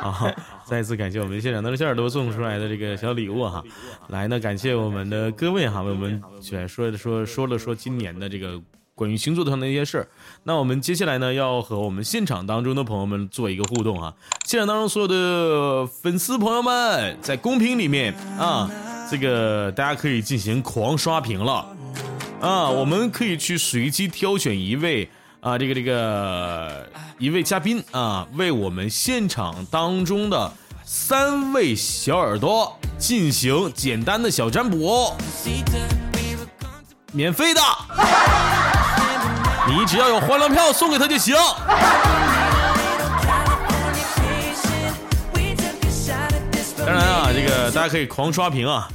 [0.00, 0.34] 啊！
[0.66, 3.62] 再一次感谢我们现场的小耳朵送出来的这个小礼物哈，
[4.08, 8.60] 来呢，感谢我们的各位哈，为我们选说的说说了说今年的这个
[8.94, 10.08] 关于星座上的一些事儿。
[10.44, 14.14] 那我们接下来呢，要和我们现场当中的朋友们做一个互动啊。
[14.46, 18.70] 现场当中所有的粉丝朋友们，在公屏里面啊，
[19.10, 21.66] 这个大家可以进行狂刷屏了。
[22.40, 25.08] 啊，我们可以去随机挑选一位
[25.40, 26.88] 啊，这个这个
[27.18, 30.52] 一位嘉宾啊，为我们现场当中的
[30.84, 35.14] 三位小耳朵进行简单的小占卜，
[37.12, 37.60] 免费的，
[39.68, 41.34] 你只要有欢乐票送给他就行。
[46.78, 48.88] 当然啊，这个大家可以狂刷屏啊。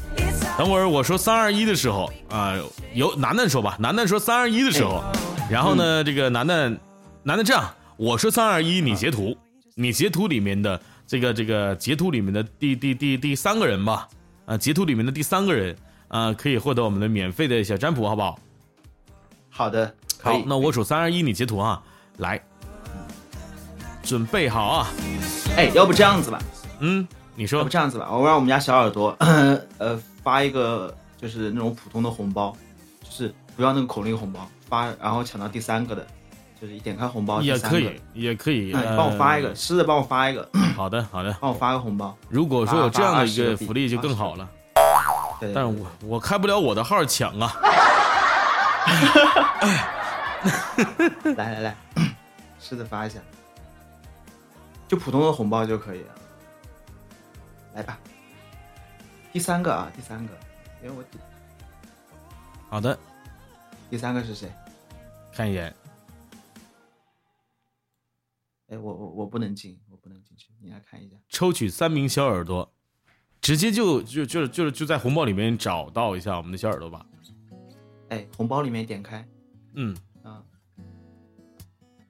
[0.57, 2.53] 等会儿我说三二一的时候啊，
[2.93, 5.03] 由楠楠说吧，楠楠说三二一的时候，
[5.49, 6.71] 然后呢，这个楠楠，
[7.23, 7.63] 楠楠这样，
[7.95, 9.37] 我说三二一，你截图，
[9.75, 14.07] 你截图里面的这个这个截图里面的第第第第三个人吧，
[14.45, 15.75] 啊，截图里面的第三个人
[16.07, 18.37] 啊，可以获得我们的免费的小占卜，好不好？
[19.49, 19.93] 好的，
[20.27, 21.81] 好那我数三二一，你截图啊，
[22.17, 22.41] 来，
[24.03, 24.87] 准备好啊，
[25.55, 26.39] 哎，要不这样子吧，
[26.79, 27.57] 嗯，你说。
[27.57, 29.15] 要说不这样子吧，我让我们家小耳朵，
[29.77, 32.55] 呃，发一个就是那种普通的红包，
[33.03, 36.05] 就是不要那个口令红包，发然后抢到第三个的，
[36.61, 41.35] 就是一点开红包也可以，也可以，哎，帮我发一个，呃狮子帮我发一个，好的，好的。
[41.41, 42.15] 帮我发个红包。
[42.29, 44.47] 如果说有这样的一发发20个福利就更好了，
[45.39, 47.53] 对，但是我我开不了我的号抢啊。
[51.35, 51.77] 来 来来，
[52.59, 53.19] 试着 发一下，
[54.87, 56.15] 就普通的红包就可以了。
[57.73, 57.99] 来吧，
[59.31, 60.33] 第三个啊，第三个，
[60.83, 61.03] 因为我
[62.69, 62.97] 好的，
[63.89, 64.51] 第三个是谁？
[65.31, 65.73] 看一眼，
[68.69, 71.15] 哎，我我我不能进，我不能进去，你来看一下。
[71.29, 72.73] 抽取三名小耳朵，
[73.39, 77.05] 直接就就就就就在红包里面找到一下我们的小耳朵吧。
[78.09, 79.27] 哎，红包里面点开。
[79.75, 79.99] 嗯，啊，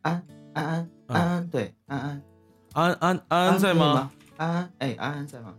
[0.07, 2.23] 安安安安安，对，安安
[2.73, 4.09] 安安安安在吗？？
[4.37, 5.53] 安安，哎，安安在吗？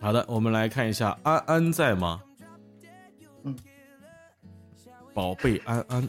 [0.00, 2.20] 好的，我们来看一下安安在吗？
[3.44, 3.54] 嗯，
[5.14, 6.08] 宝贝安安，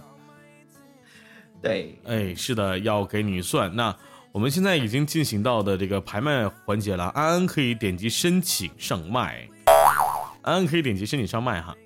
[1.62, 3.76] 对，哎，是的，要给你算。
[3.76, 3.96] 那
[4.32, 9.48] 我们现在已经进行到的这个拍卖环节了，安安可以点击申请上麦，
[10.42, 11.76] 安安可以点击申请上麦哈。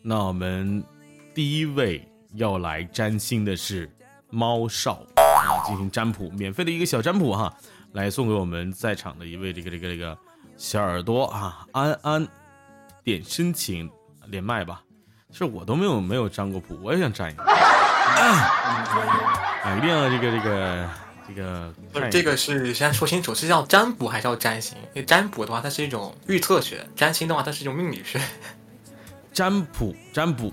[0.00, 0.82] 那我们
[1.38, 2.02] 第一位
[2.34, 3.88] 要来占星的是
[4.28, 7.54] 猫少啊，进行占卜，免费的一个小占卜哈，
[7.92, 10.18] 来送给我们在场的一位这个这个这个
[10.56, 12.26] 小耳朵啊，安安，
[13.04, 13.88] 点申请
[14.26, 14.82] 连麦吧。
[15.30, 17.44] 是我都没有没有占过卜，我也想占一个。
[17.44, 20.88] 啊，一定要这个这个
[21.28, 24.76] 这个不是这个是先说清楚，是叫占卜还是要占星？
[24.92, 28.20] 因为占卜的话，它是一种预测学；占星的话，它是一种命理学。
[29.32, 30.52] 占卜占卜，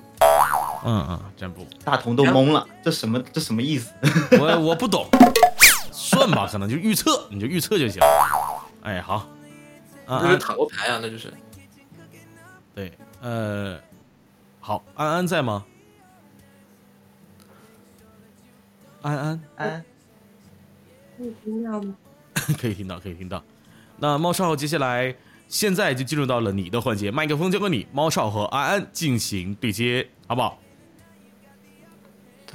[0.88, 3.92] 嗯嗯，占卜，大同都懵了，这什么这什么意思？
[4.40, 5.08] 我我不懂，
[5.92, 8.00] 算吧，可能就预测，你就预测就行。
[8.84, 9.28] 哎，好，
[10.06, 11.34] 啊就是啊，塔罗牌啊，那就是。
[12.76, 13.80] 对，呃，
[14.60, 15.66] 好，安安在吗？
[19.02, 19.86] 安安安，
[21.18, 21.96] 可以听到吗？
[22.62, 23.44] 可以听到，可以听到。
[23.98, 25.16] 那猫少接下来
[25.48, 30.60] 现在就进入到了你的环节，麦克风交给你，猫少和安安进行对接，好不好？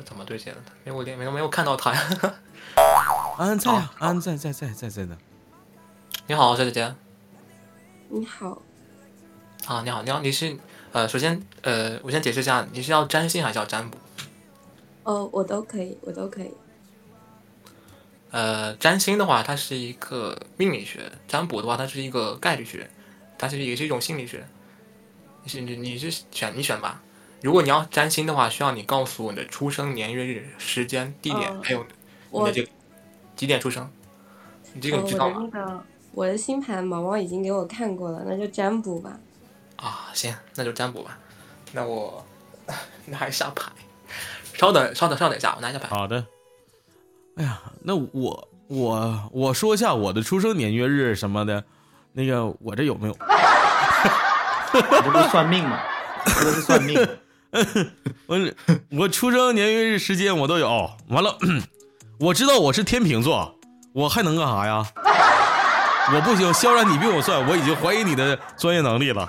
[0.01, 0.57] 这怎么对接的？
[0.85, 2.01] 没有连没有没有看到他呀。
[3.37, 5.17] 安安在啊，安安在在在在在呢。
[6.27, 6.95] 你好，小姐姐。
[8.09, 8.63] 你好，
[9.67, 10.57] 啊，你好，你好，你是
[10.93, 13.99] 呃，首先呃，我先解释一下，你是要占星还是要占卜？
[15.05, 16.51] 哦，我都可以，我都可以。
[18.31, 22.89] 呃，占星的话，它是一个命理学；占卜的话，它是一个概率学，
[23.37, 24.47] 它是也是一种心理学。
[25.43, 27.03] 你是你你是选你选吧。
[27.43, 31.87] 如果你要占星的话，需要你告诉我你的出生年月日、时间、地点，哦还有
[32.31, 32.69] 你的这个
[33.35, 33.91] 几点出生。
[34.75, 35.37] 你这个呃你知道吗？
[35.37, 35.83] 我的那个
[36.13, 39.19] 我的星盘，毛毛已经给我看过了，那就占卜吧。
[39.77, 41.19] 啊，行，那就占卜吧。
[41.73, 42.25] 那我
[43.07, 43.73] 拿一下牌，
[44.55, 45.89] 稍等，稍等，稍等一下，我拿一下牌。
[45.89, 46.25] 好的。
[47.37, 51.65] 哎呀，那我我我说一下我的出生年月日什么的，
[52.13, 53.15] 那个我这有没有？
[53.15, 55.81] 你 这不是算命吗？
[56.27, 56.97] 这都是算命。
[58.27, 58.39] 我
[58.93, 60.91] 我出生年月日时间我都有。
[61.09, 61.37] 完了，
[62.19, 63.59] 我知道我是天秤座，
[63.93, 64.87] 我还能干啥呀？
[66.15, 69.29] 我不行，肖然你比我帅，我已经怀疑你的专业能力了。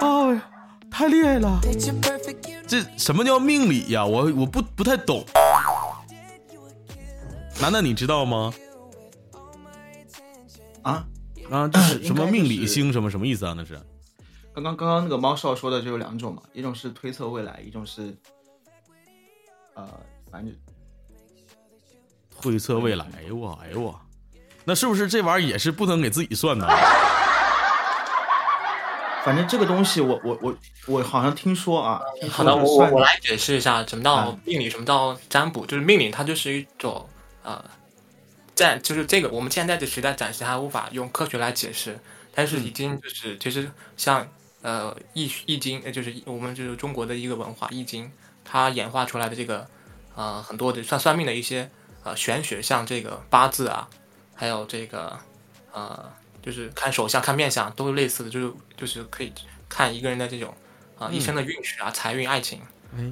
[0.00, 0.42] 哦 呀，
[0.90, 1.58] 太厉害了！
[2.66, 4.04] 这什么叫命理呀？
[4.04, 5.24] 我我不不太懂。
[7.60, 8.52] 楠楠，你知道吗？
[10.82, 11.04] 啊
[11.50, 13.54] 啊，这是 什么命理就是星什么什么意思啊？
[13.56, 13.78] 那是
[14.56, 18.16] 刚刚刚刚那个猫少说的就有两种嘛，一种是推测未来，一种是
[19.74, 19.86] 呃，
[20.32, 20.56] 反正
[22.40, 23.04] 推测未来。
[23.18, 24.00] 哎呦我，哎呦我，
[24.64, 26.66] 那是不是这玩意儿也是不能给自己算的？
[29.26, 35.66] 反正这个东西我我我我好像听说啊，听好的，我我我来解释一下什么叫啊命理，什么叫占卜。
[35.66, 37.06] 就是命理，它就是一种
[37.42, 37.62] 呃，
[38.54, 42.00] 在就是这个我们现在的时代暂时还无法用科学来解释，
[42.32, 44.26] 但是已经就是其实像
[44.66, 48.10] 呃易易经，呃就是我们就是中国的一个文化易经，
[48.44, 49.64] 它演化出来的这个
[50.16, 51.70] 呃很多的算算命的一些
[52.02, 53.88] 呃玄学，像这个八字啊，
[54.34, 55.16] 还有这个
[55.72, 56.12] 呃
[56.42, 59.32] 就是看手相、看面相都是类似的，就是就是可以
[59.68, 60.52] 看一个人的这种
[60.98, 62.60] 啊、一生的运势啊、财运、爱情。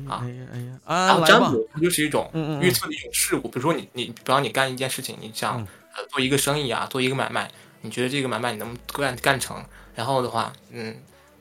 [0.08, 0.80] 啊哎呀哎呀！
[0.86, 2.30] 啊，占卜它就是一种
[2.62, 7.50] 预测的一种事物，比如说你你，比方你干一件事情，你想嗯呃做一个生意啊，做一个买卖，
[7.82, 9.62] 你觉得这个买卖你能不能干干成？
[9.94, 10.96] 然后的话，嗯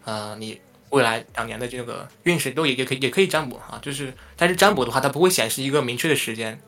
[0.06, 6.60] 呃，你未来两年的这个运势都也也可以也可以占卜啊，就是但是占卜的话，它不会显示一个明确的时间，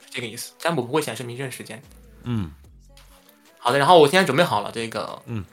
[0.00, 0.52] 是这个意思。
[0.58, 1.82] 占卜不会显示明确的时间。
[2.22, 2.50] 嗯，
[3.58, 5.44] 好的，然后我现在准备好了这个，嗯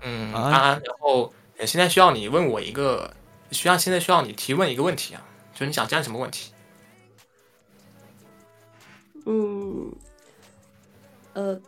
[0.00, 3.14] 嗯，安安安安，然后呃现在需要你问我一个，
[3.50, 6.52] 需要现在需要你提问一个问题啊，就是你想占什么问题？
[9.26, 9.92] 嗯，
[11.32, 11.60] 呃，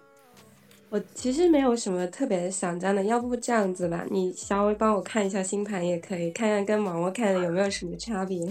[0.91, 8.51] 我其实没有什么特别想占的，要不这样子吧，你稍微帮我看一下星盘也可以，看看跟毛毛看的有没有什么差别。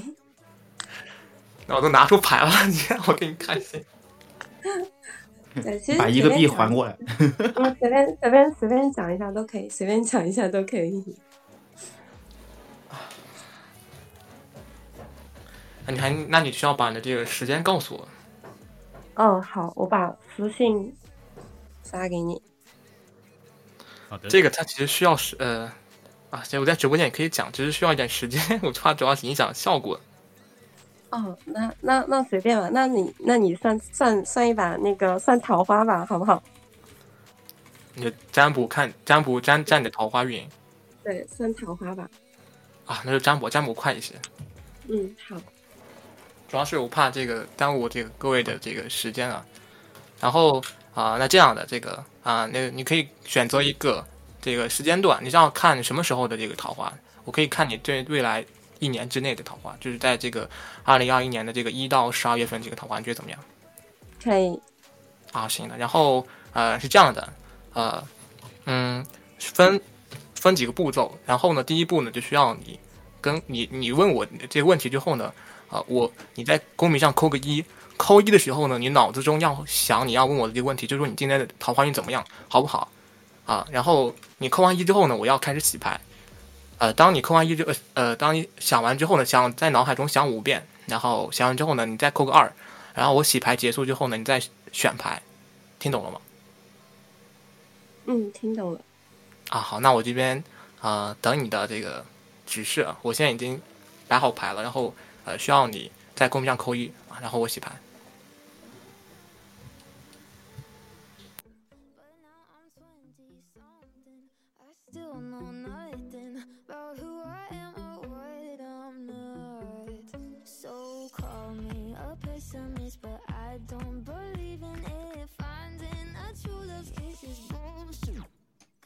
[1.65, 3.79] 那我都拿出牌了，你让我给你看一下。
[5.63, 6.95] 对，其实把一个币还过来。
[7.55, 11.17] 我，随便随便随便讲一下都可以，随便讲一下都可以。
[15.87, 18.07] 那你还，那你需要把你的这个时间告诉我。
[19.15, 20.95] 嗯，好，我把私信
[21.87, 22.41] 发给你。
[24.09, 25.71] 好的，这个它其实需要时呃
[26.29, 29.99] 啊，其实我在直播间也可以讲，只是需要一点时间， 我怕主要是影响效果。
[31.09, 36.43] 哦，那那那随便吧，那你那你算算算一把那个算桃花吧，好不好？
[37.93, 40.47] 你的占卜看占卜占占你的桃花运
[41.03, 42.09] 对，算桃花吧。
[42.85, 44.13] 啊，那就占卜占卜快一些。
[44.87, 45.35] 嗯，好。
[46.47, 49.45] 主要是我怕这个耽误这个各位的这个时间啊。
[50.19, 50.63] 然后
[50.97, 54.03] 啊、那这样的这个啊，那你可以选择一个
[54.41, 56.91] 这个时间段，你是要看什么时候的这个桃花？
[57.23, 58.43] 我可以看你对未来
[58.79, 60.49] 一年之内的桃花，就是在这个
[60.83, 63.39] 二零二一年的这个一到十二月份这个桃花，你觉得怎么样？
[64.23, 64.59] 可以。
[65.33, 65.77] 啊，行的。
[65.77, 67.33] 然后呃是这样的，
[67.73, 68.03] 呃
[68.65, 69.05] 嗯
[69.37, 69.79] 分
[70.33, 72.79] 分几个步骤，然后呢第一步呢就需要你
[73.21, 75.31] 跟你你问我这个问题之后呢，
[75.69, 77.63] 啊、我你在公屏上扣个一，
[77.97, 82.89] 扣一的时候呢，你脑子中要想你要问我的这个问题，就是说你今天的桃花运怎么样，好不好？
[83.45, 85.99] 啊，然后你扣完一之后呢，我要开始洗牌。
[86.77, 92.53] 呃，当你扣完一之呃呃，当你想完之后呢，想在脑海中想五遍，然后想完之后呢，你再扣个二，
[92.93, 94.39] 然后我洗牌结束之后呢，你再
[94.71, 95.21] 选牌，
[95.79, 96.21] 听懂了吗？
[98.05, 98.79] 嗯，听懂了。
[99.49, 100.43] 啊，好，那我这边
[100.81, 102.05] 呃等你的这个
[102.45, 103.59] 指示啊，我现在已经
[104.07, 104.93] 摆好牌了，然后
[105.25, 107.71] 呃需要你在公屏上扣一啊，然后我洗牌。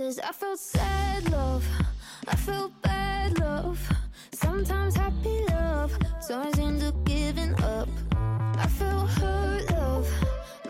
[0.02, 1.64] Cause I felt sad love,
[2.28, 3.80] I felt bad love.
[4.32, 5.96] Sometimes happy love
[6.28, 7.88] turns into giving up.
[8.58, 10.10] I felt hurt love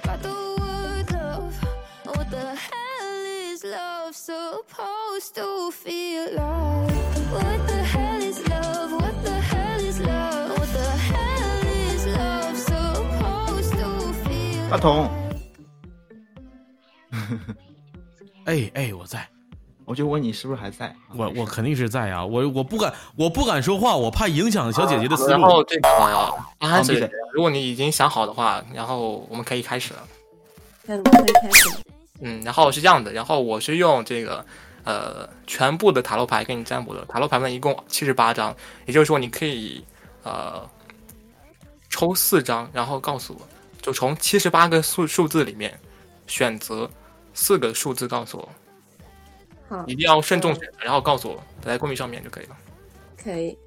[0.03, 1.55] by the word love.
[2.03, 3.23] What the hell
[3.53, 6.91] is love supposed to feel like?
[7.31, 8.91] What the hell is love?
[8.91, 10.59] What the hell is love?
[10.59, 15.20] What the hell is love supposed to feel 大同，
[18.51, 19.25] 哎哎，我在，
[19.85, 20.93] 我就问你是不是还在？
[21.15, 25.29] 我我肯定是在啊，我我不敢我不敢说话，我怕影响小姐姐的思路。
[25.29, 25.87] 然后这个
[26.59, 30.05] 安安姐姐，如果你已经想好的话，然后我们可以开始了。
[30.83, 31.69] 那我可以开始。
[32.19, 34.45] 嗯，然后是这样的，然后我是用这个
[34.83, 38.53] 呃全部的塔罗牌给你占卜的，塔罗牌呢一共七十八张，
[38.85, 39.81] 也就是说你可以
[40.23, 40.69] 呃
[41.89, 43.47] 抽四张，然后告诉我，
[43.81, 45.79] 就从七十八个数数字里面
[46.27, 46.89] 选择
[47.33, 48.49] 四个数字告诉我，
[49.69, 52.57] 好，一定要慎重选择，然后告诉我在公屏上面就可以了。
[53.21, 53.57] 可以。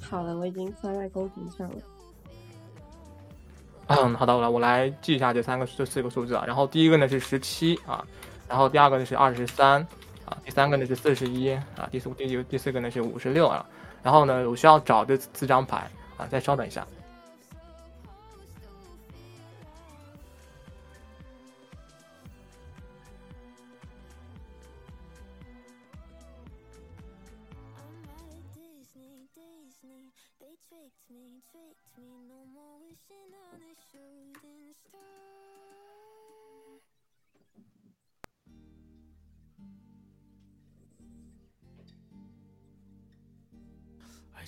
[0.00, 1.76] 好了，我已经发在公屏上了。
[3.88, 6.44] 嗯，好的，我来我来记一下这三个这四个数字啊。
[6.46, 8.02] 然后第一个呢是十七啊，
[8.48, 9.86] 然后第二个呢是二十三
[10.24, 13.66] 啊，第三个呢是四十一啊，第四第第四个呢是五十六啊。
[14.02, 16.86] 然后呢，我需要找这四张牌啊，再稍等一下。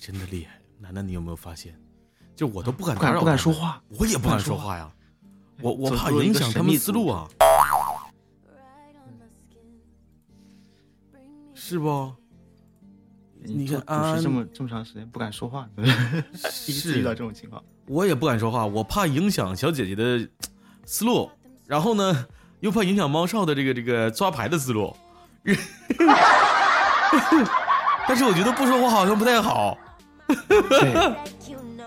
[0.01, 0.59] 真的厉害！
[0.79, 1.79] 楠楠，你有没有发现？
[2.35, 4.91] 就我都不敢不敢说话我也不敢说说话呀，
[5.61, 7.27] 我我怕影响他们思路啊
[11.53, 12.11] 是不？
[13.43, 15.69] 你做看安主持这么这么长时间不敢说话，
[16.65, 17.63] 第一次遇到这种情况。
[17.85, 20.27] 我也不敢说话，我怕影响小姐姐的
[20.83, 21.29] 思路，
[21.67, 22.25] 然后呢，
[22.61, 24.97] 又怕影响猫少的这个这个抓牌的思路。
[28.07, 29.77] 但是我觉得不说话好像不太好。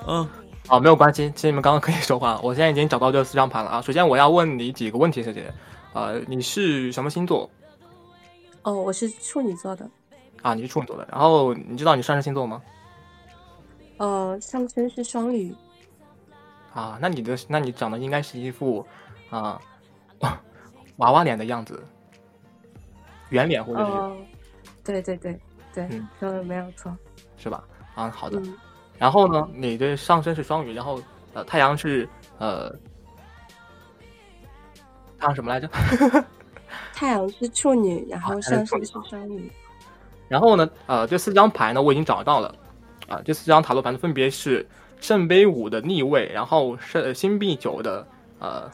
[0.07, 0.29] 嗯.
[0.67, 2.41] 好，没有关系，其实你们刚刚可以说话。
[2.45, 3.83] 我现在已经找到这四张牌了啊。
[3.83, 5.55] 首先我要问你几个问题，小姐姐，
[5.93, 7.51] 呃，你是什么星座
[8.63, 9.89] 哦，我是处女座的。
[10.43, 10.55] 啊？
[10.55, 11.07] 你是处女座的。
[11.11, 12.63] 然后你知道你上升星座吗？
[13.99, 15.55] 呃，上升是双鱼。
[16.73, 18.85] 啊，那你的那你长得应该是一副
[19.31, 19.61] 啊
[20.97, 21.83] 娃娃脸的样子，
[23.29, 24.17] 圆脸或者是、哦，
[24.83, 25.39] 对对对
[25.75, 26.97] 对嗯，说的没有错。
[27.37, 27.63] 是吧？
[27.95, 28.39] 啊，好的。
[28.41, 28.55] 嗯，
[28.99, 31.01] 然后呢，你的上升是双鱼，然后
[31.33, 32.71] 呃太阳是呃
[35.19, 35.69] 太阳什么来着？
[36.93, 39.51] 太阳是处女，然后上升是双鱼。
[40.29, 42.55] 然后呢，呃，这四张牌呢我已经找到了，
[43.09, 44.67] 啊，这四张塔罗牌呢分别是
[45.01, 48.07] 圣杯五的逆位，然后是星币九的
[48.39, 48.71] 呃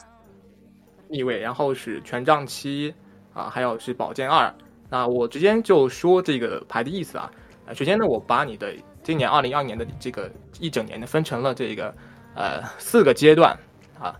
[1.09, 2.93] 逆位，然后是权杖七
[3.33, 4.53] 啊，还有是宝剑二。
[4.89, 7.29] 那我直接就说这个牌的意思啊，
[7.67, 8.73] 啊，首先呢，我把你的
[9.03, 10.29] 今年二零二年的这个
[10.59, 11.93] 一整年呢分成了这个
[12.35, 13.57] 呃四个阶段
[13.99, 14.15] 啊。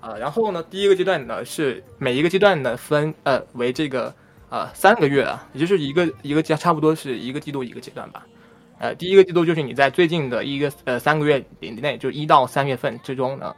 [0.00, 4.14] 呃，然后呢，第一个阶段呢是每一个阶段呢分呃为这个
[4.48, 8.26] 呃三个月啊，也就是一个一个阶差不多是一个季度一个阶段吧。
[8.78, 13.54] 呃，第一个季度就是你在最近的一个呃三个月以内，就一到三月份之中呢，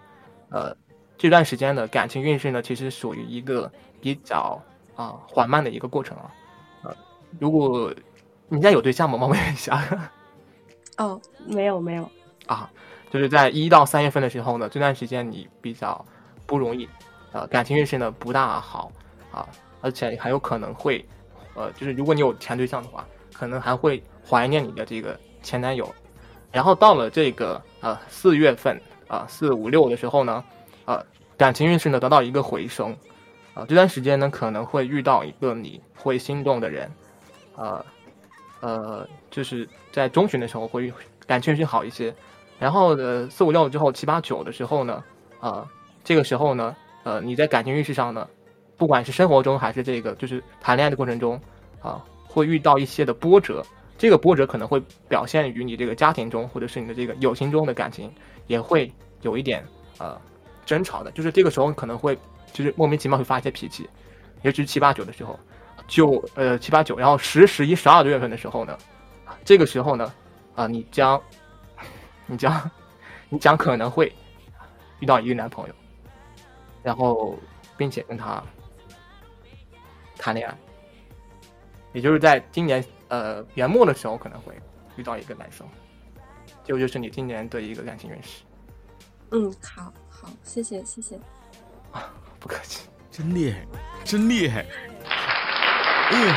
[0.49, 0.77] 呃
[1.17, 3.71] 这段时间的感情运势呢，其实属于一个
[4.01, 4.61] 比较
[4.97, 6.31] 啊、缓慢的一个过程啊。
[6.83, 6.97] 呃，
[7.39, 7.95] 如果
[8.49, 9.17] 你现在有对象吗？
[9.17, 9.81] 冒昧一下
[10.99, 12.09] 哦，没有没有。
[12.47, 12.71] 啊，
[13.11, 16.05] 就是在一到三月份的时候呢，这段时间你比较
[16.47, 16.89] 不容易，
[17.33, 18.91] 呃，感情运势呢不大好
[19.31, 19.49] 啊，
[19.81, 21.05] 而且还有可能会，
[21.55, 25.93] 呃，就是如果你有前对象的话，可能还会怀念你的这个前男友。
[26.51, 28.79] 然后到了这个呃四月份
[29.09, 30.45] 啊四五六的时候呢，
[30.85, 31.03] 呃，
[31.37, 32.95] 感情运势呢得到一个回升，
[33.55, 36.91] 啊，这段时间呢可能会遇到一个你会心动的人，
[37.57, 37.87] 呃
[38.61, 40.93] 呃，就是在中旬的时候会
[41.27, 42.15] 感情运势好一些。
[42.61, 45.03] 然后呃四五六之后七八九的时候呢，
[45.41, 45.67] 啊、
[46.05, 48.29] 这个时候呢，呃你在感情运势上呢，
[48.77, 51.41] 不管是生活中还是这个就是谈恋爱的过程中
[51.81, 53.65] 啊、会遇到一些的波折。
[53.99, 58.13] 这个波折可能会表现于你这个家庭中，或者是你的这个友情中的感情，
[58.49, 58.91] 也会
[59.21, 59.65] 有一点
[59.99, 60.21] 呃
[60.67, 61.11] 争吵的。
[61.13, 62.19] 就是这个时候可能会
[62.53, 63.89] 就是莫名其妙会发一些脾气，
[64.43, 65.39] 尤其是七八九的时候，
[65.87, 68.77] 九呃七八九，然后十、十一、十二月份的时候呢，
[69.45, 70.13] 这个时候呢，
[70.55, 71.21] 啊、你将
[72.27, 72.71] 你将
[73.29, 74.13] 你将可能会
[75.01, 75.75] 遇到一个男朋友，
[76.83, 77.39] 然后
[77.77, 78.43] 并且跟他
[80.17, 80.57] 谈恋爱，
[81.93, 84.55] 也就是在今年呃年末的时候可能会
[84.97, 85.67] 遇到一个男生，
[86.65, 88.45] 这个就是你今年的一个感情运势。
[89.33, 91.17] 嗯，好好，谢谢谢谢。
[91.91, 93.67] 啊 不客气，真厉害，
[94.05, 94.65] 真厉害！
[96.11, 96.35] 嗯，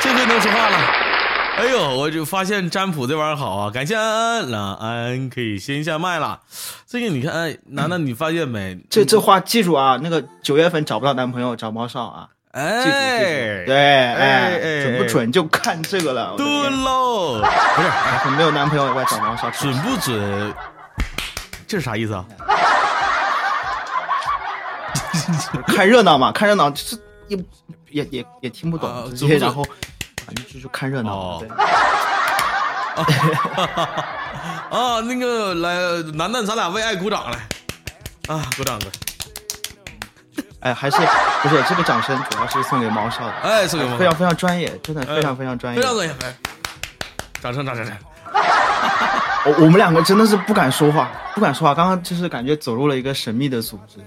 [0.00, 1.07] 这回能说话了。
[1.58, 3.68] 哎呦，我就发现占卜这玩意儿好啊！
[3.70, 6.38] 感谢安安，那安安可以先下麦了。
[6.86, 8.78] 这个你看，哎，楠楠，你发现没？
[8.88, 16.34] 这这话记住啊，那个九月份找不到男朋友找猫少啊，哎，记住，对，哎，准不准就看这个了。
[16.36, 17.40] 对喽，
[18.22, 20.54] 不是没有男朋友我要找猫少，准不准？
[21.66, 22.24] 这是啥意思啊？
[25.66, 27.36] 看热闹嘛，看热闹就是也
[27.90, 29.66] 也也也听不懂啊这些，准不准然后
[30.28, 31.40] 反正就是看热闹
[34.68, 37.38] 啊，那个来，楠楠，咱俩为爱鼓掌来
[38.28, 38.92] 啊，鼓掌鼓掌！
[40.60, 40.98] 哎，还是
[41.40, 45.86] 不是这个掌声主要是送给猫少的，哎，送给我们非常非常专业，真的哎非常非常专业非。
[45.86, 46.36] 常专业，来，
[47.40, 47.96] 掌声掌声掌声！
[49.46, 51.74] 我我们两个真的是不敢说话，不敢说话。
[51.74, 53.98] 刚刚就是感觉走入了一个神秘的组织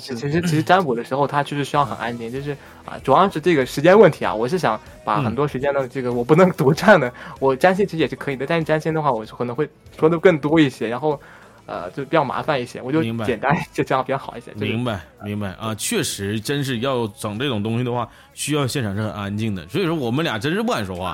[0.00, 2.52] 其实其实占卜的时候，它就是需要很安静，就是
[2.84, 4.34] 啊，主要是这个时间问题啊。
[4.34, 9.68] 我是想把很多时间的这个我不能独占的，我占星其实也是可以的，但是占星的话，我可能会
[9.98, 11.20] 说的更多一些，然后
[11.66, 14.52] 呃就比较麻烦一些，我就明白简单就，这样比较好一些。
[14.54, 19.66] 明白明白啊，确实，真是要整这种东西的话，需要现场是很安静的。
[19.68, 21.12] 所以说，我们俩真是不敢说话。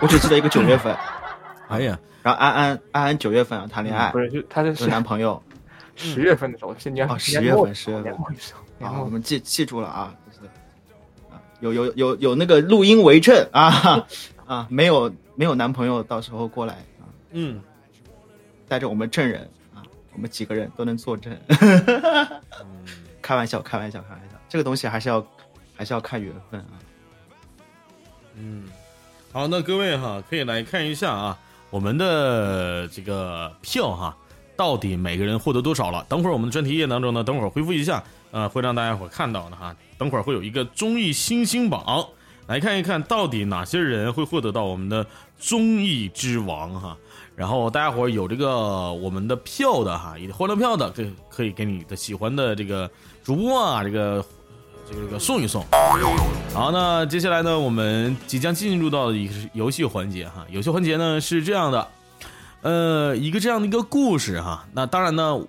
[0.00, 0.96] 我只记得一个九月份，
[1.68, 5.40] 哎呀，然后安安安安九月份啊谈恋爱不，是，就他是有男朋友
[6.00, 8.12] 十月份的时候，是年哦，十月份十月份
[8.80, 10.46] 啊，末我们记记住了啊，就是
[11.30, 14.06] 啊，有有有有那个录音为证啊
[14.46, 17.60] 啊，没有没有男朋友，到时候过来啊，嗯，
[18.66, 19.42] 带着我们证人
[19.74, 19.82] 啊，
[20.14, 21.36] 我们几个人都能作证。
[23.22, 25.24] 开玩笑，开玩笑，开玩笑，这个东西还是要
[25.76, 26.80] 还是要看缘分啊。
[28.34, 28.64] 嗯，
[29.32, 34.16] 好，那各位哈，可以来看一下啊，我们的这个票哈，
[34.60, 36.04] 到底每个人获得多少了？
[36.06, 39.74] 等会儿我们的专题页当中呢，等会儿回复一下，呃，会让大家伙看到的哈。
[39.96, 42.06] 等会儿会有一个综艺星星榜，
[42.46, 45.06] 来看一看到底哪些人会获得到我们的
[45.38, 46.94] 综艺之王哈。
[47.34, 52.90] 然后大家伙有这个我们的票的哈，有欢乐票的，可可以给你的喜欢的这个
[53.24, 54.22] 主播啊，这个
[54.86, 55.64] 这个这个送一送。
[56.52, 60.44] 好，那接下来呢，我们即将进入到一个游戏环节哈。
[60.50, 61.88] 游戏环节呢是这样的，
[62.62, 64.66] 呃，一个这样的一个故事哈。
[64.72, 65.40] 那当然呢，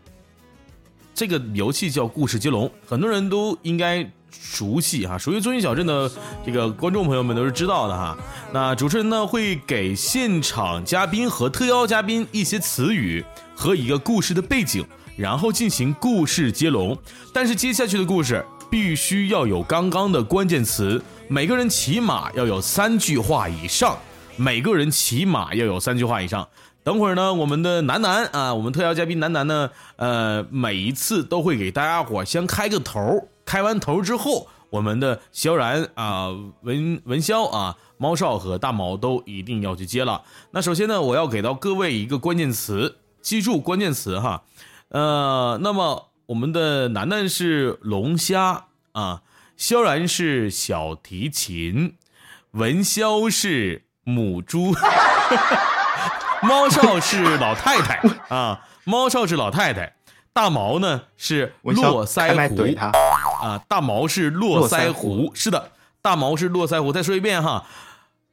[1.14, 5.18] 这个游戏叫故事接龙，很多人都应该熟悉哈。
[5.18, 6.10] 属于综艺小镇的
[6.46, 8.18] 这个观众朋友们都是知道的哈。
[8.54, 13.24] 那主持人呢会给现场嘉宾和特邀嘉宾一些词语
[13.54, 14.86] 和一个故事的背景，
[15.18, 16.98] 然后进行故事接龙。
[17.34, 23.98] 但是接下去的故事必须要有刚刚的关键词，每个人起码要有三句话以上，
[24.38, 26.48] 每个人起码要有三句话以上。
[26.84, 36.30] 等会儿呢，我们的楠楠啊，我们特邀嘉宾楠楠呢，呃，每一次都会给大家伙先开个头，开完头之后，我们的萧然啊、
[36.62, 40.24] 文文潇啊、猫少和大毛都一定要去接了。
[40.50, 44.42] 那首先呢，我要给到各位一个关键词，记住关键词哈。
[44.90, 49.22] 呃，那么我们的楠楠是龙虾啊，
[49.56, 51.96] 萧然是小提琴，
[52.54, 54.74] 文潇是母猪。
[56.42, 59.94] 猫少是老太太啊，猫少是老太太，
[60.34, 62.88] 大毛呢是络腮胡他
[63.42, 66.92] 啊，大毛是络腮胡，是的，大毛是络腮胡。
[66.92, 67.66] 再说一遍哈，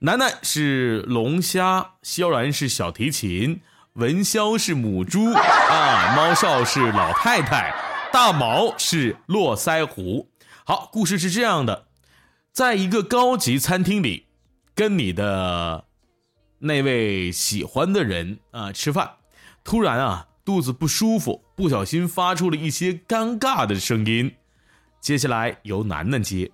[0.00, 3.60] 楠楠是龙虾，萧然是小提琴，
[3.94, 7.74] 文潇是母猪啊，猫少是老太太，
[8.12, 10.28] 大毛是络腮胡。
[10.64, 11.84] 好，故事是这样的，
[12.52, 14.26] 在一个高级餐厅里，
[14.74, 15.84] 跟你的
[16.58, 19.16] 那位喜欢的人啊吃饭，
[19.62, 24.34] 突然啊肚子不舒服，不小心发出了一些尴尬的声音。
[25.00, 26.50] 接下来由楠楠接，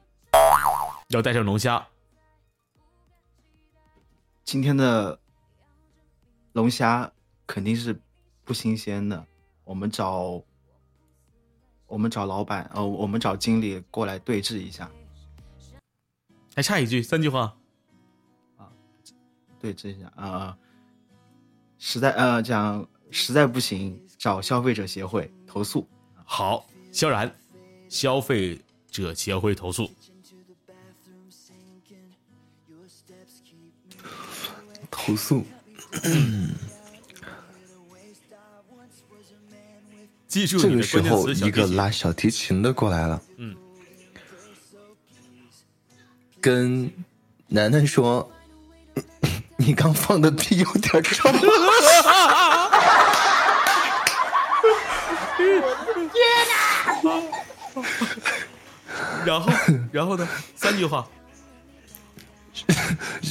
[1.08, 1.86] 要带上龙虾。
[4.44, 5.18] 今天的
[6.52, 7.10] 龙虾
[7.46, 7.98] 肯定是
[8.44, 9.26] 不新鲜的，
[9.64, 10.42] 我们找
[11.86, 14.90] 我们找老板，呃，我们找经理过来对峙一下，
[16.54, 17.56] 还差一句，三句话。
[19.64, 20.54] 对峙一下啊、
[21.78, 25.88] 实在呃讲实在不行，找消费者协会投诉。
[26.22, 27.34] 好，萧然，
[27.88, 28.60] 消费
[28.90, 29.90] 者协会投诉。
[34.90, 35.42] 投诉。
[40.28, 43.56] 记住这个时候，一个拉小提琴的过来了，嗯，
[46.38, 46.92] 跟
[47.48, 48.30] 楠楠说
[49.66, 51.30] ：“你刚放的屁有点臭。
[59.24, 59.50] 然后，
[59.90, 60.28] 然后呢？
[60.54, 61.06] 三句话。”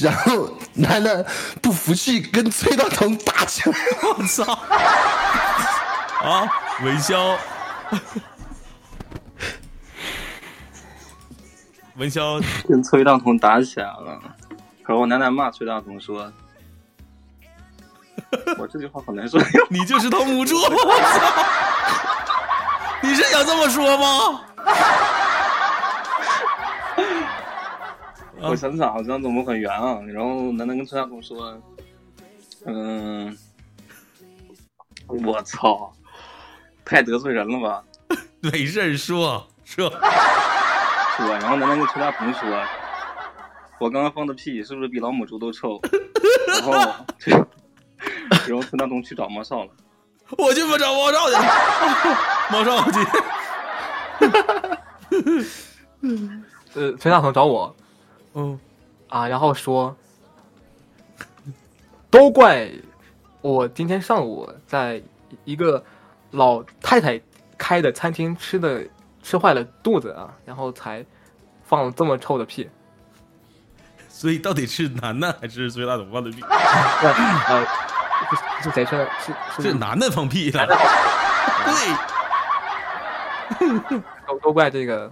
[0.02, 1.24] 然后楠楠
[1.62, 3.76] 不服气，跟崔大同打起来。
[4.02, 4.42] 我操！
[6.20, 6.50] 啊，
[6.82, 7.36] 文潇，
[11.94, 14.20] 文潇跟崔大同打起来了，
[14.86, 16.30] 然后楠楠骂崔大同说：
[18.58, 19.40] “我这句话好难说。
[19.70, 20.56] 你就是头母猪！
[20.56, 21.44] 我操！
[23.02, 24.40] 你是想这么说吗？
[28.40, 29.98] 我想想，好像怎么很圆啊。
[30.06, 31.58] 然后楠楠跟崔大同说
[32.66, 33.36] ：“嗯，
[35.06, 35.90] 我操，
[36.84, 37.82] 太得罪人了吧？
[38.40, 39.88] 没事儿说说。
[39.88, 39.98] 说。
[41.40, 42.42] ”然后楠楠跟崔大同说
[43.78, 45.80] ：“我刚刚放的屁是不是比老母猪都臭？
[46.48, 46.72] ”然后，
[48.46, 49.70] 然后崔大同去找毛少了。
[50.38, 51.42] 我去不找毛少去了，
[52.50, 52.98] 毛少去。
[56.74, 57.76] 呃，陈大同找我，
[58.34, 58.58] 嗯，
[59.08, 59.94] 啊，然后说，
[62.10, 62.70] 都怪
[63.42, 65.02] 我今天上午在
[65.44, 65.84] 一个
[66.30, 67.20] 老太太
[67.58, 68.86] 开的餐厅吃的
[69.22, 71.04] 吃坏了肚子啊，然后才
[71.62, 72.68] 放了这么臭的屁。
[74.16, 76.40] 所以到底是楠楠还是崔大总放的屁？
[76.46, 77.66] 呃，
[78.30, 79.10] 是是谁说的？
[79.18, 80.64] 是是楠楠放屁了。
[83.58, 83.74] 对，
[84.28, 85.10] 都都怪这个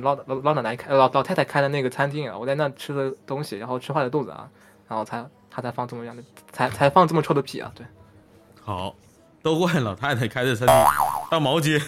[0.00, 4.48] 老老老奶奶开老老太太开的那个餐厅啊，我在那吃的东西，然后吃坏了肚子啊，
[4.88, 7.84] 然后才他才放这么样的，才才放这么臭的屁啊，对。
[8.62, 8.94] 好，
[9.42, 10.76] 都怪老太太开的餐厅。
[11.32, 11.82] 大毛接，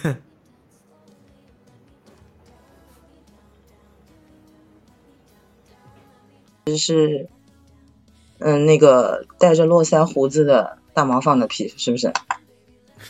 [6.77, 7.29] 是，
[8.39, 12.11] 嗯，那个带着络腮胡子的大毛放的屁，是不是？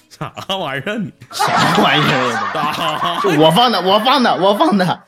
[0.09, 0.97] 啥玩意儿？
[0.97, 3.39] 你什么玩意儿？
[3.39, 5.03] 我放的，我放的，我放的。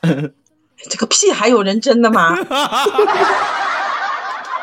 [0.90, 2.36] 这个屁还有人真的吗？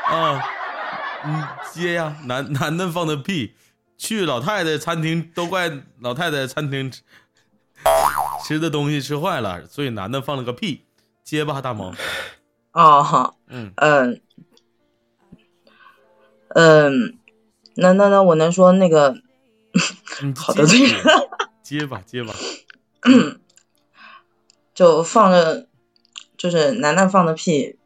[0.06, 0.44] 啊，
[1.26, 3.56] 嗯，接呀，男男的放的屁，
[3.98, 7.02] 去老太太餐厅都怪老太太餐厅吃
[8.46, 10.86] 吃的东西吃坏了，所以男的放了个屁，
[11.24, 11.94] 接吧，大毛。
[12.74, 14.22] 哦，好，嗯嗯
[16.50, 17.18] 嗯，
[17.76, 19.16] 那那那我能说那个
[20.22, 22.34] 嗯 好的接吧，接吧。
[24.74, 25.68] 就放着，
[26.36, 27.78] 就是楠楠放的屁，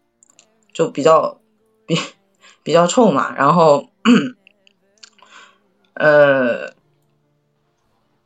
[0.73, 1.39] 就比较
[1.85, 1.97] 比
[2.63, 3.89] 比较臭嘛，然后
[5.95, 6.73] 呃，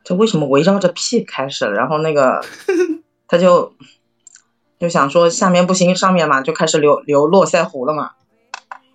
[0.03, 1.71] 就为什么围绕着屁开始了？
[1.71, 2.43] 然后那个
[3.27, 3.75] 他就
[4.81, 8.13] 就想说下面不行，上面嘛就开始流流络腮胡了嘛。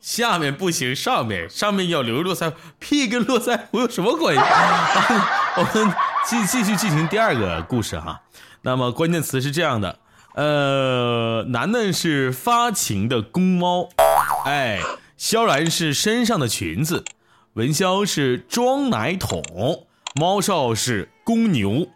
[0.01, 4.41] 下面不行，上面上面要留络腮胡，屁跟络腮胡有什么关系？
[5.57, 5.95] 我们
[6.25, 8.21] 继继续进行第二个故事哈。
[8.63, 10.01] 那么关键词是这样的，
[10.35, 13.89] 呃，楠楠是发情的公猫，
[14.45, 14.81] 哎，
[15.17, 17.05] 萧然是身上的裙子，
[17.53, 19.87] 文潇是装奶桶，
[20.17, 21.87] 猫少是公牛，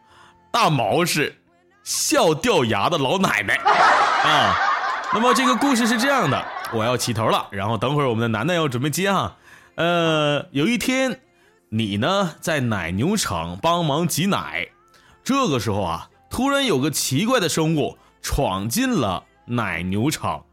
[0.53, 1.40] 大毛是
[1.83, 3.55] 笑掉牙的老奶奶
[4.25, 4.57] 啊。
[5.13, 9.37] 那么这个故事是这样的，我要起头了，然后等会儿我们的楠楠要准备接哈。
[9.75, 11.21] 呃，有一天，
[11.69, 14.69] 你呢在奶牛场帮忙挤奶，
[15.25, 20.45] 这个时候啊，突然有个奇怪的生物闯进了奶牛场，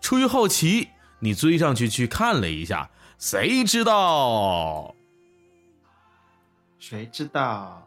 [0.00, 0.88] 出于好奇，
[1.20, 4.94] 你追上去去看了一下，谁知道？
[6.80, 7.86] 谁知道？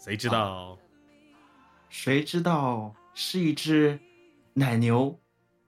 [0.00, 0.78] 谁知道？
[1.90, 4.00] 谁知道是一只
[4.54, 5.20] 奶牛，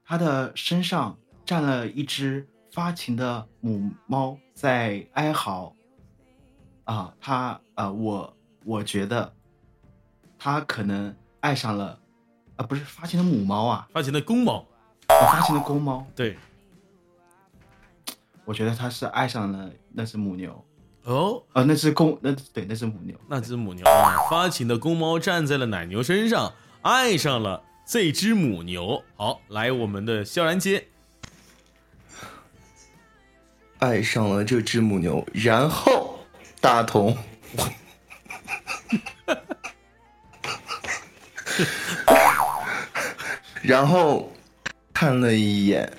[0.06, 5.76] 它的身上站了一只发情的母猫在哀嚎。
[6.84, 9.32] 啊，它啊，我我觉得
[10.38, 12.00] 它可能爱上了，
[12.56, 14.66] 啊，不是发情的母猫啊，发情的公猫，
[15.08, 16.06] 哦发情的公猫。
[16.16, 16.38] 对，
[18.46, 20.64] 我觉得他是爱上了那只母牛，
[21.04, 23.84] 哦，啊，那只公，那对，那只母牛，那只母牛。
[23.84, 26.52] 啊，发情的公猫站在了奶牛身上，
[26.82, 29.02] 爱上了这只母牛。
[29.16, 30.86] 好，来我们的萧然姐，
[33.80, 36.20] 爱上了这只母牛，然后
[36.60, 37.16] 大同，
[43.60, 44.32] 然后
[44.94, 45.92] 看了一眼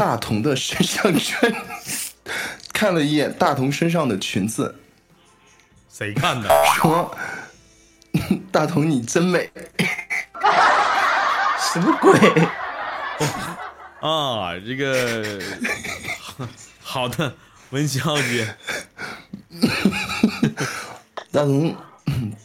[0.00, 1.52] 大同的身上穿，
[2.72, 4.74] 看了一眼大同身上的裙子，
[5.90, 6.48] 谁看的？
[6.74, 7.14] 说
[8.50, 9.50] ：“大同你真美。
[11.60, 12.18] ”什么鬼？
[14.00, 15.38] 啊，这个
[16.80, 17.34] 好的，
[17.68, 18.56] 文小姐，
[21.30, 21.76] 大同，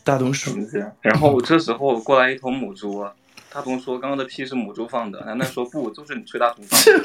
[0.03, 0.53] 大同说，
[0.99, 3.13] 然后这时候过来一头母猪，啊
[3.55, 6.91] 大同说刚刚的屁是母猪放的，楠楠说不，就是你吹大同放的。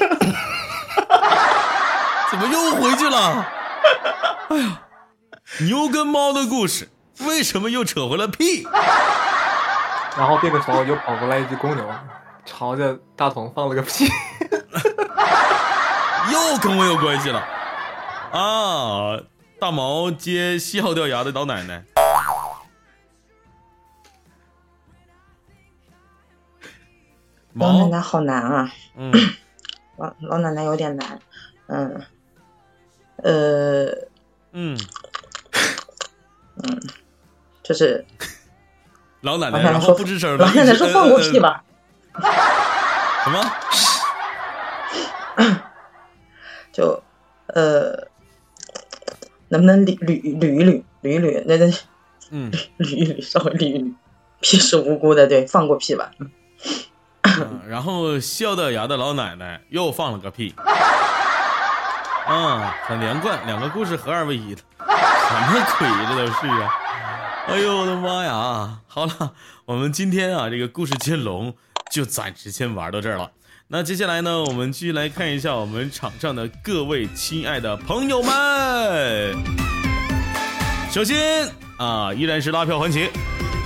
[2.29, 3.45] 怎么又回去了？
[4.49, 4.81] 哎呀，
[5.61, 6.89] 牛跟猫的故事，
[7.21, 8.67] 为什么又扯回了屁？
[10.17, 11.89] 然后这个时候又跑过来一只公牛，
[12.45, 14.09] 朝着大同放了个屁。
[16.33, 17.39] 又跟我有关系了
[18.33, 19.17] 啊！
[19.57, 21.85] 大毛接笑掉牙的老奶奶，
[27.53, 29.11] 老奶奶好难啊，嗯，
[29.97, 31.19] 老老奶奶有点难，
[31.67, 32.01] 嗯，
[33.17, 33.85] 呃，
[34.53, 34.77] 嗯，
[36.63, 36.79] 嗯
[37.63, 38.05] 就是
[39.21, 41.39] 老奶奶，说然后不吱声的，老奶奶说放过屁。
[41.39, 41.63] 吧，
[43.23, 43.41] 什么？
[46.71, 47.03] 就
[47.47, 48.07] 呃，
[49.49, 51.73] 能不能捋捋捋一捋捋一捋，那那
[52.29, 52.49] 嗯，
[52.79, 53.93] 捋一捋，稍微捋一捋，
[54.39, 56.11] 屁是无辜的，对，放过屁吧，
[57.39, 60.53] 嗯 然后笑掉牙的老奶奶又放了个屁，
[62.27, 66.69] 啊，很连贯，两个故事合二为一的， 什么鬼这都是啊！
[67.47, 68.79] 哎呦我的妈呀！
[68.87, 69.33] 好了，
[69.65, 71.55] 我们今天啊这个故事接龙
[71.91, 73.31] 就暂时先玩到这儿了。
[73.67, 79.35] 那接下来呢，我们继续来看一下我们场上的各位亲爱的朋友们。
[80.91, 83.09] 首先啊，依然是拉票环节。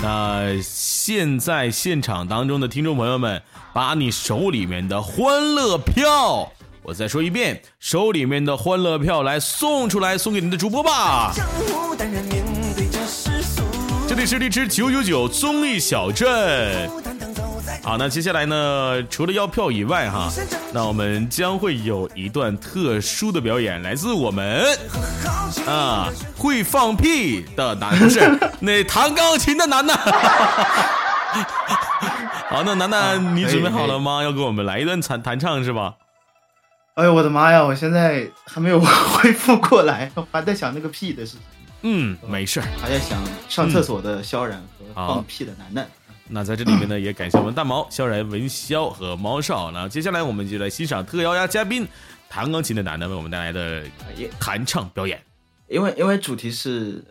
[0.02, 3.42] 那现在现场当中的听众朋友们，
[3.74, 6.52] 把你手里面的欢乐票，
[6.84, 11.34] 我再说一遍，手里面的欢乐票来送出来，送给你的主播吧。
[14.08, 16.88] 这里是荔枝九九九综艺小镇。
[17.86, 20.28] 好，那接下来呢，除了要票以外，哈，
[20.74, 24.66] 那我们将会有一段特殊的表演，来自我们
[25.68, 29.96] 啊会放屁的男，不 是那弹钢琴的楠楠。
[32.50, 34.24] 好，那楠楠，啊你准备好了吗？
[34.24, 35.94] 要给我们来一段弹弹唱是吧？
[36.96, 37.64] 哎呦我的妈呀！
[37.64, 41.42] 我现在还没有恢复过来， 我还在想那个屁的事情，
[41.84, 42.66] 嗯，没事儿。
[42.82, 44.60] 还在想上厕所的萧然
[44.96, 45.88] 和放屁的楠楠。
[46.28, 49.72] 那在这里面呢， 也感谢我们大毛、萧然、文潇和猫少。
[49.72, 51.88] 那接下来我们就来欣赏特邀呀嘉宾
[52.30, 53.84] 弹钢琴的楠楠为我们带来的
[54.40, 55.22] 弹唱表演。
[55.68, 57.04] 因为因为主题是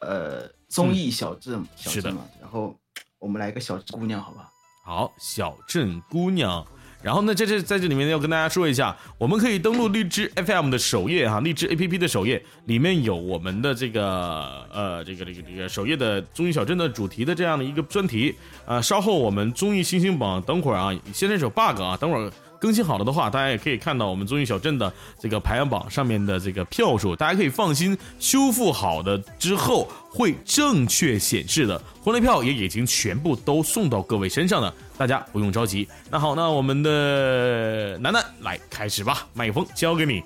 [0.00, 2.74] 呃综艺小镇、小嗯是的镇嘛，然后
[3.18, 4.50] 我们来个小姑娘，好吧？
[4.84, 6.66] 好，小镇姑娘。
[7.00, 18.34] 然后呢，在这在这里面要跟大家说一下，我们可以登录荔枝 FM 的首页哈，荔枝 APP 的首页里面有我们的这个呃这个这个这个首页的综艺小镇的主题的这样的一个专题
[18.66, 22.30] 啊、稍后我们综艺星星榜等会儿啊，现在是有 bug 啊，等会儿。
[22.60, 31.80] 更新好了的话，大家也可以看到我们综艺小镇的这个排行榜上面的这个票数，大家可以放心，修复好的之后会正确显示的。
[32.02, 35.88] 婚礼票也已经全部都送到各位身上了，大家不用着急。
[36.10, 40.22] 那好，那我们的楠楠来开始吧，麦克风交给你。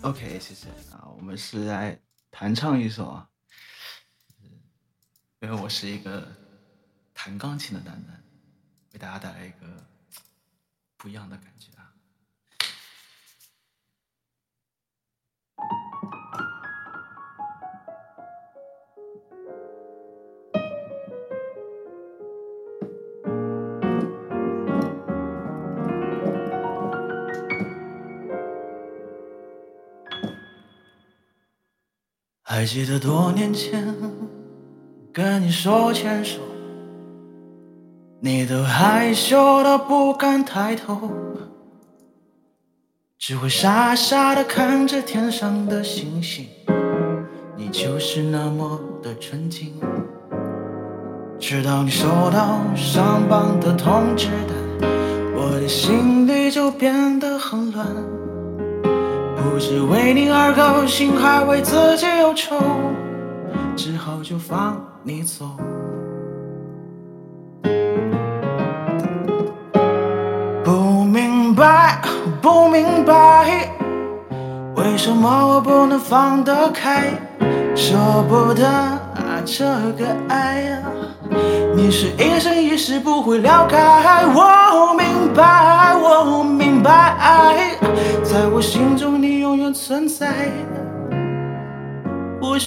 [0.00, 1.96] OK，谢谢啊，我们是来
[2.30, 3.26] 弹唱一首啊，
[5.40, 6.26] 因为我是一个
[7.14, 8.20] 弹钢琴的楠楠，
[8.94, 9.66] 为大家带来一个
[10.96, 11.51] 不一样的感
[32.54, 33.82] 还记得多年前
[35.10, 36.38] 跟你手牵手，
[38.20, 41.10] 你都害羞的不敢抬头，
[43.18, 46.46] 只会傻傻的看着天上的星星。
[47.56, 49.72] 你就是那么的纯净，
[51.38, 54.90] 直到你收到上榜的通知单，
[55.34, 58.21] 我的心里就变得很乱。
[59.52, 62.56] 不知为你而高兴，还为自己忧愁，
[63.76, 65.44] 只好就放你走。
[70.64, 72.00] 不明白，
[72.40, 73.68] 不明白，
[74.74, 77.10] 为什么我不能放得开，
[77.76, 77.94] 舍
[78.30, 79.66] 不得啊这
[79.98, 80.78] 个爱呀。
[81.74, 83.76] 你是一生一世不会了解，
[84.34, 87.78] 我明白，我明白，
[88.22, 90.50] 在我心中你永远存在。
[92.40, 92.58] 我。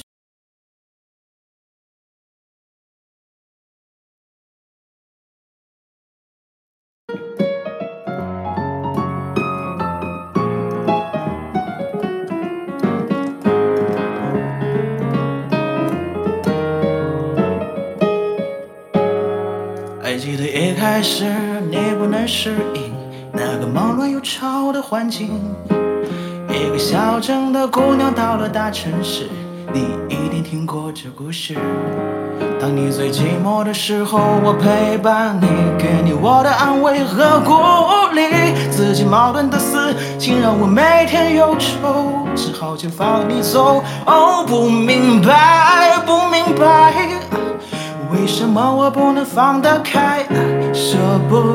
[22.46, 22.94] 适应
[23.34, 25.32] 那个忙乱又吵的环境，
[26.48, 29.28] 一个小镇的姑娘到了大城市，
[29.74, 31.56] 你一定听过这故事。
[32.62, 35.48] 当你最寂寞的时候，我陪伴你，
[35.80, 38.54] 给你我的安慰和鼓励。
[38.70, 43.84] 自己矛盾的事情让我每天忧愁，只好就放你走。
[44.06, 46.94] 哦，不明白，不明白。
[48.12, 50.24] 为什么我不能放得开，
[50.74, 50.96] 舍
[51.28, 51.55] 不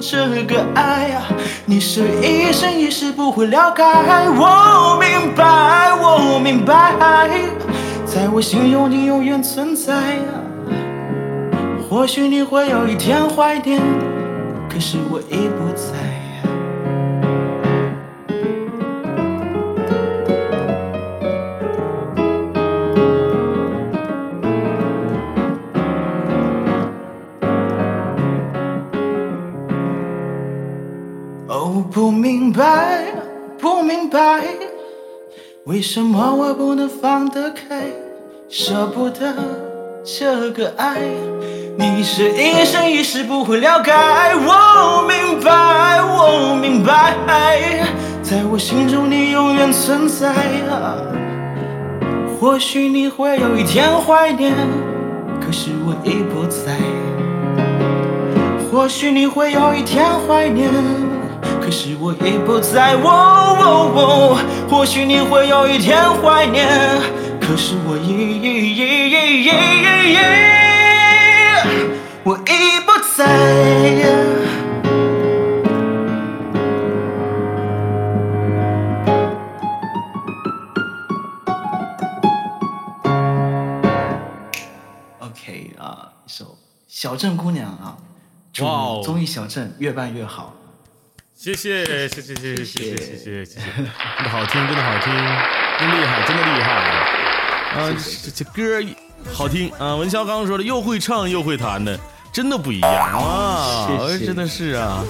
[0.00, 1.22] 这个爱呀？
[1.66, 3.82] 你是一生一世不会了解。
[3.82, 7.28] 我明白，我明白，
[8.06, 9.92] 在我心中你永远存在。
[11.90, 13.80] 或许你会有一天怀念，
[14.68, 16.07] 可是我已不在。
[32.18, 33.04] 明白，
[33.60, 34.42] 不明白，
[35.66, 37.84] 为什么我不能放得开，
[38.48, 39.32] 舍不得
[40.04, 40.98] 这个爱？
[41.76, 43.92] 你是一生一世不会了解。
[43.92, 47.14] 我明白，我明白，
[48.20, 50.34] 在我心中你永远存在。
[52.40, 54.52] 或许你会有一天怀念，
[55.40, 56.76] 可是我已不在。
[58.72, 60.68] 或许你会有一天怀念。
[61.68, 64.38] 可是我已不在，哦哦哦。
[64.70, 66.66] 或许你会有一天怀念，
[67.38, 68.80] 可是我已已已已
[69.10, 70.18] 已已，
[72.24, 73.26] 我已不在。
[85.20, 86.44] OK 啊，一首
[86.88, 87.98] 《小镇姑娘》啊，
[88.54, 90.54] 祝哇哦综艺小镇越办越好。
[91.38, 93.60] 谢谢谢谢谢谢谢谢谢谢谢谢，
[94.16, 95.14] 真的好听，真的好听，
[95.78, 96.72] 真厉害，真的厉害
[97.78, 97.94] 啊！
[98.24, 98.84] 这这歌
[99.32, 99.94] 好听啊！
[99.94, 101.96] 文潇刚刚说的，又会唱又会弹的，
[102.32, 103.86] 真的不一样啊！
[104.08, 105.04] 谢谢真的是啊。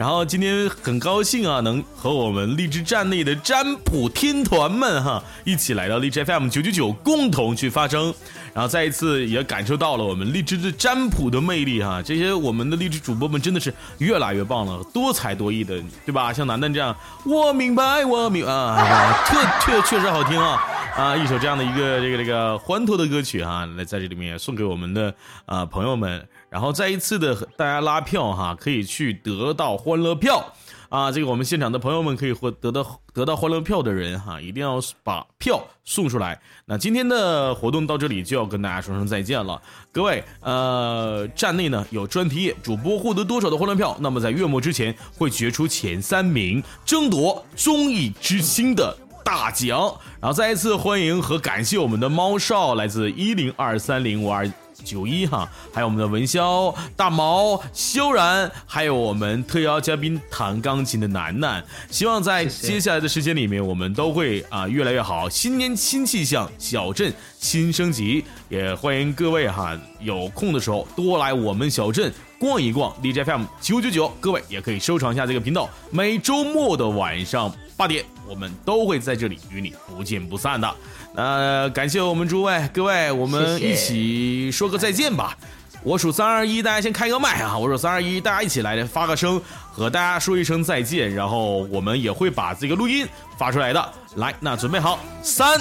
[0.00, 8.14] 然后今天很高兴啊，能和我们荔枝站内的占卜天团们哈，一起来到荔枝 FM 九九九，共同去发声。
[8.54, 16.32] 然后再一次也感受到了我们荔枝的占卜的魅力哈，这些我们的荔枝主播们真的是越来越棒了，多才多艺的，对吧？
[16.32, 16.96] 像楠楠这样，
[17.26, 20.58] 我明白，我明啊，特确确实好听啊
[20.96, 21.14] 啊！
[21.14, 25.14] 一首这样的一个这个这个欢脱的歌曲哈，来在这里面送给我们的
[25.44, 30.52] 啊朋友们，然后再一次的大家拉票哈，可以去得到欢乐票。
[30.88, 36.40] 啊，这个我们现场的朋友们可以获得到得到欢乐票的人哈，一定要把票送出来。
[36.66, 39.62] 那今天的活动到这里就要跟大家说声再见了，
[39.92, 48.96] 各位，呃，站内呢有专题页，主播获得多少的欢乐票，那么在月末之前会决出前三名，争夺综艺之星的。
[49.22, 54.50] 大奖，然后再一次欢迎和感谢我们的猫少，来自一零二三零五二
[54.84, 61.64] 九一哈，还有我们的文潇、大毛、萧然，还有我们特邀嘉宾弹钢琴的楠楠。
[61.90, 65.28] 希望在接下来的时间里面，我们都会啊越来越好。
[65.28, 72.94] 新年新气象，小镇新升级，也欢迎各位哈有空的时候多来我们小镇逛一逛。
[73.02, 80.74] DJ FM 九九九，各位也可以收藏一下这个频道，每周末的晚上八点，我们都会在这里与你不见不散的。
[81.12, 85.36] 那、感谢我们诸位各位，我们一起说个再见吧。
[85.82, 87.56] 我数三二一，大家先开个麦啊！
[87.56, 89.40] 我数三二一，大家一起来发个声，
[89.72, 93.08] 和大家说一声再见，然后我们也会把这个录音
[93.38, 93.92] 发出来的。
[94.16, 95.58] 来，那准备好，三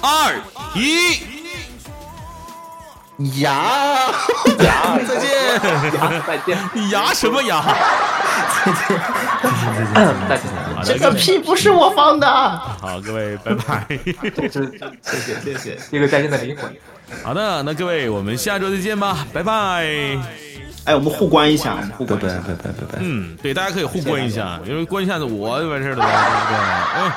[0.00, 0.34] 二
[0.74, 1.18] 一，
[3.42, 4.10] 呀，
[4.56, 5.60] 再见！
[6.26, 6.58] 再见。
[6.72, 7.62] 你牙什么牙？
[10.26, 10.69] 再见。
[10.80, 12.26] 好的，这个屁不是我放的。
[12.26, 13.86] 好，各位拜拜。
[15.02, 15.78] 谢谢谢谢。
[15.90, 16.74] 一个再见的灵魂。
[17.22, 19.84] 好的，那各位我们下周再见吧，拜拜。
[20.86, 22.40] 哎，我们互关一下，我们互拜关一下。
[22.40, 22.98] 拜拜拜拜拜。
[23.00, 26.58] 嗯，对，大家可以互关一下，因为关一下子我就完事儿了呗，对不对？
[26.96, 27.12] 嗯。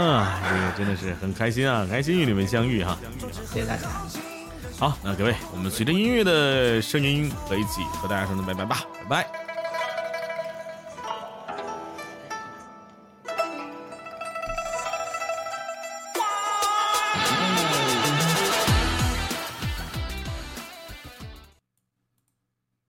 [0.00, 2.96] 嗯，这个真的是很开心啊，很开心与你们相遇哈。
[3.52, 3.82] 谢谢大家。
[4.78, 8.78] 好，那各位，我们随着音乐的声音和一起和大家说声拜拜吧，
[9.08, 9.57] 拜拜。